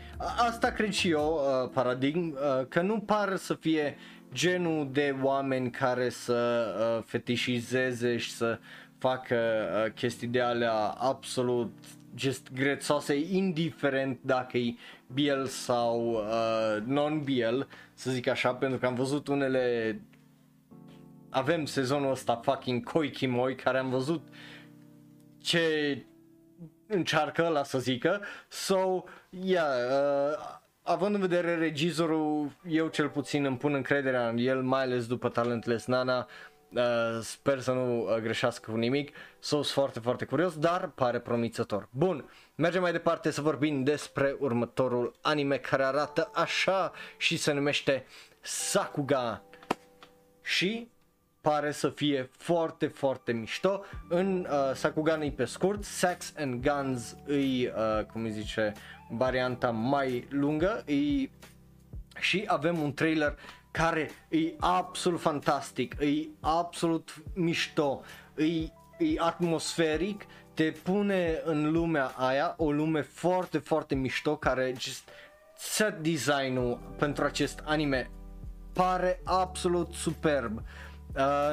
Asta 0.48 0.72
cred 0.72 0.92
și 0.92 1.10
eu, 1.10 1.40
uh, 1.64 1.70
paradigm, 1.74 2.38
uh, 2.60 2.66
că 2.68 2.82
nu 2.82 3.00
par 3.00 3.36
să 3.36 3.54
fie 3.54 3.98
genul 4.34 4.90
de 4.92 5.16
oameni 5.22 5.72
care 5.72 6.10
să 6.10 6.68
uh, 6.98 7.04
fetișizeze 7.06 8.18
și 8.18 8.32
să 8.32 8.60
facă 8.98 9.36
uh, 9.36 9.92
chestii 9.94 10.28
de 10.28 10.42
alea 10.42 10.76
absolut 10.98 11.74
just 12.16 12.54
grețoase, 12.54 13.20
indiferent 13.32 14.20
dacă 14.22 14.58
e 14.58 14.76
BL 15.08 15.44
sau 15.46 16.12
uh, 16.12 16.84
non-BL, 16.86 17.60
să 17.94 18.12
zic 18.12 18.28
așa, 18.28 18.54
pentru 18.54 18.80
că 18.80 18.86
am 18.86 18.96
văzut 18.96 19.28
unele 19.28 20.00
avem 21.30 21.66
sezonul 21.66 22.12
ăsta 22.12 22.36
fucking 22.36 22.84
Koikimoi 22.84 23.56
care 23.56 23.78
am 23.78 23.90
văzut 23.90 24.28
ce 25.38 25.98
încearcă 26.88 27.48
la 27.48 27.64
să 27.64 27.80
zică. 27.80 28.22
So, 28.48 29.04
yeah, 29.30 29.68
uh, 29.92 30.60
având 30.84 31.16
în 31.16 31.22
vedere 31.22 31.56
regizorul, 31.56 32.52
eu 32.70 32.88
cel 32.88 33.10
puțin 33.10 33.46
îmi 33.46 33.58
pun 33.58 33.74
încrederea 33.74 34.28
în 34.28 34.38
el, 34.38 34.62
mai 34.62 34.82
ales 34.82 35.08
după 35.08 35.30
Talentless 35.30 35.86
Nana, 35.86 36.28
uh, 36.74 36.84
sper 37.22 37.60
să 37.60 37.72
nu 37.72 38.02
uh, 38.02 38.16
greșească 38.16 38.72
cu 38.72 38.78
nimic, 38.78 39.16
sunt 39.40 39.66
foarte, 39.66 40.00
foarte 40.00 40.26
curios, 40.26 40.58
dar 40.58 40.88
pare 40.96 41.20
promițător. 41.20 41.88
Bun, 41.92 42.30
mergem 42.56 42.82
mai 42.82 42.92
departe 42.92 43.32
să 43.32 43.42
vorbim 43.42 43.84
despre 43.84 44.36
următorul 44.40 45.16
anime 45.22 45.58
care 45.58 45.84
arată 45.84 46.32
așa 46.34 46.92
și 47.18 47.38
se 47.38 47.52
numește 47.52 48.06
Sakuga. 48.42 49.42
Și 50.42 50.90
pare 51.50 51.72
să 51.72 51.90
fie 51.90 52.30
foarte, 52.38 52.88
foarte 52.88 53.32
mișto. 53.32 53.82
În 54.10 54.48
uh, 54.50 54.76
Sakugan 54.76 55.22
e 55.22 55.32
pe 55.32 55.46
scurt, 55.46 55.84
Sex 55.84 56.34
and 56.38 56.68
Guns 56.68 57.16
îi, 57.26 57.66
uh, 57.68 58.06
cum 58.06 58.24
îi 58.24 58.32
zice, 58.32 58.74
varianta 59.10 59.72
mai 59.72 60.28
lungă 60.30 60.84
îi, 60.86 61.32
și 62.20 62.44
avem 62.48 62.80
un 62.80 62.94
trailer 62.94 63.38
care 63.72 64.10
e 64.30 64.54
absolut 64.60 65.20
fantastic, 65.20 65.96
e 66.00 66.28
absolut 66.40 67.24
mișto, 67.34 68.02
e, 68.36 68.46
e 69.06 69.16
atmosferic, 69.18 70.26
te 70.54 70.72
pune 70.84 71.42
în 71.44 71.72
lumea 71.72 72.12
aia, 72.16 72.54
o 72.58 72.72
lume 72.72 73.02
foarte, 73.02 73.58
foarte 73.58 73.96
mișto 73.96 74.36
care 74.36 74.74
just 74.80 75.10
set 75.58 76.00
design-ul 76.00 76.80
pentru 76.98 77.24
acest 77.24 77.62
anime 77.66 78.10
pare 78.74 79.22
absolut 79.24 79.94
superb. 79.94 80.58
Uh, 80.58 80.64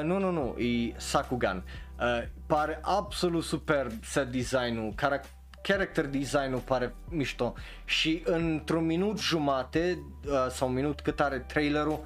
nu, 0.03 0.19
nu, 0.19 0.31
nu, 0.31 0.59
e 0.59 0.93
Sakugan. 0.97 1.63
Uh, 1.99 2.27
pare 2.45 2.79
absolut 2.81 3.43
superb 3.43 3.91
set 4.03 4.31
design-ul, 4.31 4.93
carac- 4.95 5.29
character 5.61 6.05
design-ul 6.05 6.59
pare 6.59 6.95
mișto 7.09 7.53
și 7.85 8.21
într-un 8.25 8.85
minut 8.85 9.19
jumate 9.19 9.99
uh, 10.25 10.47
sau 10.49 10.67
un 10.67 10.73
minut 10.73 11.01
cât 11.01 11.19
are 11.19 11.37
trailerul 11.39 12.05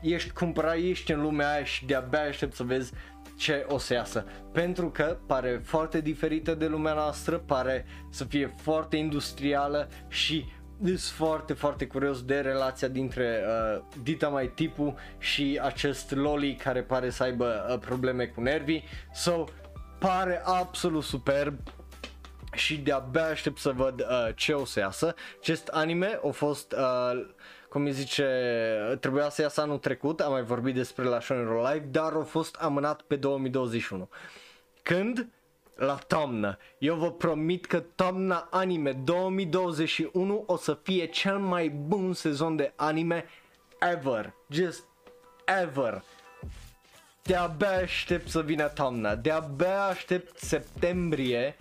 ești 0.00 0.30
cumpărat, 0.30 0.76
ești 0.76 1.12
în 1.12 1.20
lumea 1.20 1.52
aia 1.52 1.64
și 1.64 1.86
de-abia 1.86 2.20
aștept 2.20 2.54
să 2.54 2.62
vezi 2.62 2.92
ce 3.38 3.64
o 3.68 3.78
să 3.78 3.92
iasă. 3.92 4.24
Pentru 4.52 4.90
că 4.90 5.18
pare 5.26 5.60
foarte 5.64 6.00
diferită 6.00 6.54
de 6.54 6.66
lumea 6.66 6.92
noastră, 6.92 7.38
pare 7.38 7.84
să 8.10 8.24
fie 8.24 8.54
foarte 8.56 8.96
industrială 8.96 9.88
și 10.08 10.44
sunt 10.84 10.98
foarte, 10.98 11.52
foarte 11.52 11.86
curios 11.86 12.22
de 12.22 12.40
relația 12.40 12.88
dintre 12.88 13.42
uh, 13.46 13.82
Dita 14.02 14.28
mai 14.28 14.48
tipul 14.48 14.94
și 15.18 15.60
acest 15.62 16.10
Loli 16.10 16.54
care 16.54 16.82
pare 16.82 17.10
să 17.10 17.22
aibă 17.22 17.66
uh, 17.70 17.78
probleme 17.78 18.26
cu 18.26 18.40
nervii. 18.40 18.84
So, 19.14 19.44
pare 19.98 20.42
absolut 20.44 21.02
superb 21.02 21.58
și 22.52 22.76
de-abia 22.76 23.24
aștept 23.24 23.58
să 23.58 23.70
văd 23.70 24.00
uh, 24.00 24.28
ce 24.34 24.52
o 24.52 24.64
să 24.64 24.78
iasă. 24.78 25.14
Acest 25.40 25.68
anime 25.68 26.20
a 26.26 26.30
fost, 26.30 26.72
uh, 26.72 27.26
cum 27.68 27.84
îi 27.84 27.92
zice, 27.92 28.26
trebuia 29.00 29.28
să 29.28 29.42
iasă 29.42 29.60
anul 29.60 29.78
trecut, 29.78 30.20
am 30.20 30.32
mai 30.32 30.42
vorbit 30.42 30.74
despre 30.74 31.04
la 31.04 31.20
Shonen 31.20 31.46
Live, 31.46 31.86
dar 31.90 32.12
a 32.12 32.22
fost 32.22 32.54
amânat 32.54 33.02
pe 33.02 33.16
2021. 33.16 34.08
Când? 34.82 35.28
La 35.80 35.94
toamnă. 35.94 36.58
Eu 36.78 36.94
vă 36.94 37.10
promit 37.10 37.66
că 37.66 37.80
toamna 37.94 38.48
anime 38.50 38.92
2021 38.92 40.44
o 40.46 40.56
să 40.56 40.78
fie 40.82 41.06
cel 41.06 41.38
mai 41.38 41.68
bun 41.68 42.12
sezon 42.12 42.56
de 42.56 42.72
anime 42.76 43.24
ever. 43.94 44.34
Just 44.48 44.84
ever. 45.62 46.02
De-abia 47.22 47.70
aștept 47.70 48.28
să 48.28 48.42
vină 48.42 48.68
toamna, 48.68 49.14
de-abia 49.14 49.82
aștept 49.82 50.38
septembrie 50.38 51.56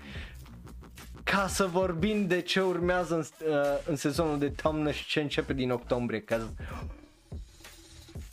ca 1.24 1.47
să 1.47 1.65
vorbim 1.65 2.28
de 2.28 2.41
ce 2.41 2.61
urmează 2.61 3.15
în, 3.15 3.47
uh, 3.49 3.55
în 3.86 3.95
sezonul 3.95 4.39
de 4.39 4.49
toamnă 4.49 4.91
și 4.91 5.05
ce 5.05 5.22
începe 5.22 5.53
din 5.53 5.72
octombrie. 5.72 6.22
Că... 6.22 6.39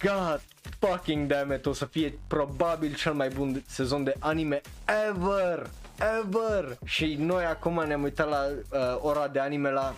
God 0.01 0.41
fucking 0.79 1.29
damn 1.29 1.53
it, 1.53 1.67
o 1.67 1.73
să 1.73 1.85
fie 1.85 2.19
probabil 2.27 2.95
cel 2.95 3.13
mai 3.13 3.29
bun 3.29 3.63
sezon 3.67 4.05
de 4.05 4.15
anime 4.19 4.61
ever, 5.09 5.71
ever. 6.19 6.79
Și 6.85 7.15
noi 7.15 7.45
acum 7.45 7.85
ne-am 7.87 8.03
uitat 8.03 8.29
la 8.29 8.47
uh, 8.47 8.99
ora 9.01 9.29
de 9.29 9.39
anime 9.39 9.71
la 9.71 9.95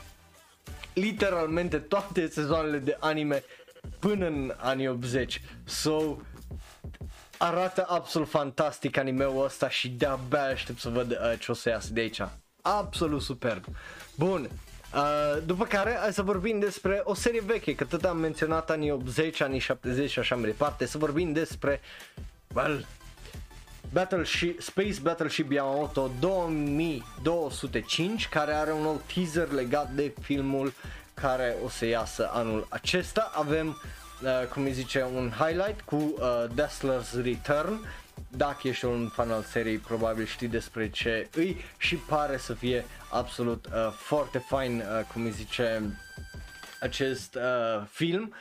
literalmente 0.92 1.78
toate 1.78 2.28
sezoanele 2.28 2.78
de 2.78 2.96
anime 3.00 3.42
până 3.98 4.26
în 4.26 4.54
anii 4.56 4.88
80. 4.88 5.42
So, 5.64 6.16
arată 7.38 7.86
absolut 7.88 8.28
fantastic 8.28 8.96
animeul 8.96 9.44
ăsta 9.44 9.68
și 9.68 9.88
de-abia 9.88 10.42
aștept 10.42 10.80
să 10.80 10.88
văd 10.88 11.10
uh, 11.10 11.38
ce 11.38 11.50
o 11.50 11.54
să 11.54 11.68
iasă 11.68 11.92
de 11.92 12.00
aici. 12.00 12.22
Absolut 12.62 13.22
superb. 13.22 13.64
Bun, 14.14 14.50
Uh, 14.94 15.36
după 15.46 15.64
care 15.64 15.96
hai 16.00 16.12
să 16.12 16.22
vorbim 16.22 16.58
despre 16.58 17.00
o 17.04 17.14
serie 17.14 17.40
veche, 17.40 17.74
că 17.74 17.84
tot 17.84 18.04
am 18.04 18.16
menționat 18.16 18.70
anii 18.70 18.90
80, 18.90 19.40
anii 19.40 19.58
70 19.58 20.10
și 20.10 20.18
așa 20.18 20.34
mai 20.34 20.44
departe, 20.44 20.86
să 20.86 20.98
vorbim 20.98 21.32
despre 21.32 21.80
well, 22.54 22.86
Battleship, 23.92 24.60
Space 24.60 25.00
Battleship 25.02 25.52
Yamamoto 25.52 26.10
2205 26.20 28.28
care 28.28 28.52
are 28.52 28.72
un 28.72 28.82
nou 28.82 29.00
teaser 29.14 29.50
legat 29.50 29.90
de 29.90 30.14
filmul 30.20 30.72
care 31.14 31.56
o 31.64 31.68
să 31.68 31.86
iasă 31.86 32.30
anul 32.32 32.66
acesta. 32.68 33.30
Avem, 33.34 33.82
uh, 34.22 34.46
cum 34.52 34.64
îi 34.64 34.72
zice, 34.72 35.06
un 35.14 35.32
highlight 35.38 35.80
cu 35.80 35.96
uh, 35.96 36.44
Dazzler's 36.54 37.12
Return 37.22 37.80
dacă 38.28 38.68
ești 38.68 38.84
un 38.84 39.08
fan 39.08 39.30
al 39.30 39.42
seriei, 39.42 39.78
probabil 39.78 40.24
știi 40.24 40.48
despre 40.48 40.90
ce 40.90 41.28
îi 41.34 41.56
și 41.78 41.96
pare 41.96 42.36
să 42.36 42.54
fie 42.54 42.84
absolut 43.10 43.66
uh, 43.66 43.90
foarte 43.92 44.38
fain, 44.38 44.78
uh, 44.78 45.04
cum 45.12 45.24
îi 45.24 45.30
zice, 45.30 45.82
acest 46.80 47.34
uh, 47.34 47.86
film. 47.90 48.32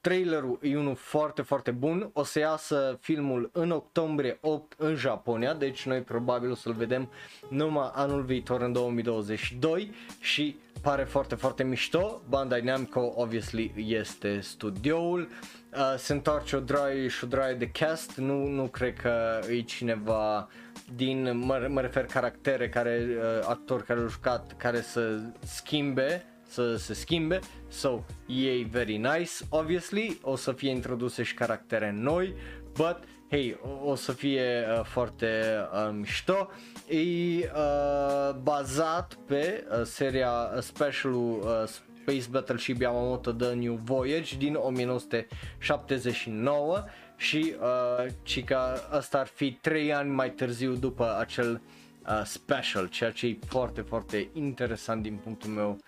Trailerul 0.00 0.58
e 0.62 0.76
unul 0.76 0.94
foarte, 0.94 1.42
foarte 1.42 1.70
bun. 1.70 2.10
O 2.12 2.24
să 2.24 2.38
iasă 2.38 2.98
filmul 3.00 3.50
în 3.52 3.70
octombrie 3.70 4.38
8 4.40 4.74
în 4.76 4.94
Japonia, 4.94 5.54
deci 5.54 5.86
noi 5.86 6.00
probabil 6.00 6.50
o 6.50 6.54
să-l 6.54 6.72
vedem 6.72 7.10
numai 7.48 7.90
anul 7.94 8.22
viitor 8.22 8.60
în 8.60 8.72
2022 8.72 9.92
și 10.20 10.56
pare 10.80 11.04
foarte, 11.04 11.34
foarte 11.34 11.64
mișto. 11.64 12.22
Bandai 12.28 12.60
Namco, 12.60 13.12
obviously, 13.16 13.72
este 13.86 14.40
studioul. 14.40 15.20
Uh, 15.20 15.61
se 15.96 16.12
întoarce 16.12 16.56
o 16.56 16.60
draie 16.60 17.08
și 17.08 17.24
o 17.24 17.26
draie 17.26 17.54
de 17.54 17.68
cast, 17.68 18.16
nu, 18.16 18.46
nu 18.46 18.66
cred 18.66 18.94
că 18.96 19.40
e 19.48 19.60
cineva 19.60 20.48
din, 20.94 21.38
mă, 21.38 21.66
mă 21.68 21.80
refer 21.80 22.04
caractere, 22.04 22.68
care, 22.68 23.06
uh, 23.08 23.46
actori 23.48 23.84
care 23.84 24.00
au 24.00 24.08
jucat, 24.08 24.56
care 24.56 24.80
să 24.80 25.20
schimbe, 25.44 26.24
să 26.48 26.76
se 26.76 26.94
schimbe, 26.94 27.38
so 27.68 28.04
e 28.26 28.64
very 28.70 28.96
nice, 28.96 29.32
obviously, 29.48 30.18
o 30.22 30.36
să 30.36 30.52
fie 30.52 30.70
introduse 30.70 31.22
și 31.22 31.34
caractere 31.34 31.90
noi, 31.90 32.34
but 32.72 32.98
hey, 33.30 33.58
o, 33.62 33.90
o 33.90 33.94
să 33.94 34.12
fie 34.12 34.66
uh, 34.78 34.84
foarte 34.84 35.56
uh, 35.72 35.90
mișto. 35.92 36.50
E 36.88 36.98
uh, 36.98 38.34
bazat 38.42 39.18
pe 39.26 39.66
uh, 39.70 39.82
seria 39.84 40.30
uh, 40.30 40.62
specialul 40.62 41.40
uh, 41.40 41.68
Space 42.02 42.26
Battleship 42.30 42.80
Yamamoto 42.80 43.32
The 43.32 43.54
New 43.54 43.80
Voyage 43.84 44.36
din 44.36 44.54
1979 44.54 46.84
și 47.16 47.54
uh, 47.60 48.06
și 48.22 48.42
că 48.42 48.56
asta 48.90 49.18
ar 49.18 49.26
fi 49.26 49.52
3 49.52 49.92
ani 49.92 50.10
mai 50.10 50.30
târziu 50.30 50.72
după 50.72 51.16
acel 51.18 51.60
uh, 52.06 52.22
special, 52.24 52.86
ceea 52.86 53.10
ce 53.10 53.26
e 53.26 53.38
foarte, 53.46 53.80
foarte 53.80 54.28
interesant 54.32 55.02
din 55.02 55.16
punctul 55.16 55.50
meu 55.50 55.78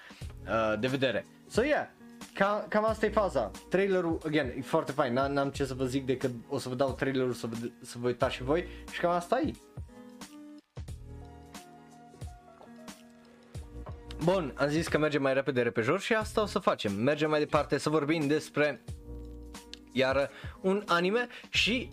uh, 0.47 0.75
de 0.81 0.87
vedere. 0.87 1.27
So 1.49 1.63
yeah, 1.63 1.89
Cam, 2.35 2.65
cam 2.69 2.85
asta 2.85 3.07
e 3.07 3.11
faza. 3.11 3.51
Trailerul, 3.69 4.19
again, 4.27 4.53
e 4.59 4.61
foarte 4.61 4.93
fain, 4.93 5.13
n-am 5.13 5.51
ce 5.51 5.65
să 5.65 5.75
vă 5.75 5.85
zic 5.85 6.07
decât 6.07 6.31
o 6.49 6.59
să 6.59 6.69
vă 6.69 6.75
dau 6.75 6.93
trailerul 6.93 7.33
să 7.33 7.47
vă, 7.47 7.57
să 7.81 7.97
vă 8.01 8.07
uitați 8.07 8.35
și 8.35 8.43
voi 8.43 8.65
și 8.93 9.01
cam 9.01 9.11
asta 9.11 9.41
e. 9.41 9.53
Bun, 14.25 14.53
am 14.57 14.69
zis 14.69 14.89
că 14.89 14.99
mergem 14.99 15.23
mai 15.23 15.35
repede 15.35 15.63
repejor 15.63 16.01
și 16.01 16.13
asta 16.13 16.43
o 16.43 16.47
să 16.47 16.59
facem. 16.59 16.93
Mergem 16.93 17.31
mai 17.31 17.39
departe 17.39 17.79
să 17.79 17.91
vorbim 17.91 18.27
despre 18.27 18.85
iar 19.93 20.31
un 20.61 20.83
anime 20.87 21.29
și 21.49 21.91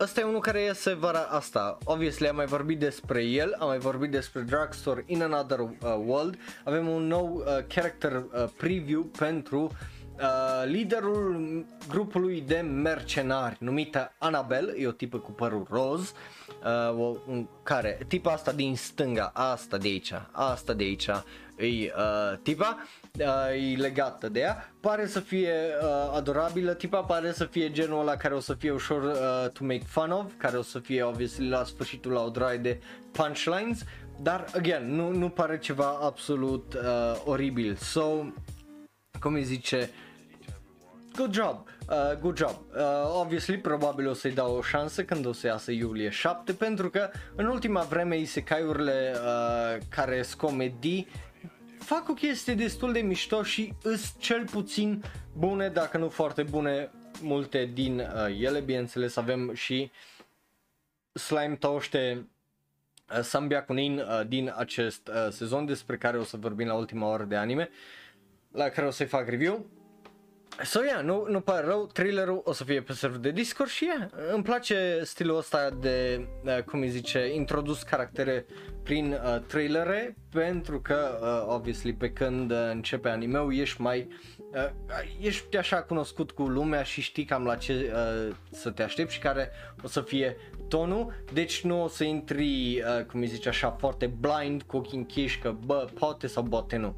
Ăsta 0.00 0.20
e 0.20 0.24
unul 0.24 0.40
care 0.40 0.62
iese 0.62 0.94
vara 0.94 1.20
asta. 1.20 1.78
Obviously 1.84 2.28
am 2.28 2.36
mai 2.36 2.46
vorbit 2.46 2.78
despre 2.78 3.24
el, 3.24 3.56
am 3.58 3.66
mai 3.66 3.78
vorbit 3.78 4.10
despre 4.10 4.40
Drugstore 4.40 5.04
in 5.06 5.22
Another 5.22 5.58
uh, 5.58 5.68
World. 6.06 6.38
Avem 6.64 6.88
un 6.88 7.06
nou 7.06 7.34
uh, 7.34 7.64
character 7.66 8.12
uh, 8.12 8.44
preview 8.56 9.02
pentru 9.02 9.62
uh, 9.62 10.62
liderul 10.64 11.66
grupului 11.88 12.40
de 12.40 12.56
mercenari 12.56 13.56
numită 13.60 14.12
Annabelle, 14.18 14.74
e 14.76 14.86
o 14.86 14.90
tipă 14.90 15.18
cu 15.18 15.30
părul 15.30 15.66
roz. 15.70 16.12
Uh, 16.64 16.98
o, 16.98 17.16
un, 17.26 17.46
care, 17.62 17.98
tipa 18.08 18.32
asta 18.32 18.52
din 18.52 18.76
stânga, 18.76 19.30
asta 19.34 19.76
de 19.76 19.88
aici, 19.88 20.12
asta 20.32 20.72
de 20.72 20.84
aici, 20.84 21.08
e 21.56 21.66
uh, 21.66 22.38
tipa 22.42 22.78
uh, 23.20 23.72
e 23.72 23.76
legată 23.76 24.28
de 24.28 24.40
ea, 24.40 24.72
pare 24.80 25.06
să 25.06 25.20
fie 25.20 25.52
uh, 25.82 26.16
adorabilă, 26.16 26.74
tipa 26.74 27.00
pare 27.00 27.32
să 27.32 27.44
fie 27.44 27.70
genul 27.70 28.00
ăla 28.00 28.16
care 28.16 28.34
o 28.34 28.40
să 28.40 28.54
fie 28.54 28.70
ușor 28.70 29.02
uh, 29.02 29.50
to 29.50 29.64
make 29.64 29.82
fun 29.86 30.10
of, 30.10 30.32
care 30.36 30.56
o 30.56 30.62
să 30.62 30.78
fie 30.78 31.02
obviously 31.02 31.48
la 31.48 31.64
sfârșitul 31.64 32.12
la 32.12 32.22
o 32.22 32.28
droaie 32.28 32.58
de 32.58 32.80
punchlines, 33.12 33.84
dar 34.20 34.44
again, 34.54 34.94
nu, 34.94 35.12
nu 35.12 35.28
pare 35.28 35.58
ceva 35.58 35.98
absolut 36.02 36.74
uh, 36.74 37.22
oribil. 37.24 37.74
So, 37.74 38.24
cum 39.20 39.34
îi 39.34 39.42
zice, 39.42 39.90
good 41.16 41.32
job, 41.32 41.68
uh, 41.88 42.18
good 42.20 42.36
job. 42.36 42.56
Uh, 42.76 43.20
obviously, 43.20 43.58
probabil 43.58 44.08
o 44.08 44.12
să-i 44.12 44.32
dau 44.32 44.56
o 44.56 44.62
șansă 44.62 45.04
când 45.04 45.26
o 45.26 45.32
să 45.32 45.46
iasă 45.46 45.70
iulie 45.70 46.08
7, 46.08 46.52
pentru 46.52 46.90
că 46.90 47.10
în 47.34 47.46
ultima 47.46 47.80
vreme 47.80 48.18
isekai-urile 48.18 49.12
uh, 49.14 49.82
care 49.88 50.22
sunt 50.22 50.40
comedii 50.40 51.08
fac 51.84 52.08
o 52.08 52.14
chestie 52.14 52.54
destul 52.54 52.92
de 52.92 53.00
mișto 53.00 53.42
și 53.42 53.72
îs 53.82 54.14
cel 54.18 54.44
puțin 54.44 55.02
bune, 55.32 55.68
dacă 55.68 55.98
nu 55.98 56.08
foarte 56.08 56.42
bune, 56.42 56.90
multe 57.22 57.70
din 57.74 57.98
uh, 57.98 58.36
ele, 58.40 58.60
bineînțeles 58.60 59.16
avem 59.16 59.54
și 59.54 59.90
slime 61.12 61.56
toște 61.56 62.28
uh, 63.16 63.20
Sambia 63.20 63.64
Kunin 63.64 63.98
uh, 63.98 64.26
din 64.26 64.52
acest 64.56 65.08
uh, 65.08 65.28
sezon 65.30 65.66
despre 65.66 65.96
care 65.96 66.18
o 66.18 66.24
să 66.24 66.36
vorbim 66.36 66.66
la 66.66 66.74
ultima 66.74 67.08
oră 67.08 67.24
de 67.24 67.36
anime 67.36 67.70
la 68.52 68.68
care 68.68 68.86
o 68.86 68.90
să-i 68.90 69.06
fac 69.06 69.28
review 69.28 69.66
So, 70.62 70.82
yeah, 70.82 71.02
nu, 71.02 71.26
nu 71.28 71.40
pare 71.40 71.66
rău, 71.66 71.86
thrillerul 71.86 72.40
o 72.44 72.52
să 72.52 72.64
fie 72.64 72.82
pe 72.82 72.92
server 72.92 73.18
de 73.18 73.30
Discord 73.30 73.70
și 73.70 73.84
yeah, 73.84 74.08
îmi 74.32 74.42
place 74.42 75.00
stilul 75.02 75.36
ăsta 75.36 75.70
de, 75.70 76.26
uh, 76.44 76.62
cum 76.62 76.80
îi 76.80 76.88
zice, 76.88 77.30
introdus 77.34 77.82
caractere 77.82 78.46
prin 78.82 79.12
uh, 79.12 79.40
trailere 79.46 80.16
pentru 80.30 80.80
că, 80.80 81.18
uh, 81.22 81.54
obviously, 81.54 81.94
pe 81.94 82.10
când 82.10 82.50
uh, 82.50 82.68
începe 82.70 83.08
anime 83.08 83.46
ești 83.50 83.80
mai, 83.80 84.08
uh, 84.38 84.70
ești 85.20 85.56
așa 85.56 85.82
cunoscut 85.82 86.30
cu 86.30 86.42
lumea 86.42 86.82
și 86.82 87.00
știi 87.00 87.24
cam 87.24 87.44
la 87.44 87.56
ce 87.56 87.92
uh, 87.94 88.34
să 88.50 88.70
te 88.70 88.82
aștepți 88.82 89.14
și 89.14 89.20
care 89.20 89.50
o 89.82 89.88
să 89.88 90.00
fie 90.00 90.36
tonul, 90.68 91.14
deci 91.32 91.64
nu 91.64 91.82
o 91.82 91.88
să 91.88 92.04
intri, 92.04 92.82
uh, 92.98 93.04
cum 93.04 93.20
îi 93.20 93.26
zice 93.26 93.48
așa, 93.48 93.70
foarte 93.70 94.06
blind 94.06 94.62
cu 94.62 94.76
ochii 94.76 94.98
închiși 94.98 95.38
că 95.38 95.54
bă, 95.64 95.86
poate 95.98 96.26
sau 96.26 96.42
poate 96.42 96.76
nu. 96.76 96.94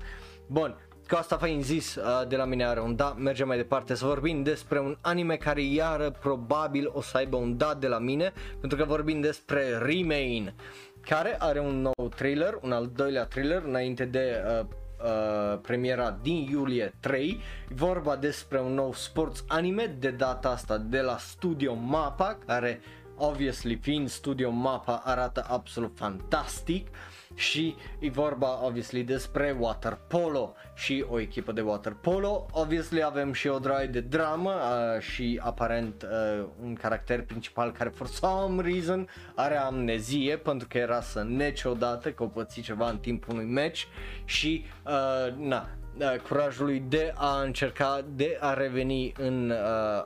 Bun, 0.47 0.77
cu 1.09 1.15
asta 1.15 1.37
fain 1.37 1.63
zis 1.63 1.95
uh, 1.95 2.29
de 2.29 2.37
la 2.37 2.45
mine 2.45 2.65
are 2.65 2.81
un 2.81 2.97
da, 2.97 3.15
mergem 3.19 3.47
mai 3.47 3.57
departe 3.57 3.95
să 3.95 4.05
vorbim 4.05 4.43
despre 4.43 4.81
un 4.81 4.97
anime 5.01 5.37
care 5.37 5.63
iară 5.63 6.11
probabil 6.11 6.91
o 6.93 7.01
să 7.01 7.17
aibă 7.17 7.37
un 7.37 7.57
da 7.57 7.75
de 7.75 7.87
la 7.87 7.99
mine 7.99 8.33
pentru 8.61 8.79
că 8.79 8.85
vorbim 8.85 9.21
despre 9.21 9.79
Remain 9.79 10.55
care 11.01 11.37
are 11.39 11.61
un 11.61 11.81
nou 11.81 12.09
trailer, 12.09 12.59
un 12.63 12.73
al 12.73 12.91
doilea 12.95 13.25
trailer 13.25 13.63
înainte 13.63 14.05
de 14.05 14.43
uh, 14.61 14.67
uh, 15.05 15.59
premiera 15.63 16.19
din 16.23 16.49
iulie 16.51 16.95
3 17.01 17.41
vorba 17.69 18.17
despre 18.17 18.61
un 18.61 18.75
nou 18.75 18.95
sports 18.95 19.45
anime 19.49 19.97
de 19.99 20.11
data 20.11 20.51
asta 20.51 20.79
de 20.79 21.01
la 21.01 21.17
Studio 21.19 21.75
Mappa 21.75 22.39
care 22.47 22.81
obviously 23.17 23.79
fiind 23.83 24.09
Studio 24.09 24.51
Mappa 24.51 25.03
arată 25.05 25.47
absolut 25.49 25.93
fantastic. 25.97 26.87
uh, 26.87 27.16
și 27.37 27.77
e 27.99 28.11
vorba 28.11 28.65
obviously 28.65 29.03
despre 29.03 29.57
water 29.59 29.99
polo 30.09 30.55
și 30.75 31.05
o 31.09 31.21
echipă 31.21 31.53
de 31.53 31.61
water 31.61 31.93
polo. 31.93 32.47
Obviously 32.51 33.03
avem 33.03 33.33
și 33.33 33.49
o 33.49 33.59
draie 33.59 33.87
de 33.87 34.01
dramă 34.01 34.51
uh, 34.51 35.01
și 35.01 35.41
aparent 35.43 36.03
uh, 36.03 36.47
un 36.63 36.75
caracter 36.75 37.23
principal 37.23 37.73
care 37.73 37.89
for 37.89 38.07
some 38.07 38.63
reason 38.63 39.09
are 39.35 39.57
amnezie 39.57 40.37
pentru 40.37 40.69
că 40.69 40.79
era 40.79 41.01
să 41.01 41.23
nece 41.23 41.69
odată 41.69 42.11
că 42.13 42.23
o 42.23 42.27
păți 42.27 42.61
ceva 42.61 42.89
în 42.89 42.99
timpul 42.99 43.35
unui 43.35 43.63
match 43.63 43.83
și 44.25 44.65
uh, 44.87 45.35
na, 45.37 45.69
uh, 45.99 46.15
curajului 46.29 46.81
de 46.89 47.13
a 47.17 47.41
încerca 47.41 48.05
de 48.15 48.37
a 48.41 48.55
reveni 48.55 49.13
în 49.19 49.51
uh, 49.51 49.57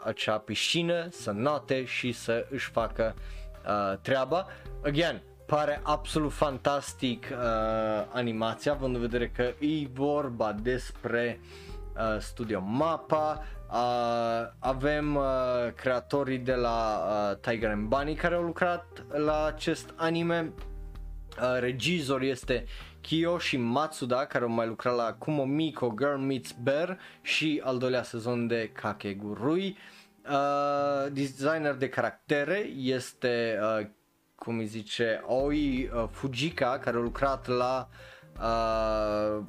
acea 0.05 0.39
piscină, 0.39 1.09
să 1.11 1.31
note 1.31 1.85
și 1.85 2.13
să 2.13 2.47
își 2.51 2.71
facă 2.71 3.15
uh, 3.67 3.99
treaba. 4.03 4.47
Again, 4.85 5.23
pare 5.51 5.81
absolut 5.83 6.33
fantastic 6.33 7.27
uh, 7.31 7.39
animația, 8.13 8.73
având 8.73 8.95
în 8.95 9.01
vedere 9.01 9.29
că 9.29 9.43
e 9.43 9.87
vorba 9.93 10.53
despre 10.53 11.41
uh, 11.97 12.21
Studio 12.21 12.61
Mappa, 12.61 13.45
uh, 13.71 14.53
avem 14.59 15.15
uh, 15.15 15.25
creatorii 15.75 16.39
de 16.39 16.55
la 16.55 17.03
uh, 17.07 17.37
Tiger 17.37 17.71
and 17.71 17.89
Bunny 17.89 18.15
care 18.15 18.35
au 18.35 18.43
lucrat 18.43 19.05
la 19.09 19.45
acest 19.45 19.95
anime, 19.97 20.53
uh, 21.39 21.59
regizor 21.61 22.23
este 22.23 22.65
Kiyoshi 23.01 23.57
Matsuda 23.57 24.25
care 24.25 24.45
au 24.45 24.51
mai 24.51 24.67
lucrat 24.67 24.97
la 24.97 25.13
Kumo 25.13 25.45
Miko 25.45 25.95
Girl 25.99 26.19
Meets 26.19 26.55
Bear 26.63 26.99
și 27.23 27.61
al 27.65 27.79
doilea 27.79 28.03
sezon 28.03 28.47
de 28.47 28.71
Kakegurui. 28.73 29.77
Uh, 30.29 31.13
designer 31.13 31.75
de 31.75 31.89
caractere 31.89 32.59
este 32.77 33.59
uh, 33.81 33.87
cum 34.45 34.59
îi 34.59 34.67
zice, 34.67 35.23
Oi 35.27 35.91
uh, 35.95 36.05
Fujika, 36.11 36.79
care 36.79 36.97
a 36.97 37.01
lucrat 37.01 37.47
la 37.47 37.89
uh, 38.41 39.43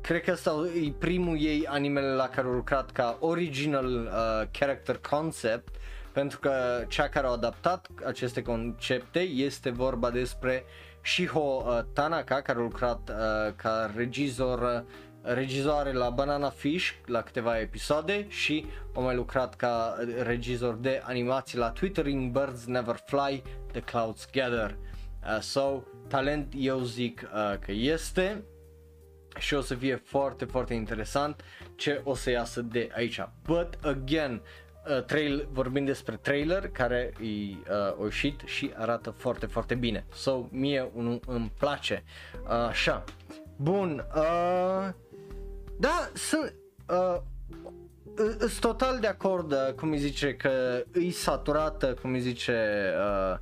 cred 0.00 0.22
că 0.22 0.30
ăsta 0.32 0.66
e 0.84 0.92
primul 0.98 1.36
ei 1.40 1.66
animele 1.66 2.06
la 2.06 2.28
care 2.28 2.46
a 2.46 2.50
lucrat 2.50 2.90
ca 2.90 3.16
original 3.20 3.86
uh, 3.86 4.48
character 4.50 4.98
concept 5.10 5.76
pentru 6.12 6.38
că 6.38 6.84
cea 6.88 7.08
care 7.08 7.26
a 7.26 7.30
adaptat 7.30 7.88
aceste 8.06 8.42
concepte 8.42 9.20
este 9.20 9.70
vorba 9.70 10.10
despre 10.10 10.64
Shiho 11.02 11.64
uh, 11.66 11.80
Tanaka 11.92 12.40
care 12.40 12.58
a 12.58 12.62
lucrat 12.62 13.08
uh, 13.10 13.52
ca 13.56 13.90
regizor 13.96 14.60
uh, 14.62 14.82
regizoare 15.24 15.92
la 15.92 16.10
Banana 16.10 16.48
Fish 16.50 16.92
la 17.06 17.22
câteva 17.22 17.58
episoade 17.58 18.26
și 18.28 18.66
a 18.94 19.00
mai 19.00 19.14
lucrat 19.14 19.54
ca 19.56 19.96
regizor 20.22 20.74
de 20.74 21.02
animații 21.04 21.58
la 21.58 21.70
Twittering 21.70 22.32
Birds 22.32 22.64
Never 22.64 22.96
Fly, 23.06 23.42
The 23.72 23.80
Clouds 23.80 24.28
Gather. 24.32 24.76
Uh, 25.22 25.40
so, 25.40 25.82
talent 26.08 26.52
eu 26.56 26.80
zic 26.80 27.30
uh, 27.34 27.58
că 27.58 27.72
este 27.72 28.44
și 29.38 29.54
o 29.54 29.60
să 29.60 29.74
fie 29.74 29.96
foarte, 29.96 30.44
foarte 30.44 30.74
interesant 30.74 31.44
ce 31.76 32.00
o 32.04 32.14
să 32.14 32.30
iasă 32.30 32.62
de 32.62 32.90
aici. 32.94 33.20
But 33.42 33.78
again, 33.82 34.42
uh, 34.88 35.02
trail, 35.04 35.48
vorbim 35.50 35.84
despre 35.84 36.16
trailer 36.16 36.68
care 36.68 37.12
e 37.20 37.26
uh, 37.26 37.56
oșit 37.98 38.40
și 38.44 38.72
arată 38.76 39.10
foarte, 39.10 39.46
foarte 39.46 39.74
bine. 39.74 40.04
So, 40.12 40.46
mie 40.50 40.90
unul 40.94 41.20
îmi 41.26 41.52
place. 41.58 42.04
Uh, 42.42 42.50
așa. 42.50 43.04
Bun. 43.56 44.06
Uh, 44.14 44.88
da, 45.78 46.10
sunt... 46.14 46.54
Uh, 46.88 47.20
sunt 48.38 48.60
total 48.60 48.98
de 48.98 49.06
acord, 49.06 49.52
uh, 49.52 49.72
cum 49.76 49.90
îi 49.90 49.98
zice, 49.98 50.34
că 50.34 50.82
îi 50.92 51.10
saturată, 51.10 51.94
cum 52.00 52.12
îi 52.12 52.20
zice, 52.20 52.92
uh, 52.98 53.38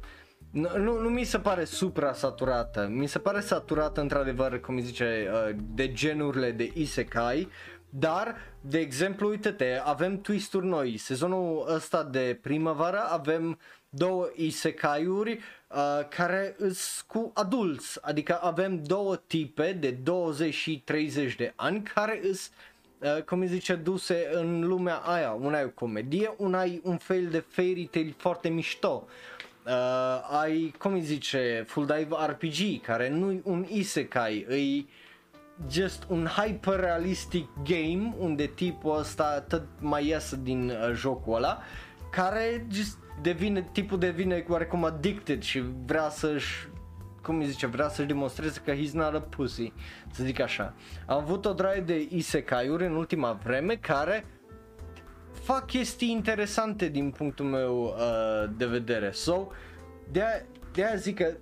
nu, 0.50 0.78
nu, 0.78 1.00
nu 1.00 1.08
mi 1.08 1.24
se 1.24 1.38
pare 1.38 1.64
supra-saturată, 1.64 2.88
mi 2.90 3.06
se 3.06 3.18
pare 3.18 3.40
saturată 3.40 4.00
într-adevăr, 4.00 4.60
cum 4.60 4.74
îi 4.74 4.82
zice, 4.82 5.30
uh, 5.32 5.56
de 5.74 5.92
genurile 5.92 6.50
de 6.50 6.70
isekai, 6.74 7.48
dar, 7.90 8.36
de 8.60 8.78
exemplu, 8.78 9.28
uite-te, 9.28 9.80
avem 9.84 10.20
twist-uri 10.20 10.66
noi, 10.66 10.96
sezonul 10.96 11.64
ăsta 11.74 12.04
de 12.04 12.38
primăvară 12.42 12.98
avem 13.08 13.58
două 13.88 14.28
isekai-uri 14.34 15.32
uh, 15.32 15.38
care 16.08 16.56
sunt 16.58 17.04
cu 17.06 17.30
adulți, 17.34 17.98
adică 18.02 18.38
avem 18.42 18.82
două 18.82 19.16
tipe 19.16 19.72
de 19.72 19.90
20 19.90 20.54
și 20.54 20.82
30 20.84 21.36
de 21.36 21.52
ani 21.56 21.82
care 21.82 22.20
sunt 22.22 22.50
Uh, 23.02 23.22
cum 23.22 23.40
îi 23.40 23.46
zice, 23.46 23.74
duse 23.74 24.28
în 24.32 24.60
lumea 24.66 24.94
aia. 24.94 25.30
Una 25.30 25.60
e 25.60 25.64
o 25.64 25.68
comedie, 25.68 26.34
una 26.36 26.64
e 26.64 26.80
un 26.82 26.96
fel 26.96 27.26
de 27.26 27.44
fairy 27.48 27.84
tale 27.84 28.14
foarte 28.16 28.48
mișto. 28.48 29.06
Uh, 29.66 30.38
ai, 30.40 30.74
cum 30.78 30.92
îi 30.92 31.00
zice, 31.00 31.64
Full 31.66 31.86
Dive 31.86 32.16
RPG, 32.26 32.80
care 32.82 33.08
nu 33.08 33.32
e 33.32 33.40
un 33.44 33.66
isekai, 33.68 34.46
e 34.50 34.84
just 35.70 36.04
un 36.08 36.26
hyper 36.26 36.80
realistic 36.80 37.48
game 37.64 38.14
unde 38.18 38.46
tipul 38.46 38.98
ăsta 38.98 39.40
tot 39.40 39.62
mai 39.78 40.06
iasă 40.06 40.36
din 40.36 40.70
uh, 40.70 40.94
jocul 40.94 41.34
ăla, 41.34 41.62
care 42.10 42.66
just 42.70 42.98
devine, 43.20 43.68
tipul 43.72 43.98
devine 43.98 44.44
oarecum 44.48 44.84
addicted 44.84 45.42
și 45.42 45.62
vrea 45.84 46.08
să-și 46.08 46.68
cum 47.22 47.38
îi 47.38 47.46
zice, 47.46 47.66
vrea 47.66 47.88
să-și 47.88 48.08
demonstreze 48.08 48.60
că 48.64 48.72
he's 48.72 48.90
not 48.92 49.14
a 49.14 49.20
pussy, 49.20 49.72
să 50.10 50.24
zic 50.24 50.40
așa. 50.40 50.74
Am 51.06 51.18
avut 51.18 51.44
o 51.44 51.52
draie 51.52 51.80
de 51.80 52.08
isekai-uri 52.10 52.86
în 52.86 52.94
ultima 52.94 53.32
vreme 53.32 53.74
care 53.74 54.24
fac 55.32 55.66
chestii 55.66 56.10
interesante 56.10 56.88
din 56.88 57.10
punctul 57.10 57.44
meu 57.44 57.82
uh, 57.82 58.50
de 58.56 58.66
vedere. 58.66 59.10
So, 59.10 59.46
de 60.10 60.46
de 60.72 60.94
zic 60.96 61.16
că 61.16 61.34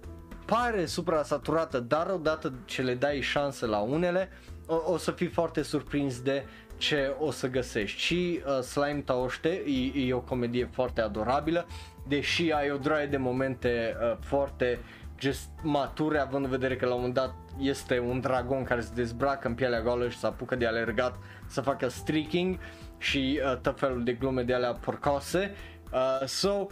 pare 0.45 0.87
supra-saturată, 0.87 1.81
dar 1.81 2.11
odată 2.11 2.53
ce 2.64 2.83
le 2.83 2.95
dai 2.95 3.21
șanse 3.21 3.66
la 3.66 3.79
unele, 3.79 4.29
o, 4.66 4.93
o 4.93 4.97
să 4.97 5.11
fii 5.11 5.27
foarte 5.27 5.62
surprins 5.62 6.21
de 6.21 6.45
ce 6.81 7.14
o 7.18 7.31
să 7.31 7.49
găsești. 7.49 8.01
Și 8.01 8.41
uh, 8.47 8.61
Slime 8.61 9.01
Taoște 9.01 9.62
e, 9.95 10.07
e 10.07 10.14
o 10.14 10.20
comedie 10.20 10.68
foarte 10.72 11.01
adorabilă, 11.01 11.66
deși 12.09 12.51
ai 12.51 12.70
o 12.70 12.76
droaie 12.76 13.07
de 13.07 13.16
momente 13.16 13.97
uh, 14.01 14.16
foarte 14.20 14.78
just 15.18 15.49
mature, 15.62 16.18
având 16.18 16.45
în 16.45 16.51
vedere 16.51 16.76
că 16.76 16.87
la 16.87 16.95
un 16.95 16.97
moment 16.97 17.14
dat 17.14 17.35
este 17.59 17.99
un 17.99 18.20
dragon 18.20 18.64
care 18.64 18.81
se 18.81 18.91
dezbracă 18.95 19.49
în 19.49 19.55
pielea 19.55 19.81
goală 19.81 20.09
și 20.09 20.18
se 20.18 20.26
apucă 20.26 20.57
de 20.57 20.66
alergat 20.66 21.18
să 21.47 21.61
facă 21.61 21.89
streaking 21.89 22.59
și 22.99 23.41
uh, 23.45 23.59
tot 23.59 23.78
felul 23.78 24.05
de 24.05 24.12
glume 24.12 24.43
de 24.43 24.55
alea 24.55 24.72
porcoase. 24.72 25.55
Uh, 25.93 26.26
so, 26.26 26.66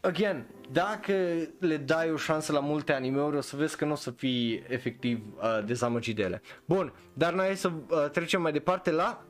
again, 0.00 0.46
dacă 0.72 1.12
le 1.58 1.76
dai 1.76 2.10
o 2.10 2.16
șansă 2.16 2.52
la 2.52 2.60
multe 2.60 2.92
animeuri, 2.92 3.36
o 3.36 3.40
să 3.40 3.56
vezi 3.56 3.76
că 3.76 3.84
nu 3.84 3.92
o 3.92 3.94
să 3.94 4.10
fii 4.10 4.64
efectiv 4.68 5.22
uh, 5.36 5.64
dezamăgit 5.64 6.16
de 6.16 6.22
ele. 6.22 6.42
Bun, 6.64 6.92
dar 7.12 7.32
noi 7.32 7.54
să 7.54 7.68
uh, 7.68 8.10
trecem 8.10 8.42
mai 8.42 8.52
departe 8.52 8.90
la 8.90 9.24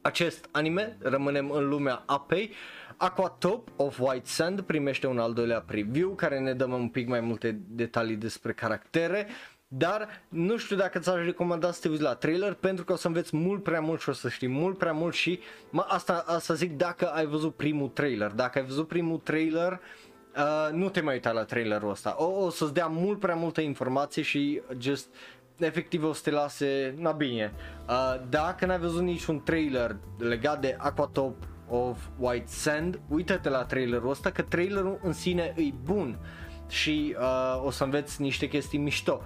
acest 0.00 0.48
anime, 0.50 0.96
rămânem 1.00 1.50
în 1.50 1.68
lumea 1.68 2.02
apei. 2.06 2.52
Aquatop 2.96 3.68
of 3.76 3.98
White 4.00 4.28
Sand 4.28 4.60
primește 4.60 5.06
un 5.06 5.18
al 5.18 5.32
doilea 5.32 5.60
preview 5.60 6.14
care 6.14 6.38
ne 6.38 6.54
dă 6.54 6.64
un 6.64 6.88
pic 6.88 7.08
mai 7.08 7.20
multe 7.20 7.60
detalii 7.68 8.16
despre 8.16 8.52
caractere. 8.52 9.26
Dar 9.76 10.08
nu 10.28 10.56
știu 10.56 10.76
dacă 10.76 10.98
ți-aș 10.98 11.24
recomanda 11.24 11.72
să 11.72 11.80
te 11.80 11.88
uiți 11.88 12.02
la 12.02 12.14
trailer 12.14 12.54
pentru 12.54 12.84
că 12.84 12.92
o 12.92 12.96
să 12.96 13.06
înveți 13.06 13.36
mult 13.36 13.62
prea 13.62 13.80
mult 13.80 14.00
și 14.00 14.08
o 14.08 14.12
să 14.12 14.28
știi 14.28 14.48
mult 14.48 14.78
prea 14.78 14.92
mult 14.92 15.14
și 15.14 15.40
mă, 15.70 15.84
asta, 15.88 16.24
asta 16.26 16.54
zic 16.54 16.76
dacă 16.76 17.06
ai 17.08 17.26
văzut 17.26 17.54
primul 17.54 17.88
trailer. 17.88 18.30
Dacă 18.30 18.58
ai 18.58 18.64
văzut 18.64 18.88
primul 18.88 19.18
trailer, 19.18 19.80
uh, 20.36 20.72
nu 20.72 20.88
te 20.88 21.00
mai 21.00 21.14
uita 21.14 21.30
la 21.32 21.44
trailerul 21.44 21.90
ăsta. 21.90 22.14
O, 22.18 22.24
o 22.24 22.50
să-ți 22.50 22.74
dea 22.74 22.86
mult 22.86 23.18
prea 23.18 23.34
multă 23.34 23.60
informație 23.60 24.22
și 24.22 24.62
just 24.78 25.06
efectiv 25.56 26.04
o 26.04 26.12
să 26.12 26.20
te 26.24 26.30
lase, 26.30 26.94
na 26.98 27.10
bine. 27.10 27.52
Uh, 27.88 28.20
dacă 28.28 28.66
n-ai 28.66 28.78
văzut 28.78 29.02
niciun 29.02 29.42
trailer 29.42 29.96
legat 30.18 30.60
de 30.60 30.76
Aquatop 30.78 31.36
of 31.68 31.98
White 32.18 32.46
Sand, 32.46 33.00
uită-te 33.08 33.48
la 33.48 33.64
trailerul 33.64 34.10
ăsta 34.10 34.30
că 34.30 34.42
trailerul 34.42 35.00
în 35.02 35.12
sine 35.12 35.54
e 35.56 35.72
bun 35.84 36.18
și 36.68 37.16
uh, 37.18 37.64
o 37.64 37.70
să 37.70 37.84
înveți 37.84 38.22
niște 38.22 38.48
chestii 38.48 38.78
mișto. 38.78 39.22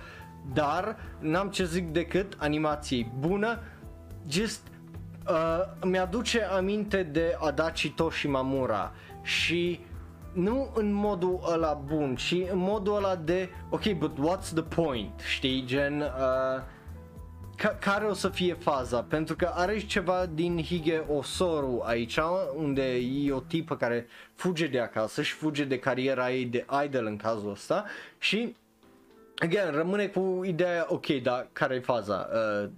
Dar 0.52 0.96
n-am 1.18 1.48
ce 1.48 1.64
zic 1.64 1.88
decât 1.88 2.36
animație 2.38 3.12
bună, 3.18 3.60
just 4.28 4.60
uh, 5.28 5.60
mi-aduce 5.82 6.42
aminte 6.42 7.02
de 7.02 7.36
Adachi 7.40 7.90
Toshimamura 7.90 8.92
și 9.22 9.80
nu 10.32 10.70
în 10.74 10.92
modul 10.92 11.40
ăla 11.52 11.72
bun, 11.72 12.14
ci 12.14 12.32
în 12.50 12.58
modul 12.58 12.96
ăla 12.96 13.16
de 13.16 13.48
ok, 13.70 13.92
but 13.92 14.18
what's 14.18 14.52
the 14.52 14.62
point, 14.62 15.20
știi, 15.20 15.64
gen 15.66 16.00
uh, 16.00 16.62
ca- 17.56 17.76
care 17.80 18.04
o 18.04 18.12
să 18.12 18.28
fie 18.28 18.54
faza, 18.54 19.02
pentru 19.02 19.36
că 19.36 19.50
are 19.54 19.78
ceva 19.78 20.26
din 20.26 20.62
Hige 20.62 21.02
Osoru 21.08 21.82
aici, 21.84 22.18
unde 22.54 22.94
e 22.94 23.32
o 23.32 23.40
tipă 23.40 23.76
care 23.76 24.06
fuge 24.34 24.66
de 24.66 24.80
acasă 24.80 25.22
și 25.22 25.32
fuge 25.32 25.64
de 25.64 25.78
cariera 25.78 26.30
ei 26.30 26.44
de 26.44 26.66
idol 26.84 27.06
în 27.06 27.16
cazul 27.16 27.50
ăsta 27.50 27.84
și 28.18 28.56
again, 29.40 29.70
rămâne 29.70 30.06
cu 30.06 30.40
ideea, 30.44 30.86
ok, 30.88 31.06
dar 31.06 31.48
care 31.52 31.74
e 31.74 31.80
faza? 31.80 32.28
Uh, 32.32 32.70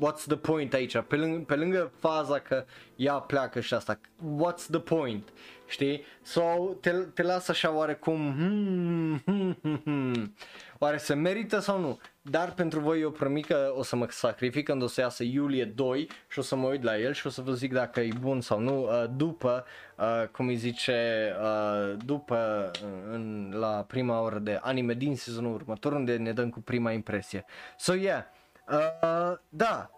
what's 0.00 0.24
the 0.26 0.36
point 0.36 0.72
aici? 0.72 0.98
Pe 0.98 1.16
lângă, 1.16 1.44
pe 1.46 1.56
lângă 1.56 1.92
faza 1.98 2.38
că 2.38 2.64
ea 2.96 3.14
pleacă 3.14 3.60
și 3.60 3.74
asta, 3.74 4.00
what's 4.38 4.66
the 4.70 4.80
point? 4.80 5.28
Știi? 5.70 6.04
So, 6.22 6.40
te, 6.80 6.90
te 6.90 7.22
lasă 7.22 7.50
așa 7.50 7.74
oarecum, 7.74 8.34
hmm, 8.34 9.22
hmm, 9.24 9.56
hmm, 9.62 9.80
hmm. 9.84 10.34
oare 10.78 10.96
se 10.96 11.14
merită 11.14 11.58
sau 11.58 11.80
nu? 11.80 12.00
Dar 12.22 12.52
pentru 12.52 12.80
voi 12.80 13.00
eu 13.00 13.10
promit 13.10 13.46
că 13.46 13.72
o 13.76 13.82
să 13.82 13.96
mă 13.96 14.06
sacrific 14.08 14.64
când 14.64 14.82
o 14.82 14.86
să 14.86 15.00
iasă 15.00 15.22
iulie 15.22 15.64
2 15.64 16.08
și 16.28 16.38
o 16.38 16.42
să 16.42 16.56
mă 16.56 16.66
uit 16.66 16.82
la 16.82 16.98
el 16.98 17.12
și 17.12 17.26
o 17.26 17.30
să 17.30 17.40
vă 17.40 17.52
zic 17.52 17.72
dacă 17.72 18.00
e 18.00 18.08
bun 18.20 18.40
sau 18.40 18.58
nu 18.58 18.82
uh, 18.82 19.04
după, 19.16 19.64
uh, 19.98 20.28
cum 20.32 20.46
îi 20.46 20.56
zice, 20.56 21.32
uh, 21.40 21.96
după 22.04 22.70
în, 23.10 23.52
la 23.56 23.84
prima 23.88 24.20
oră 24.20 24.38
de 24.38 24.58
anime 24.62 24.94
din 24.94 25.16
sezonul 25.16 25.54
următor 25.54 25.92
unde 25.92 26.16
ne 26.16 26.32
dăm 26.32 26.50
cu 26.50 26.60
prima 26.60 26.92
impresie. 26.92 27.44
So 27.78 27.94
yeah, 27.94 28.22
uh, 28.68 29.38
da, 29.48 29.90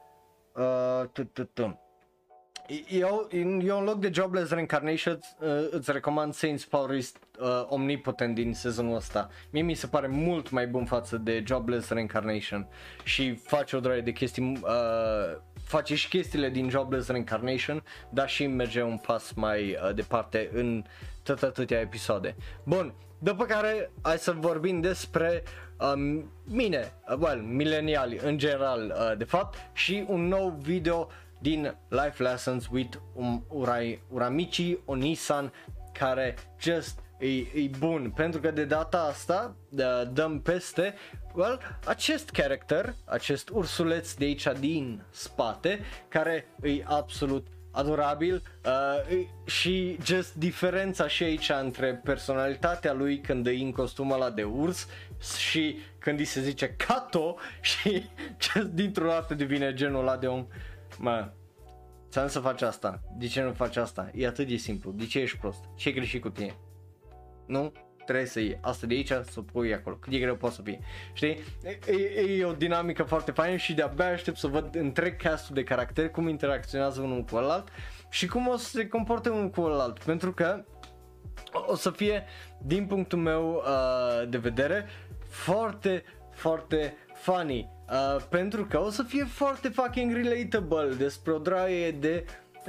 uh, 0.53 1.09
eu, 2.89 3.29
eu 3.65 3.79
în 3.79 3.85
loc 3.85 4.01
de 4.01 4.11
Jobless 4.13 4.51
Reincarnation 4.51 5.19
uh, 5.39 5.49
îți 5.71 5.93
recomand 5.93 6.35
Saints 6.35 6.65
Powerist 6.65 7.17
uh, 7.41 7.65
Omnipotent 7.69 8.35
din 8.35 8.55
sezonul 8.55 8.97
ăsta. 8.97 9.29
Mie 9.51 9.63
mi 9.63 9.75
se 9.75 9.87
pare 9.87 10.07
mult 10.07 10.51
mai 10.51 10.67
bun 10.67 10.85
față 10.85 11.17
de 11.17 11.43
Jobless 11.47 11.89
Reincarnation 11.89 12.69
și 13.05 13.35
face 13.35 13.77
o 13.77 13.81
droaie 13.81 14.01
de 14.01 14.13
chestii, 14.13 14.61
uh, 14.63 15.39
face 15.65 15.95
și 15.95 16.09
chestiile 16.09 16.49
din 16.49 16.69
Jobless 16.69 17.09
Reincarnation, 17.09 17.83
dar 18.11 18.29
și 18.29 18.47
merge 18.47 18.83
un 18.83 18.97
pas 18.97 19.33
mai 19.33 19.71
uh, 19.71 19.95
departe 19.95 20.51
în 20.53 20.85
tot 21.23 21.43
atâtea 21.43 21.81
episoade. 21.81 22.37
Bun, 22.65 22.95
după 23.19 23.45
care 23.45 23.91
hai 24.03 24.19
să 24.19 24.33
vorbim 24.33 24.81
despre 24.81 25.43
um, 25.95 26.31
mine, 26.45 26.93
uh, 27.09 27.17
well, 27.19 27.41
mileniali 27.41 28.21
în 28.23 28.39
general 28.39 28.95
uh, 28.97 29.17
de 29.19 29.25
fapt 29.25 29.59
și 29.73 30.05
un 30.09 30.29
nou 30.29 30.59
video 30.63 31.09
din 31.43 31.76
Life 31.88 32.22
Lessons 32.22 32.68
with 32.70 32.97
um, 33.14 33.45
Urai, 33.49 34.03
Uramichi 34.09 34.78
Onisan 34.84 35.53
care 35.93 36.34
just 36.61 36.99
e, 37.18 37.26
e 37.36 37.70
bun 37.78 38.12
pentru 38.14 38.40
că 38.40 38.51
de 38.51 38.64
data 38.64 38.99
asta 38.99 39.57
uh, 39.70 40.03
dăm 40.12 40.40
peste 40.40 40.95
well, 41.34 41.61
acest 41.86 42.30
character, 42.30 42.95
acest 43.05 43.49
ursuleț 43.49 44.14
de 44.14 44.24
aici 44.24 44.49
din 44.59 45.03
spate 45.11 45.80
care 46.09 46.47
e 46.62 46.82
absolut 46.84 47.47
adorabil 47.70 48.43
uh, 48.64 49.26
și 49.45 49.99
just 50.05 50.34
diferența 50.34 51.09
și 51.09 51.22
aici 51.22 51.51
între 51.62 52.01
personalitatea 52.05 52.93
lui 52.93 53.20
când 53.20 53.47
e 53.47 53.51
în 53.51 53.72
costumul 53.72 54.14
ăla 54.14 54.30
de 54.30 54.43
urs 54.43 54.88
și 55.38 55.78
când 55.99 56.18
îi 56.18 56.24
se 56.24 56.40
zice 56.40 56.74
Kato 56.86 57.36
și 57.61 58.05
just 58.40 58.66
dintr-o 58.66 59.07
dată 59.07 59.34
devine 59.34 59.74
genul 59.74 60.01
ăla 60.01 60.16
de 60.16 60.26
om 60.26 60.47
Mă, 60.99 61.32
ți-am 62.11 62.28
să 62.28 62.40
faci 62.40 62.62
asta. 62.62 63.01
De 63.16 63.26
ce 63.26 63.43
nu 63.43 63.53
faci 63.53 63.76
asta? 63.76 64.11
E 64.14 64.26
atât 64.26 64.49
de 64.49 64.57
simplu. 64.57 64.90
De 64.90 65.07
ce 65.07 65.18
ești 65.18 65.38
prost? 65.38 65.64
Ce 65.76 65.88
e 65.88 65.93
greșit 65.93 66.22
cu 66.22 66.30
tine? 66.30 66.57
Nu? 67.47 67.72
Trebuie 68.05 68.26
să 68.26 68.40
iei 68.40 68.59
asta 68.61 68.86
de 68.86 68.95
aici, 68.95 69.07
să 69.09 69.34
o 69.36 69.43
pui 69.43 69.74
acolo. 69.74 69.97
Cât 69.97 70.12
de 70.12 70.18
greu 70.18 70.36
poate 70.36 70.55
să 70.55 70.62
fie. 70.62 70.80
Știi? 71.12 71.38
E, 71.64 71.93
e, 71.93 72.38
e 72.38 72.45
o 72.45 72.53
dinamică 72.53 73.03
foarte 73.03 73.30
faină 73.30 73.57
și 73.57 73.74
de-abia 73.74 74.07
aștept 74.07 74.36
să 74.36 74.47
văd 74.47 74.74
întreg 74.74 75.16
castul 75.16 75.55
de 75.55 75.62
caracteri, 75.62 76.11
cum 76.11 76.28
interacționează 76.28 77.01
unul 77.01 77.20
cu 77.20 77.28
celălalt 77.28 77.68
și 78.11 78.26
cum 78.26 78.49
o 78.49 78.57
să 78.57 78.68
se 78.68 78.88
comporte 78.88 79.28
unul 79.28 79.51
cu 79.51 79.61
celălalt. 79.61 79.99
Pentru 79.99 80.32
că 80.32 80.64
o 81.53 81.74
să 81.74 81.90
fie, 81.90 82.24
din 82.62 82.86
punctul 82.86 83.18
meu 83.18 83.55
uh, 83.55 84.28
de 84.28 84.38
vedere, 84.38 84.86
foarte, 85.28 86.05
foarte 86.30 86.97
funny. 87.14 87.68
Uh, 87.93 88.22
pentru 88.28 88.64
că 88.64 88.80
o 88.80 88.90
să 88.90 89.03
fie 89.03 89.24
foarte 89.24 89.68
fucking 89.68 90.12
relatable 90.12 90.95
despre 90.95 91.32
o 91.32 91.38
draie 91.38 91.90
de 91.90 92.24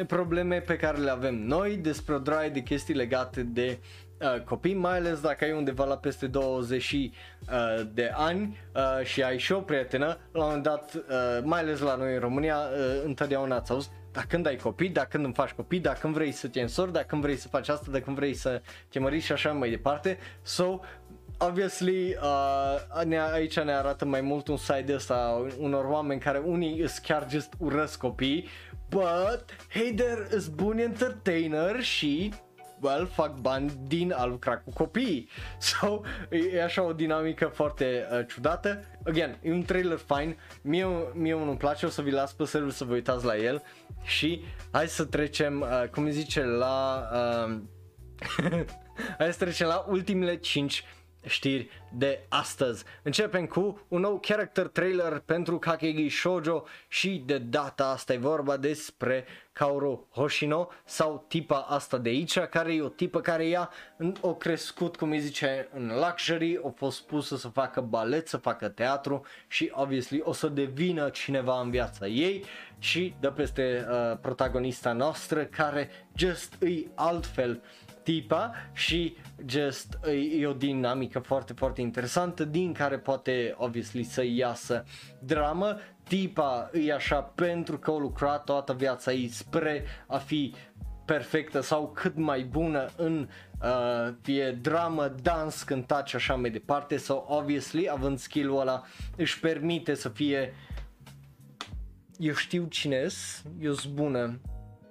probleme 0.07 0.59
pe 0.59 0.76
care 0.76 0.97
le 0.97 1.09
avem 1.09 1.36
noi, 1.36 1.78
despre 1.78 2.13
o 2.13 2.19
draie 2.19 2.49
de 2.49 2.61
chestii 2.61 2.93
legate 2.93 3.43
de 3.43 3.80
uh, 4.21 4.41
copii, 4.41 4.74
mai 4.74 4.97
ales 4.97 5.21
dacă 5.21 5.43
ai 5.43 5.51
undeva 5.51 5.86
la 5.86 5.97
peste 5.97 6.28
20 6.28 6.91
uh, 6.93 7.09
de 7.93 8.11
ani 8.15 8.57
uh, 8.76 9.05
și 9.05 9.24
ai 9.24 9.38
și 9.38 9.51
o 9.51 9.59
prietenă, 9.59 10.17
la 10.32 10.39
un 10.39 10.45
moment 10.45 10.63
dat, 10.63 10.93
uh, 10.93 11.39
mai 11.43 11.59
ales 11.59 11.80
la 11.80 11.95
noi 11.95 12.13
în 12.13 12.19
România, 12.19 12.57
uh, 12.57 13.01
întotdeauna 13.05 13.55
ați 13.55 13.71
auzit, 13.71 13.91
dacă 14.13 14.28
când 14.30 14.47
ai 14.47 14.55
copii, 14.55 14.89
dacă 14.89 15.07
când 15.11 15.24
îmi 15.26 15.34
faci 15.34 15.51
copii, 15.51 15.80
dacă 15.80 15.97
când 16.01 16.13
vrei 16.13 16.32
să 16.32 16.47
te 16.47 16.61
însori, 16.61 16.91
dacă 16.91 17.05
când 17.05 17.21
vrei 17.21 17.36
să 17.36 17.47
faci 17.47 17.69
asta, 17.69 17.91
dacă 17.91 18.03
când 18.03 18.15
vrei 18.15 18.34
să 18.34 18.61
te 18.89 18.99
măriți? 18.99 19.26
Și 19.26 19.32
așa 19.32 19.51
mai 19.51 19.69
departe. 19.69 20.17
So, 20.41 20.80
obviously, 21.48 22.16
uh, 22.22 23.04
ne, 23.06 23.20
aici 23.20 23.60
ne 23.60 23.74
arată 23.74 24.06
mai 24.06 24.22
mult 24.22 24.48
un 24.48 24.58
side 24.58 24.94
ăsta 24.94 25.46
unor 25.58 25.86
oameni 25.86 26.20
care 26.20 26.38
unii 26.38 26.80
îs 26.80 26.98
chiar 26.98 27.30
just 27.30 27.54
urăsc 27.58 27.98
copii, 27.98 28.48
but, 28.89 29.46
hey, 29.70 29.94
there 29.94 30.28
is 30.36 30.48
buni 30.48 30.82
entertainer 30.82 31.82
și 31.82 32.34
well, 32.82 33.06
fac 33.06 33.36
bani 33.36 33.72
din 33.88 34.14
a 34.14 34.26
lucra 34.26 34.58
cu 34.58 34.70
copii. 34.74 35.30
So, 35.60 36.02
e 36.30 36.64
așa 36.64 36.84
o 36.84 36.94
dinamică 36.94 37.46
foarte 37.46 38.08
uh, 38.12 38.26
ciudată. 38.28 38.84
Again, 39.06 39.38
e 39.41 39.52
un 39.52 39.64
trailer 39.64 39.98
fine, 39.98 40.36
mie, 40.62 40.86
mie 41.14 41.34
nu-mi 41.34 41.58
place, 41.58 41.86
o 41.86 41.89
să 41.89 42.02
vi 42.02 42.12
las 42.12 42.34
pe 42.34 42.46
server 42.46 42.72
să 42.72 42.84
vă 42.84 42.94
uitați 42.94 43.26
la 43.26 43.38
el 43.38 43.64
și 44.04 44.44
hai 44.72 44.88
să 44.88 45.06
trecem, 45.06 45.62
uh, 45.62 45.88
cum 45.89 46.10
zice, 46.10 46.44
la... 46.44 47.08
Uh, 47.14 47.56
hai 49.20 49.32
să 49.32 49.38
trecem 49.38 49.68
la 49.68 49.86
ultimele 49.89 50.36
5 50.36 50.84
știri 51.26 51.69
de 51.91 52.26
astăzi. 52.30 52.84
Începem 53.01 53.45
cu 53.45 53.86
un 53.88 54.01
nou 54.01 54.19
character 54.19 54.67
trailer 54.67 55.21
pentru 55.26 55.59
Kakegi 55.59 56.09
Shoujo 56.09 56.63
și 56.88 57.24
de 57.26 57.38
data 57.38 57.89
asta 57.89 58.13
e 58.13 58.17
vorba 58.17 58.57
despre 58.57 59.26
Kaoru 59.53 60.07
Hoshino 60.11 60.69
sau 60.86 61.26
tipa 61.28 61.65
asta 61.69 61.97
de 61.97 62.09
aici, 62.09 62.39
care 62.39 62.74
e 62.74 62.82
o 62.82 62.88
tipă 62.88 63.21
care 63.21 63.47
ea 63.47 63.69
o 64.21 64.34
crescut, 64.34 64.95
cum 64.95 65.11
îi 65.11 65.19
zice, 65.19 65.69
în 65.74 65.91
luxury, 66.05 66.59
a 66.65 66.74
fost 66.76 67.01
pusă 67.01 67.38
să 67.38 67.47
facă 67.47 67.82
balet, 67.82 68.28
să 68.28 68.38
facă 68.38 68.67
teatru 68.67 69.26
și 69.47 69.71
obviously 69.74 70.21
o 70.24 70.34
să 70.34 70.47
devină 70.47 71.09
cineva 71.09 71.61
în 71.61 71.69
viața 71.69 72.07
ei 72.07 72.43
și 72.80 73.13
dă 73.19 73.32
peste 73.32 73.86
uh, 73.89 74.17
protagonista 74.21 74.91
noastră 74.91 75.43
care 75.45 75.89
just 76.15 76.53
îi 76.59 76.91
altfel 76.95 77.61
tipa 78.04 78.51
și 78.74 79.16
just 79.45 79.99
e 80.39 80.47
o 80.47 80.54
dinamică 80.54 81.20
foarte, 81.20 81.54
foarte 81.54 81.82
interesantă 81.82 82.45
din 82.45 82.74
care 82.74 82.97
poate 82.97 83.56
obviously 83.58 84.04
să 84.04 84.24
iasă 84.26 84.86
dramă. 85.20 85.78
Tipa 86.04 86.70
e 86.74 86.93
așa 86.93 87.22
pentru 87.22 87.78
că 87.78 87.91
a 87.91 87.97
lucrat 87.97 88.43
toată 88.43 88.74
viața 88.74 89.12
ei 89.12 89.28
spre 89.28 89.84
a 90.08 90.18
fi 90.18 90.54
perfectă 91.06 91.60
sau 91.60 91.91
cât 91.95 92.18
mai 92.18 92.43
bună 92.43 92.89
în 92.95 93.28
uh, 93.62 94.14
fie 94.22 94.51
dramă, 94.51 95.16
dans, 95.22 95.64
cântat 95.64 96.08
și 96.08 96.16
așa 96.16 96.36
mai 96.36 96.49
departe 96.49 96.97
sau 96.97 97.26
obviously 97.30 97.89
având 97.89 98.20
skill-ul 98.20 98.60
ăla 98.60 98.84
își 99.16 99.39
permite 99.39 99.93
să 99.93 100.10
fie 100.10 100.54
eu 102.18 102.34
știu 102.34 102.66
cine 102.66 103.08
eu 103.60 103.74
sunt 103.74 103.93
bună, 103.93 104.39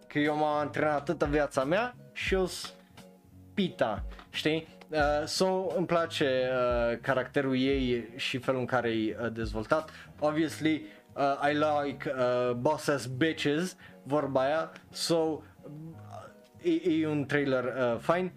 că 0.07 0.19
eu 0.19 0.37
m-am 0.37 0.59
antrenat 0.59 1.01
atâta 1.01 1.27
viața 1.27 1.65
mea 1.65 1.97
și 2.13 2.35
eu 2.35 2.47
sunt 2.47 2.73
Pita, 3.55 4.05
știi? 4.31 4.69
Uh, 4.91 4.99
so, 5.27 5.67
îmi 5.77 5.87
place 5.87 6.49
uh, 6.51 6.99
caracterul 7.01 7.57
ei 7.57 8.13
și 8.17 8.39
felul 8.39 8.61
în 8.61 8.67
care 8.67 8.89
e 8.91 9.17
uh, 9.21 9.33
dezvoltat. 9.33 9.91
Obviously, 10.19 10.87
uh, 11.17 11.51
I 11.51 11.53
like 11.53 12.15
uh, 12.17 12.55
boss 12.55 12.89
as 12.89 13.07
bitches, 13.07 13.77
vorba 14.03 14.41
aia, 14.41 14.73
so 14.91 15.15
uh, 15.15 15.41
e, 16.63 17.01
e 17.01 17.07
un 17.07 17.25
trailer 17.25 17.65
uh, 17.65 17.99
fine. 17.99 18.33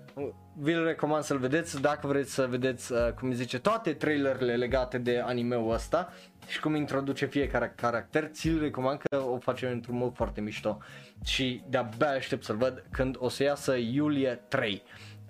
Vi-l 0.57 0.83
recomand 0.83 1.23
să-l 1.23 1.37
vedeți 1.37 1.81
dacă 1.81 2.07
vreți 2.07 2.33
să 2.33 2.47
vedeți, 2.49 2.91
uh, 2.91 3.11
cum 3.19 3.31
zice, 3.31 3.59
toate 3.59 3.93
trailerele 3.93 4.55
legate 4.55 4.97
de 4.97 5.23
animeul 5.25 5.73
ăsta 5.73 6.13
și 6.47 6.59
cum 6.59 6.75
introduce 6.75 7.25
fiecare 7.25 7.73
caracter, 7.75 8.29
ți-l 8.31 8.59
recomand 8.59 8.99
că 8.99 9.17
o 9.17 9.37
face 9.37 9.67
într-un 9.67 9.97
mod 9.97 10.15
foarte 10.15 10.41
mișto 10.41 10.77
și 11.23 11.63
de-abia 11.69 12.09
aștept 12.09 12.43
să-l 12.43 12.55
văd 12.55 12.83
când 12.91 13.15
o 13.19 13.29
să 13.29 13.43
iasă 13.43 13.75
iulie 13.75 14.41
3, 14.47 14.83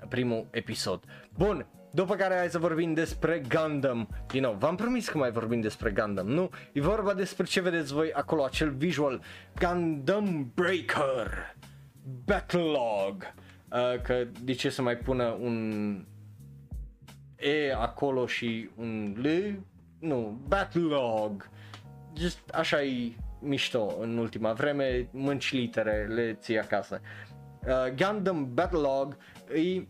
primul 0.10 0.48
episod. 0.52 1.04
Bun, 1.38 1.66
după 1.92 2.16
care 2.16 2.36
hai 2.36 2.50
să 2.50 2.60
vorbim 2.60 2.94
despre 2.94 3.42
Gundam. 3.50 4.10
Din 4.28 4.42
nou, 4.42 4.54
v-am 4.54 4.76
promis 4.76 5.10
că 5.10 5.18
mai 5.18 5.32
vorbim 5.32 5.62
despre 5.62 5.92
Gundam, 5.92 6.28
nu? 6.28 6.50
E 6.72 6.82
vorba 6.82 7.14
despre 7.14 7.46
ce 7.46 7.62
vedeți 7.62 7.94
voi 7.94 8.14
acolo, 8.14 8.44
acel 8.44 8.70
visual 8.70 9.22
Gundam 9.60 10.52
Breaker 10.56 11.56
Backlog. 12.26 13.34
Uh, 13.72 14.02
că 14.02 14.28
de 14.44 14.54
ce 14.54 14.70
să 14.70 14.82
mai 14.82 14.98
pună 14.98 15.38
un 15.40 16.06
E 17.38 17.74
acolo 17.74 18.26
și 18.26 18.70
un 18.76 19.16
L? 19.18 19.28
Nu, 20.00 20.42
Backlog. 20.48 21.50
Just 22.18 22.50
așa 22.54 22.82
e 22.84 23.12
mișto 23.40 23.96
în 24.00 24.18
ultima 24.18 24.54
vreme, 24.54 25.08
mânci 25.12 25.52
litere, 25.52 26.08
le 26.10 26.34
ții 26.34 26.60
acasă. 26.60 27.02
Uh, 27.68 27.94
Gundam 27.96 28.54
Battlelog 28.54 29.18
e 29.54 29.88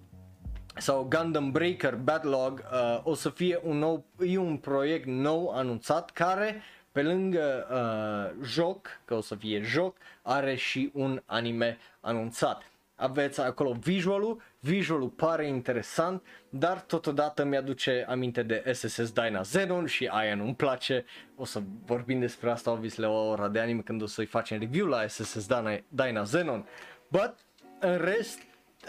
sau 0.77 1.07
Gundam 1.09 1.51
Breaker 1.51 1.95
Battlelog 1.95 2.63
uh, 2.71 2.99
o 3.03 3.13
să 3.13 3.29
fie 3.29 3.59
un 3.63 3.77
nou, 3.77 4.05
e 4.19 4.37
un 4.37 4.57
proiect 4.57 5.05
nou 5.05 5.49
anunțat 5.49 6.11
care 6.11 6.61
pe 6.91 7.03
lângă 7.03 7.67
uh, 7.71 8.45
joc, 8.45 8.87
că 9.05 9.13
o 9.13 9.21
să 9.21 9.35
fie 9.35 9.61
joc, 9.61 9.97
are 10.21 10.55
și 10.55 10.89
un 10.93 11.21
anime 11.25 11.77
anunțat. 11.99 12.63
Aveți 12.95 13.41
acolo 13.41 13.71
visualul, 13.71 14.41
visualul 14.59 15.09
pare 15.09 15.47
interesant, 15.47 16.23
dar 16.49 16.81
totodată 16.81 17.43
mi-aduce 17.43 18.05
aminte 18.07 18.43
de 18.43 18.63
SSS 18.73 19.11
Dyna 19.11 19.41
Zenon 19.41 19.85
și 19.85 20.05
aia 20.05 20.35
nu-mi 20.35 20.55
place. 20.55 21.05
O 21.35 21.45
să 21.45 21.61
vorbim 21.85 22.19
despre 22.19 22.51
asta, 22.51 22.71
obviously, 22.71 23.03
la 23.03 23.09
o 23.09 23.27
ora 23.27 23.47
de 23.47 23.59
anime 23.59 23.81
când 23.81 24.01
o 24.01 24.05
să-i 24.05 24.25
facem 24.25 24.59
review 24.59 24.87
la 24.87 25.07
SSS 25.07 25.47
Dyna, 25.47 25.79
Dyna 25.87 26.23
Zenon. 26.23 26.67
But, 27.07 27.33
în 27.79 27.97
rest, 27.97 28.39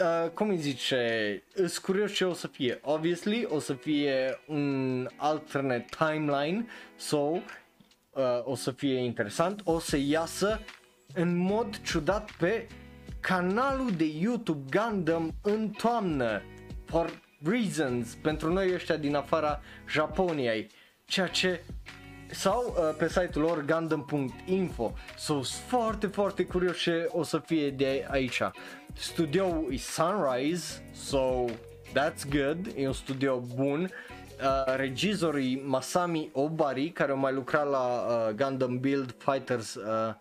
uh, 0.01 0.31
cum 0.31 0.49
îi 0.49 0.57
zice, 0.57 1.43
sunt 1.55 1.79
curios 1.79 2.13
ce 2.13 2.25
o 2.25 2.33
să 2.33 2.47
fie. 2.47 2.79
Obviously, 2.83 3.47
o 3.49 3.59
să 3.59 3.75
fie 3.75 4.41
un 4.47 5.09
alternate 5.17 5.87
timeline, 5.99 6.67
so, 6.97 7.17
uh, 7.17 7.41
o 8.43 8.55
să 8.55 8.71
fie 8.71 8.99
interesant, 8.99 9.61
o 9.65 9.79
să 9.79 9.97
iasă 9.97 10.61
în 11.15 11.37
mod 11.37 11.81
ciudat 11.83 12.31
pe 12.31 12.67
canalul 13.21 13.91
de 13.91 14.05
YouTube 14.05 14.79
Gundam 14.79 15.35
în 15.43 15.71
toamnă. 15.71 16.43
For 16.85 17.23
reasons, 17.45 18.14
pentru 18.14 18.53
noi 18.53 18.75
ăștia 18.75 18.97
din 18.97 19.14
afara 19.14 19.61
Japoniei. 19.89 20.71
Ceea 21.05 21.27
ce 21.27 21.61
sau 22.31 22.75
uh, 22.79 22.95
pe 22.99 23.09
site-ul 23.09 23.45
lor 23.45 23.64
gundam.info 23.64 24.93
Sunt 25.17 25.47
foarte, 25.47 26.07
foarte 26.07 26.45
curios 26.45 26.79
ce 26.79 27.09
o 27.11 27.23
să 27.23 27.39
fie 27.39 27.71
de 27.71 28.07
aici. 28.11 28.43
Studioul 28.93 29.69
e 29.73 29.77
Sunrise 29.77 30.83
So 30.93 31.45
that's 31.93 32.29
good. 32.31 32.73
E 32.77 32.87
un 32.87 32.93
studio 32.93 33.43
bun. 33.55 33.81
Uh, 33.81 34.75
Regizorii 34.77 35.62
Masami 35.67 36.31
Obari 36.33 36.91
Care 36.91 37.11
au 37.11 37.19
mai 37.19 37.33
lucrat 37.33 37.71
la 37.71 37.79
uh, 37.79 38.35
Gundam 38.35 38.79
Build 38.79 39.14
Fighters 39.19 39.75
uh, 39.75 40.14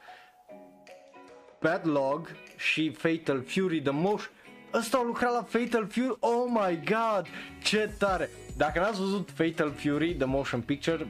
Badlog 1.60 2.28
și 2.66 2.92
Fatal 2.92 3.44
Fury 3.48 3.82
The 3.82 3.92
Motion 3.92 4.30
Ăsta 4.74 4.98
a 4.98 5.04
lucrat 5.04 5.34
la 5.34 5.44
Fatal 5.44 5.88
Fury, 5.88 6.16
oh 6.20 6.46
my 6.48 6.80
god, 6.86 7.28
ce 7.64 7.92
tare! 7.98 8.30
Dacă 8.58 8.80
n-ați 8.80 9.00
văzut 9.00 9.30
Fatal 9.34 9.72
Fury, 9.72 10.16
The 10.16 10.26
Motion 10.26 10.62
Picture, 10.62 11.08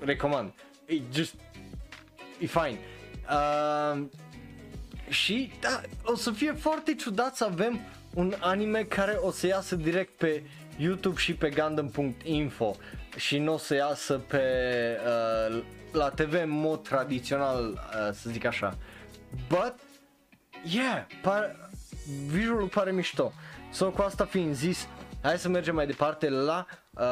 recomand. 0.00 0.52
E 0.86 0.94
just, 1.12 1.34
e 2.38 2.46
fine. 2.46 2.78
Uh, 3.30 4.02
și 5.08 5.52
da, 5.60 5.80
o 6.04 6.16
să 6.16 6.30
fie 6.30 6.52
foarte 6.52 6.94
ciudat 6.94 7.36
să 7.36 7.44
avem 7.44 7.80
un 8.14 8.34
anime 8.38 8.82
care 8.82 9.12
o 9.20 9.30
să 9.30 9.46
iasă 9.46 9.76
direct 9.76 10.16
pe 10.16 10.42
YouTube 10.78 11.18
și 11.18 11.34
pe 11.34 11.50
Gundam.info 11.50 12.76
și 13.16 13.38
nu 13.38 13.52
o 13.52 13.58
să 13.58 13.74
iasă 13.74 14.14
pe 14.14 14.42
uh, 15.50 15.62
la 15.92 16.08
TV 16.08 16.32
în 16.32 16.50
mod 16.50 16.82
tradițional, 16.82 17.70
uh, 17.70 18.12
să 18.12 18.30
zic 18.30 18.44
așa. 18.44 18.78
But, 19.48 19.74
yeah, 20.64 21.06
par, 21.22 21.70
visualul 22.26 22.68
pare 22.68 22.92
mișto. 22.92 23.32
So, 23.72 23.90
cu 23.90 24.02
asta 24.02 24.24
fiind 24.24 24.54
zis, 24.54 24.88
hai 25.22 25.38
să 25.38 25.48
mergem 25.48 25.74
mai 25.74 25.86
departe 25.86 26.28
la 26.28 26.66
uh, 26.90 27.02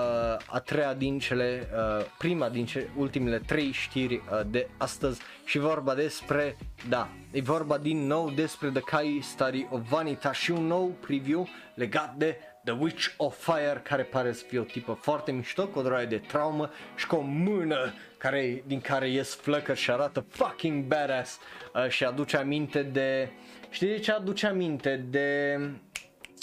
a 0.46 0.60
treia 0.64 0.94
din 0.94 1.18
cele, 1.18 1.68
uh, 1.72 2.04
prima 2.18 2.48
din 2.48 2.66
cele, 2.66 2.90
ultimele 2.96 3.38
trei 3.38 3.72
știri 3.72 4.14
uh, 4.14 4.40
de 4.46 4.68
astăzi 4.76 5.20
și 5.44 5.58
vorba 5.58 5.94
despre, 5.94 6.56
da, 6.88 7.08
e 7.30 7.40
vorba 7.40 7.78
din 7.78 8.06
nou 8.06 8.30
despre 8.30 8.70
The 8.70 8.80
Kai 8.80 9.20
Study 9.22 9.66
of 9.70 9.80
Vanita 9.88 10.32
și 10.32 10.50
un 10.50 10.66
nou 10.66 10.96
preview 11.00 11.48
legat 11.74 12.14
de 12.14 12.36
The 12.64 12.72
Witch 12.72 13.14
of 13.16 13.44
Fire 13.44 13.80
care 13.82 14.02
pare 14.02 14.32
să 14.32 14.44
fie 14.48 14.58
o 14.58 14.62
tipă 14.62 14.92
foarte 14.92 15.32
mișto 15.32 15.66
cu 15.66 15.78
o 15.78 15.82
droaie 15.82 16.06
de 16.06 16.18
traumă 16.18 16.70
și 16.96 17.06
cu 17.06 17.16
o 17.16 17.20
mână 17.20 17.92
care, 18.18 18.62
din 18.66 18.80
care 18.80 19.08
ies 19.08 19.34
flăcări 19.34 19.78
și 19.78 19.90
arată 19.90 20.24
fucking 20.28 20.84
badass 20.84 21.38
uh, 21.74 21.88
și 21.88 22.04
aduce 22.04 22.36
aminte 22.36 22.82
de 22.82 23.30
știi 23.70 23.88
de 23.88 23.98
ce 23.98 24.12
aduce 24.12 24.46
aminte? 24.46 24.96
De 24.96 25.58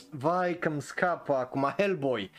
vai 0.09 0.57
că 0.59 0.68
îmi 0.68 0.82
scapă 0.82 1.34
acum 1.34 1.74
Hellboy. 1.78 2.32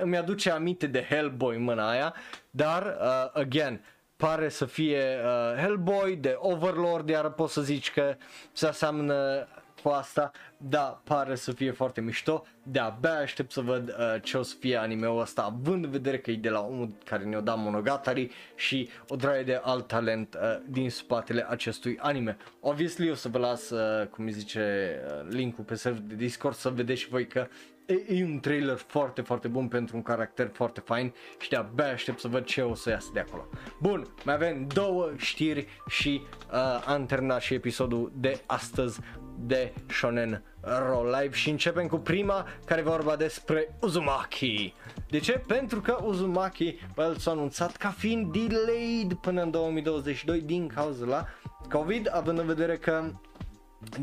Îmi 0.00 0.16
aduce 0.16 0.50
aminte 0.50 0.86
de 0.86 1.06
Hellboy 1.08 1.56
mâna 1.56 1.90
aia 1.90 2.14
dar 2.50 2.96
uh, 3.00 3.40
again 3.40 3.80
pare 4.16 4.48
să 4.48 4.64
fie 4.64 5.18
uh, 5.24 5.60
Hellboy 5.60 6.16
de 6.16 6.34
Overlord 6.38 7.08
iar 7.08 7.30
poți 7.30 7.52
să 7.52 7.60
zici 7.60 7.92
că 7.92 8.16
se 8.52 8.66
aseamnă 8.66 9.48
cu 9.82 9.88
asta, 9.88 10.30
da, 10.56 11.00
pare 11.04 11.34
să 11.34 11.52
fie 11.52 11.70
foarte 11.70 12.00
mișto, 12.00 12.46
de-abia 12.62 13.18
aștept 13.18 13.52
să 13.52 13.60
văd 13.60 13.88
uh, 13.88 14.22
ce 14.22 14.36
o 14.36 14.42
să 14.42 14.54
fie 14.58 14.76
animeul 14.76 15.20
ăsta, 15.20 15.42
având 15.42 15.84
în 15.84 15.90
vedere 15.90 16.18
că 16.18 16.30
e 16.30 16.36
de 16.36 16.48
la 16.48 16.60
omul 16.60 16.92
care 17.04 17.24
ne-o 17.24 17.40
dat 17.40 17.58
Monogatari 17.58 18.30
și 18.54 18.88
o 19.08 19.16
draie 19.16 19.42
de 19.42 19.60
alt 19.62 19.86
talent 19.86 20.34
uh, 20.34 20.62
din 20.68 20.90
spatele 20.90 21.46
acestui 21.48 21.98
anime. 22.00 22.36
Obviously 22.60 23.10
o 23.10 23.14
să 23.14 23.28
vă 23.28 23.38
las, 23.38 23.70
uh, 23.70 24.06
cum 24.06 24.24
îi 24.24 24.32
zice, 24.32 24.94
uh, 25.06 25.28
linkul 25.30 25.64
pe 25.64 25.74
server 25.74 26.02
de 26.02 26.14
Discord 26.14 26.54
să 26.54 26.68
vedeți 26.68 27.00
și 27.00 27.08
voi 27.08 27.26
că 27.26 27.46
e, 27.92 28.04
e 28.08 28.24
un 28.24 28.40
trailer 28.40 28.76
foarte, 28.76 29.20
foarte 29.20 29.48
bun 29.48 29.68
pentru 29.68 29.96
un 29.96 30.02
caracter 30.02 30.50
foarte 30.52 30.80
fain 30.80 31.14
și 31.38 31.48
de-abia 31.48 31.92
aștept 31.92 32.20
să 32.20 32.28
văd 32.28 32.44
ce 32.44 32.60
o 32.60 32.74
să 32.74 32.90
iasă 32.90 33.10
de 33.12 33.20
acolo. 33.20 33.48
Bun, 33.80 34.06
mai 34.24 34.34
avem 34.34 34.66
două 34.74 35.10
știri 35.16 35.66
și 35.88 36.22
uh, 36.52 36.84
am 36.86 37.06
terminat 37.06 37.40
și 37.40 37.54
episodul 37.54 38.12
de 38.14 38.40
astăzi 38.46 39.00
de 39.38 39.72
Shonen 39.88 40.42
Ro 40.60 41.04
Live 41.04 41.34
și 41.34 41.50
începem 41.50 41.86
cu 41.86 41.96
prima 41.96 42.46
care 42.64 42.80
e 42.80 42.84
vorba 42.84 43.16
despre 43.16 43.76
Uzumaki. 43.80 44.74
De 45.08 45.18
ce? 45.18 45.42
Pentru 45.46 45.80
că 45.80 45.98
Uzumaki 46.04 46.78
well, 46.96 47.16
s-a 47.16 47.30
anunțat 47.30 47.76
ca 47.76 47.88
fiind 47.88 48.32
delayed 48.32 49.14
până 49.14 49.42
în 49.42 49.50
2022 49.50 50.40
din 50.40 50.66
cauza 50.66 51.04
la 51.04 51.26
COVID, 51.70 52.08
având 52.12 52.38
în 52.38 52.46
vedere 52.46 52.76
că 52.76 53.04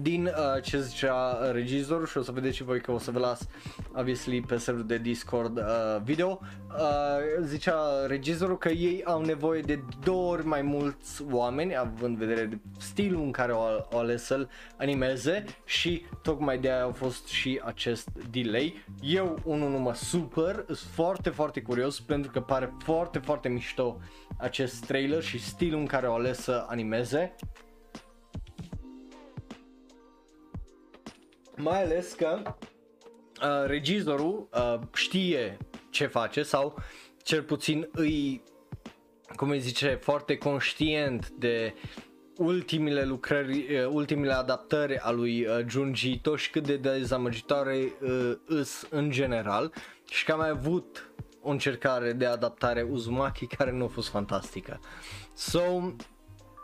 din 0.02 0.26
uh, 0.26 0.64
ce 0.64 0.82
zicea 0.82 1.52
regizorul 1.52 2.06
și 2.06 2.18
o 2.18 2.22
să 2.22 2.32
vedeți 2.32 2.56
și 2.56 2.64
voi 2.64 2.82
că 2.82 2.92
o 2.92 2.98
să 2.98 3.12
vă 3.12 3.20
las 3.20 3.48
obviously 3.94 4.42
pe 4.42 4.58
serverul 4.58 4.88
de 4.88 4.98
Discord 4.98 5.58
uh, 5.58 5.64
video. 6.04 6.40
Uh, 6.70 7.44
zicea 7.44 8.06
regizorul 8.08 8.58
că 8.58 8.70
ei 8.70 9.04
au 9.04 9.22
nevoie 9.22 9.62
de 9.62 9.84
două 10.04 10.32
ori 10.32 10.46
mai 10.46 10.62
mulți 10.62 11.24
oameni 11.32 11.78
având 11.78 12.22
în 12.22 12.28
vedere 12.28 12.62
stilul 12.80 13.22
în 13.22 13.32
care 13.32 13.52
o, 13.52 13.64
o 13.92 13.98
ales 13.98 14.24
să-l 14.24 14.50
animeze 14.78 15.44
și 15.66 16.06
tocmai 16.22 16.58
de 16.58 16.72
aia 16.72 16.86
a 16.86 16.92
fost 16.92 17.28
și 17.28 17.62
acest 17.66 18.10
delay. 18.32 18.86
Eu 19.02 19.40
unul 19.44 19.70
nu 19.70 19.80
mă 19.80 19.94
super 19.94 20.64
sunt 20.66 20.80
foarte 20.94 21.30
foarte 21.30 21.62
curios 21.62 22.00
pentru 22.00 22.32
că 22.32 22.42
pare 22.42 22.74
foarte 22.84 23.20
foarte 23.20 23.50
mișto 23.50 23.98
acest 24.38 24.86
trailer 24.86 25.22
și 25.22 25.40
stilul 25.40 25.80
în 25.80 25.86
care 25.86 26.08
o 26.08 26.14
ales 26.14 26.40
să 26.40 26.66
animeze 26.68 27.36
mai 31.60 31.84
ales 31.84 32.14
că 32.14 32.42
uh, 32.46 33.66
regizorul 33.66 34.50
uh, 34.54 34.80
știe 34.94 35.58
ce 35.90 36.06
face 36.06 36.44
sau 36.44 36.78
cel 37.24 37.44
puțin 37.44 37.90
îi, 37.92 38.44
cum 39.36 39.50
îi 39.50 39.60
zice, 39.60 40.00
foarte 40.02 40.38
conștient 40.38 41.30
de 41.30 41.74
ultimile 42.38 43.06
lucrări, 43.06 43.76
uh, 43.76 43.88
ultimile 43.90 44.34
adaptări 44.34 44.98
a 44.98 45.12
lui 45.12 45.46
uh, 45.46 45.66
Junji 45.68 46.12
Ito 46.12 46.36
și 46.36 46.50
cât 46.50 46.66
de 46.66 46.78
dezamăgitoare 46.78 47.94
uh, 48.02 48.32
îs 48.46 48.88
în 48.90 49.10
general 49.10 49.74
și 50.10 50.26
că 50.26 50.32
a 50.32 50.36
mai 50.36 50.50
avut 50.50 51.12
o 51.42 51.50
încercare 51.50 52.14
de 52.14 52.26
adaptare 52.26 52.82
Uzumaki 52.82 53.48
care 53.48 53.72
nu 53.72 53.84
a 53.84 53.88
fost 53.88 54.10
fantastică. 54.10 54.80
So, 55.34 55.62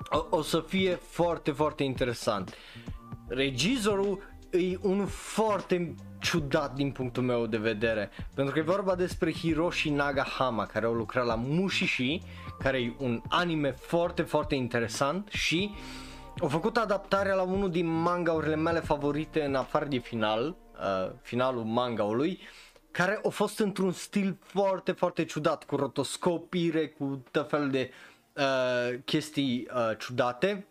o, 0.10 0.26
o 0.30 0.42
să 0.42 0.64
fie 0.68 0.96
foarte, 0.96 1.52
foarte 1.52 1.84
interesant. 1.84 2.56
Regizorul 3.28 4.35
e 4.58 4.80
un 4.82 5.06
foarte 5.06 5.96
ciudat 6.20 6.74
din 6.74 6.92
punctul 6.92 7.24
meu 7.24 7.46
de 7.46 7.58
vedere 7.58 8.10
pentru 8.34 8.54
că 8.54 8.60
e 8.60 8.64
vorba 8.64 8.96
despre 8.96 9.34
Hiroshi 9.34 9.90
Nagahama 9.90 10.66
care 10.66 10.86
au 10.86 10.94
lucrat 10.94 11.26
la 11.26 11.36
Mushishi 11.36 12.22
care 12.60 12.78
e 12.78 12.94
un 12.98 13.22
anime 13.30 13.72
foarte 13.72 14.22
foarte 14.22 14.56
interesant 14.56 15.28
și 15.32 15.74
au 16.40 16.48
făcut 16.48 16.78
adaptarea 16.78 17.36
la 17.36 17.42
unul 17.42 17.72
din 17.72 17.86
mangaurile 17.86 18.56
mele 18.56 18.80
favorite 18.80 19.44
în 19.44 19.56
afară 19.56 19.86
de 19.86 19.98
final, 19.98 20.48
uh, 20.48 21.12
finalul 21.22 21.64
mangaului 21.64 22.40
care 22.92 23.20
a 23.26 23.30
fost 23.30 23.60
într-un 23.60 23.92
stil 23.92 24.38
foarte 24.40 24.92
foarte 24.92 25.26
ciudat 25.26 25.64
cu 25.64 25.76
rotoscopire, 25.76 26.88
cu 26.88 27.24
tot 27.32 27.50
felul 27.50 27.70
de 27.70 27.92
uh, 28.34 29.00
chestii 29.06 29.68
uh, 29.74 29.98
ciudate. 29.98 30.68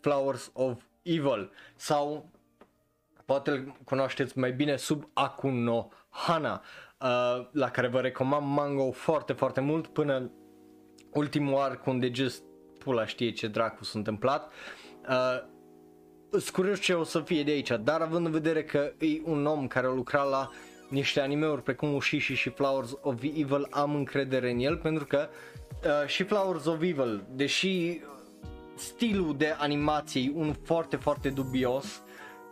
Flowers 0.00 0.50
of 0.52 0.82
Evil. 1.06 1.50
Sau 1.74 2.30
poate 3.24 3.50
îl 3.50 3.76
cunoașteți 3.84 4.38
mai 4.38 4.52
bine 4.52 4.76
sub 4.76 5.08
Akuno 5.12 5.88
Hana 6.08 6.62
uh, 7.00 7.48
la 7.52 7.70
care 7.70 7.88
vă 7.88 8.00
recomand 8.00 8.46
manga 8.46 8.90
foarte 8.90 9.32
foarte 9.32 9.60
mult 9.60 9.86
până 9.86 10.30
ultimul 11.12 11.60
arc 11.60 11.86
unde 11.86 12.10
just 12.12 12.42
pula 12.78 13.06
știe 13.06 13.30
ce 13.30 13.46
dracu 13.46 13.84
s-a 13.84 13.98
întâmplat. 13.98 14.52
Uh, 15.08 15.54
sunt 16.30 16.50
curios 16.50 16.80
ce 16.80 16.92
o 16.92 17.04
să 17.04 17.20
fie 17.20 17.42
de 17.42 17.50
aici, 17.50 17.70
dar 17.80 18.00
având 18.00 18.26
în 18.26 18.32
vedere 18.32 18.64
că 18.64 18.92
e 18.98 19.20
un 19.24 19.46
om 19.46 19.66
care 19.66 19.86
a 19.86 19.90
lucrat 19.90 20.28
la 20.28 20.50
niște 20.88 21.20
animeuri 21.20 21.62
precum 21.62 21.94
Ushishi 21.94 22.34
și 22.34 22.50
Flowers 22.50 22.92
of 23.00 23.22
Evil, 23.22 23.66
am 23.70 23.94
încredere 23.94 24.50
în 24.50 24.58
el 24.58 24.76
pentru 24.76 25.06
că 25.06 25.28
uh, 25.84 26.08
și 26.08 26.22
Flowers 26.22 26.64
of 26.64 26.82
Evil, 26.82 27.24
deși 27.34 28.00
stilul 28.76 29.36
de 29.36 29.54
animație 29.58 30.20
e 30.20 30.32
un 30.34 30.54
foarte, 30.62 30.96
foarte 30.96 31.28
dubios 31.28 32.02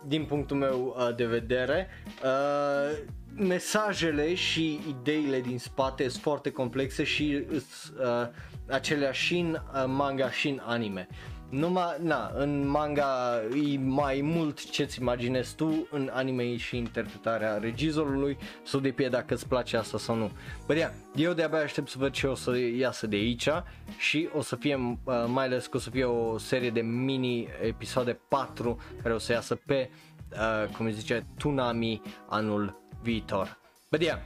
din 0.07 0.25
punctul 0.25 0.57
meu 0.57 0.95
uh, 0.97 1.15
de 1.15 1.25
vedere. 1.25 1.87
Uh, 2.23 2.97
mesajele 3.35 4.33
și 4.33 4.79
ideile 4.87 5.41
din 5.41 5.59
spate 5.59 6.07
sunt 6.07 6.21
foarte 6.21 6.51
complexe 6.51 7.03
și 7.03 7.45
uh, 7.51 8.27
aceleași 8.67 9.25
și 9.25 9.37
în 9.37 9.51
uh, 9.73 9.83
manga 9.87 10.31
și 10.31 10.49
în 10.49 10.61
anime. 10.65 11.07
Numai, 11.49 11.95
na, 12.01 12.31
în 12.35 12.67
manga 12.67 13.41
e 13.73 13.77
mai 13.77 14.21
mult 14.23 14.69
ce-ți 14.69 14.99
imaginezi 14.99 15.55
tu, 15.55 15.87
în 15.91 16.09
anime 16.13 16.43
e 16.43 16.57
și 16.57 16.77
interpretarea 16.77 17.57
regizorului, 17.57 18.37
sau 18.63 18.79
de 18.79 19.07
dacă 19.09 19.33
îți 19.33 19.47
place 19.47 19.77
asta 19.77 19.97
sau 19.97 20.15
nu. 20.15 20.31
Bă, 20.65 20.73
yeah, 20.73 20.91
eu 21.15 21.33
de-abia 21.33 21.59
aștept 21.59 21.89
să 21.89 21.97
văd 21.97 22.11
ce 22.11 22.27
o 22.27 22.35
să 22.35 22.57
iasă 22.57 23.07
de 23.07 23.15
aici 23.15 23.49
și 23.97 24.29
o 24.33 24.41
să 24.41 24.55
fie, 24.55 24.75
uh, 24.75 25.25
mai 25.27 25.45
ales 25.45 25.67
că 25.67 25.77
o 25.77 25.79
să 25.79 25.89
fie 25.89 26.03
o 26.03 26.37
serie 26.37 26.69
de 26.69 26.81
mini 26.81 27.47
episoade 27.61 28.19
4 28.27 28.79
care 29.01 29.13
o 29.13 29.17
să 29.17 29.31
iasă 29.31 29.55
pe, 29.55 29.89
uh, 30.31 30.75
cum 30.77 30.89
zice, 30.89 31.25
Tunami 31.37 32.01
anul 32.29 32.81
viitor. 33.01 33.57
Bă, 33.89 33.97
yeah, 33.99 34.19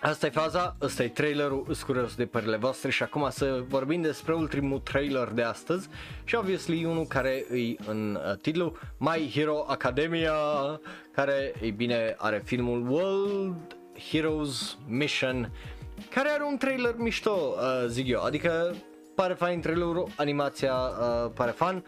Asta 0.00 0.26
e 0.26 0.30
faza, 0.30 0.76
ăsta 0.80 1.02
e 1.02 1.08
trailerul, 1.08 1.64
îs 1.68 1.82
curios 1.82 2.14
de 2.14 2.26
părerile 2.26 2.56
voastre 2.56 2.90
și 2.90 3.02
acum 3.02 3.28
să 3.30 3.64
vorbim 3.68 4.02
despre 4.02 4.34
ultimul 4.34 4.78
trailer 4.78 5.28
de 5.28 5.42
astăzi 5.42 5.88
și 6.24 6.34
obviously 6.34 6.84
unul 6.84 7.04
care 7.04 7.44
e 7.52 7.74
în 7.86 8.14
uh, 8.14 8.36
titlu 8.36 8.76
My 8.98 9.30
Hero 9.34 9.64
Academia 9.66 10.34
care, 11.12 11.52
ei 11.62 11.70
bine, 11.70 12.14
are 12.18 12.42
filmul 12.44 12.90
World 12.90 13.76
Heroes 14.10 14.78
Mission 14.86 15.52
care 16.10 16.28
are 16.28 16.44
un 16.44 16.56
trailer 16.56 16.94
mișto, 16.96 17.54
uh, 17.54 17.86
zic 17.86 18.08
eu, 18.08 18.22
adică 18.22 18.74
pare 19.14 19.34
fain 19.34 19.60
trailerul, 19.60 20.08
animația 20.16 20.74
uh, 20.74 21.30
pare 21.34 21.50
fan, 21.50 21.84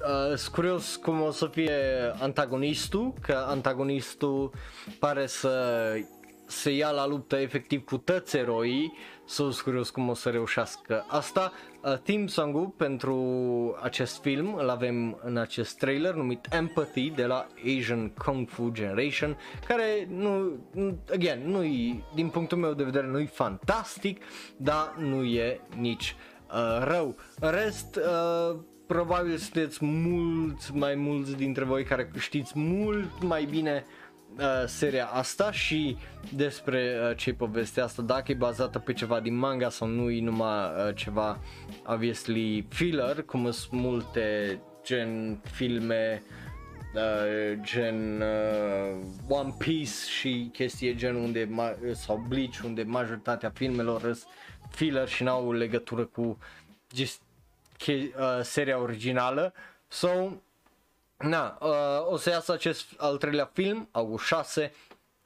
Uh, 0.00 0.36
sunt 0.36 0.54
curios 0.54 0.96
cum 0.96 1.20
o 1.20 1.30
să 1.30 1.46
fie 1.46 1.72
antagonistul, 2.20 3.12
că 3.20 3.44
antagonistul 3.48 4.52
pare 4.98 5.26
să 5.26 5.94
se 6.50 6.70
ia 6.70 6.90
la 6.90 7.06
luptă 7.06 7.36
efectiv 7.36 7.84
cu 7.84 7.96
toți 7.96 8.36
eroii, 8.36 8.92
sunt 9.24 9.60
curios 9.60 9.90
cum 9.90 10.08
o 10.08 10.14
să 10.14 10.28
reușească 10.28 11.04
asta. 11.08 11.52
Uh, 11.82 11.98
theme 11.98 12.26
song-ul 12.26 12.66
pentru 12.66 13.16
acest 13.82 14.20
film 14.20 14.54
îl 14.54 14.68
avem 14.68 15.20
în 15.24 15.36
acest 15.36 15.78
trailer 15.78 16.14
numit 16.14 16.46
Empathy 16.50 17.10
de 17.10 17.26
la 17.26 17.46
Asian 17.64 18.08
Kung 18.08 18.48
Fu 18.48 18.70
Generation, 18.72 19.36
care 19.66 20.08
nu, 20.08 20.58
again, 21.12 21.42
nu 21.46 21.62
din 22.14 22.28
punctul 22.28 22.58
meu 22.58 22.74
de 22.74 22.84
vedere 22.84 23.06
nu 23.06 23.18
e 23.18 23.26
fantastic, 23.26 24.22
dar 24.56 24.94
nu 24.98 25.24
e 25.24 25.60
nici 25.76 26.16
uh, 26.52 26.84
rău. 26.84 27.16
În 27.40 27.50
rest, 27.50 27.96
uh, 27.96 28.58
probabil 28.86 29.36
sunteți 29.36 29.84
mulți 29.84 30.74
mai 30.74 30.94
mulți 30.94 31.36
dintre 31.36 31.64
voi 31.64 31.84
care 31.84 32.10
știți 32.18 32.52
mult 32.54 33.22
mai 33.22 33.44
bine 33.44 33.84
uh, 34.38 34.44
uh, 34.44 34.64
seria 34.66 35.06
asta 35.06 35.52
și 35.52 35.96
despre 36.34 36.98
uh, 37.08 37.16
ce 37.16 37.32
povestea 37.32 37.84
asta, 37.84 38.02
dacă 38.02 38.32
e 38.32 38.34
bazată 38.34 38.78
pe 38.78 38.92
ceva 38.92 39.20
din 39.20 39.34
manga 39.34 39.68
sau 39.68 39.88
nu 39.88 40.10
e 40.10 40.20
numai 40.20 40.64
uh, 40.64 40.94
ceva 40.94 41.38
obviously 41.86 42.66
filler, 42.68 43.22
cum 43.22 43.50
sunt 43.50 43.80
multe 43.80 44.58
gen 44.84 45.40
filme 45.52 46.22
uh, 46.94 47.58
gen 47.62 48.20
uh, 48.20 49.04
One 49.28 49.54
Piece 49.58 50.08
și 50.18 50.50
chestii 50.52 50.94
gen 50.96 51.14
unde 51.14 51.46
ma- 51.46 51.92
sau 51.92 52.24
Bleach 52.28 52.58
unde 52.64 52.82
majoritatea 52.82 53.50
filmelor 53.50 54.00
sunt 54.00 54.24
filler 54.70 55.08
și 55.08 55.22
n-au 55.22 55.52
legătură 55.52 56.04
cu 56.04 56.38
just, 56.94 57.20
che- 57.76 58.12
uh, 58.18 58.40
seria 58.42 58.80
originală. 58.80 59.52
So, 59.88 60.08
Na, 61.20 61.58
uh, 61.60 62.12
o 62.12 62.16
să 62.16 62.30
iasă 62.30 62.52
acest 62.52 62.86
al 62.96 63.16
treilea 63.16 63.50
film, 63.52 63.88
august 63.90 64.24
6. 64.24 64.72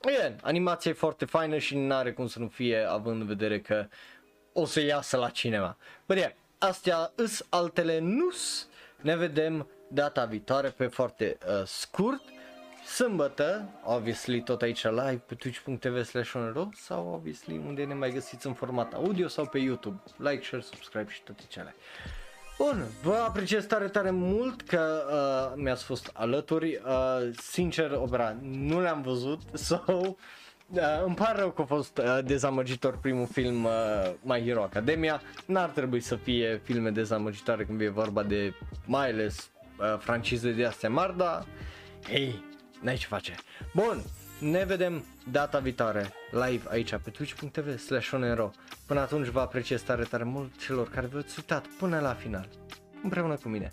Again, 0.01 0.39
animația 0.43 0.91
e 0.91 0.95
foarte 0.95 1.25
faină 1.25 1.59
și 1.59 1.77
nu 1.77 1.95
are 1.95 2.13
cum 2.13 2.27
să 2.27 2.39
nu 2.39 2.49
fie 2.49 2.85
având 2.89 3.21
în 3.21 3.27
vedere 3.27 3.61
că 3.61 3.87
o 4.53 4.65
să 4.65 4.81
iasă 4.81 5.17
la 5.17 5.31
cinema. 5.31 5.77
But 6.07 6.17
yeah, 6.17 6.33
astea 6.59 7.13
îs 7.15 7.47
altele 7.49 7.99
nus. 7.99 8.69
Ne 9.01 9.17
vedem 9.17 9.69
data 9.89 10.25
viitoare 10.25 10.69
pe 10.69 10.87
foarte 10.87 11.39
uh, 11.47 11.67
scurt. 11.67 12.23
Sâmbătă, 12.87 13.69
obviously 13.85 14.43
tot 14.43 14.63
aici 14.63 14.85
live 14.85 15.23
pe 15.27 15.35
twitch.tv 15.35 16.03
slash 16.03 16.35
sau 16.73 17.13
obviously 17.15 17.57
unde 17.67 17.85
ne 17.85 17.95
mai 17.95 18.11
găsiți 18.11 18.47
în 18.47 18.55
format 18.55 18.93
audio 18.93 19.29
sau 19.29 19.47
pe 19.47 19.59
YouTube. 19.59 20.03
Like, 20.17 20.45
share, 20.45 20.63
subscribe 20.63 21.11
și 21.11 21.23
toate 21.23 21.43
cele. 21.49 21.75
Bun, 22.59 22.85
vă 23.03 23.25
apreciez 23.27 23.67
tare, 23.67 23.89
tare 23.89 24.11
mult 24.11 24.63
că 24.63 25.03
uh, 25.11 25.63
mi-ați 25.63 25.85
fost 25.85 26.11
alături. 26.13 26.81
Uh, 26.87 27.31
sincer, 27.37 27.91
opera, 27.91 28.37
nu 28.43 28.81
le-am 28.81 29.03
văzut, 29.03 29.41
so, 29.67 29.81
uh, 29.89 30.15
îmi 31.05 31.15
pare 31.15 31.39
rău 31.39 31.51
că 31.51 31.63
a 31.63 31.65
fost 31.65 31.99
uh, 31.99 32.19
dezamăgitor 32.25 32.99
primul 32.99 33.27
film 33.27 33.65
uh, 33.65 33.71
My 34.23 34.43
Hero 34.45 34.63
Academia. 34.63 35.23
N-ar 35.47 35.69
trebui 35.69 36.01
să 36.01 36.17
fie 36.17 36.61
filme 36.65 36.91
dezamăgitoare 36.91 37.65
când 37.65 37.81
e 37.81 37.89
vorba 37.89 38.23
de 38.23 38.55
mai 38.85 39.11
ales 39.11 39.51
uh, 39.79 39.99
francize 39.99 40.51
de 40.53 40.65
astea 40.65 40.91
mari, 40.91 41.17
dar 41.17 41.47
hei, 42.09 42.45
n-ai 42.81 42.97
ce 42.97 43.07
face. 43.07 43.35
Bun, 43.75 44.03
ne 44.39 44.65
vedem 44.65 45.05
data 45.31 45.59
viitoare 45.59 46.13
live 46.31 46.63
aici 46.69 46.91
pe 46.91 47.11
twitch.tv 47.11 47.79
slash 47.79 48.13
onero. 48.13 48.51
Până 48.87 49.01
atunci 49.01 49.27
vă 49.27 49.41
apreciez 49.41 49.83
tare 49.83 50.03
tare 50.03 50.25
mult 50.25 50.61
celor 50.61 50.89
care 50.89 51.07
v-ați 51.07 51.35
uitat 51.37 51.67
până 51.67 52.01
la 52.01 52.15
final 52.15 52.49
împreună 53.03 53.37
cu 53.37 53.49
mine. 53.49 53.73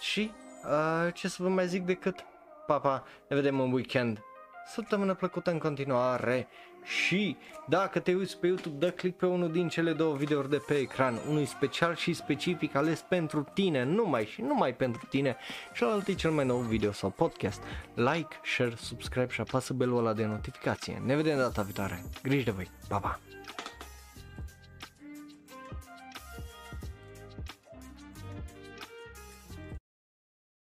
Și 0.00 0.30
uh, 0.64 1.14
ce 1.14 1.28
să 1.28 1.42
vă 1.42 1.48
mai 1.48 1.68
zic 1.68 1.84
decât 1.84 2.24
papa, 2.66 3.04
ne 3.28 3.36
vedem 3.36 3.60
în 3.60 3.72
weekend. 3.72 4.18
Săptămână 4.66 5.14
plăcută 5.14 5.50
în 5.50 5.58
continuare 5.58 6.48
și 6.88 7.36
dacă 7.68 7.98
te 7.98 8.14
uiți 8.14 8.38
pe 8.38 8.46
YouTube, 8.46 8.86
dă 8.86 8.90
click 8.90 9.18
pe 9.18 9.26
unul 9.26 9.52
din 9.52 9.68
cele 9.68 9.92
două 9.92 10.14
videouri 10.14 10.50
de 10.50 10.62
pe 10.66 10.74
ecran, 10.74 11.18
unul 11.28 11.44
special 11.44 11.94
și 11.94 12.12
specific 12.12 12.74
ales 12.74 13.04
pentru 13.08 13.46
tine, 13.54 13.84
numai 13.84 14.26
și 14.26 14.40
numai 14.40 14.74
pentru 14.74 15.06
tine, 15.08 15.36
celălalt 15.74 16.06
e 16.06 16.14
cel 16.14 16.30
mai 16.30 16.44
nou 16.44 16.58
video 16.58 16.92
sau 16.92 17.10
podcast. 17.10 17.62
Like, 17.94 18.40
share, 18.44 18.74
subscribe 18.76 19.32
și 19.32 19.40
apasă 19.40 19.72
belul 19.72 19.98
ăla 19.98 20.12
de 20.12 20.24
notificație. 20.24 21.02
Ne 21.04 21.16
vedem 21.16 21.36
data 21.36 21.62
viitoare. 21.62 22.02
Grijă 22.22 22.44
de 22.44 22.50
voi. 22.50 22.70
Pa, 22.88 22.98
pa! 22.98 23.18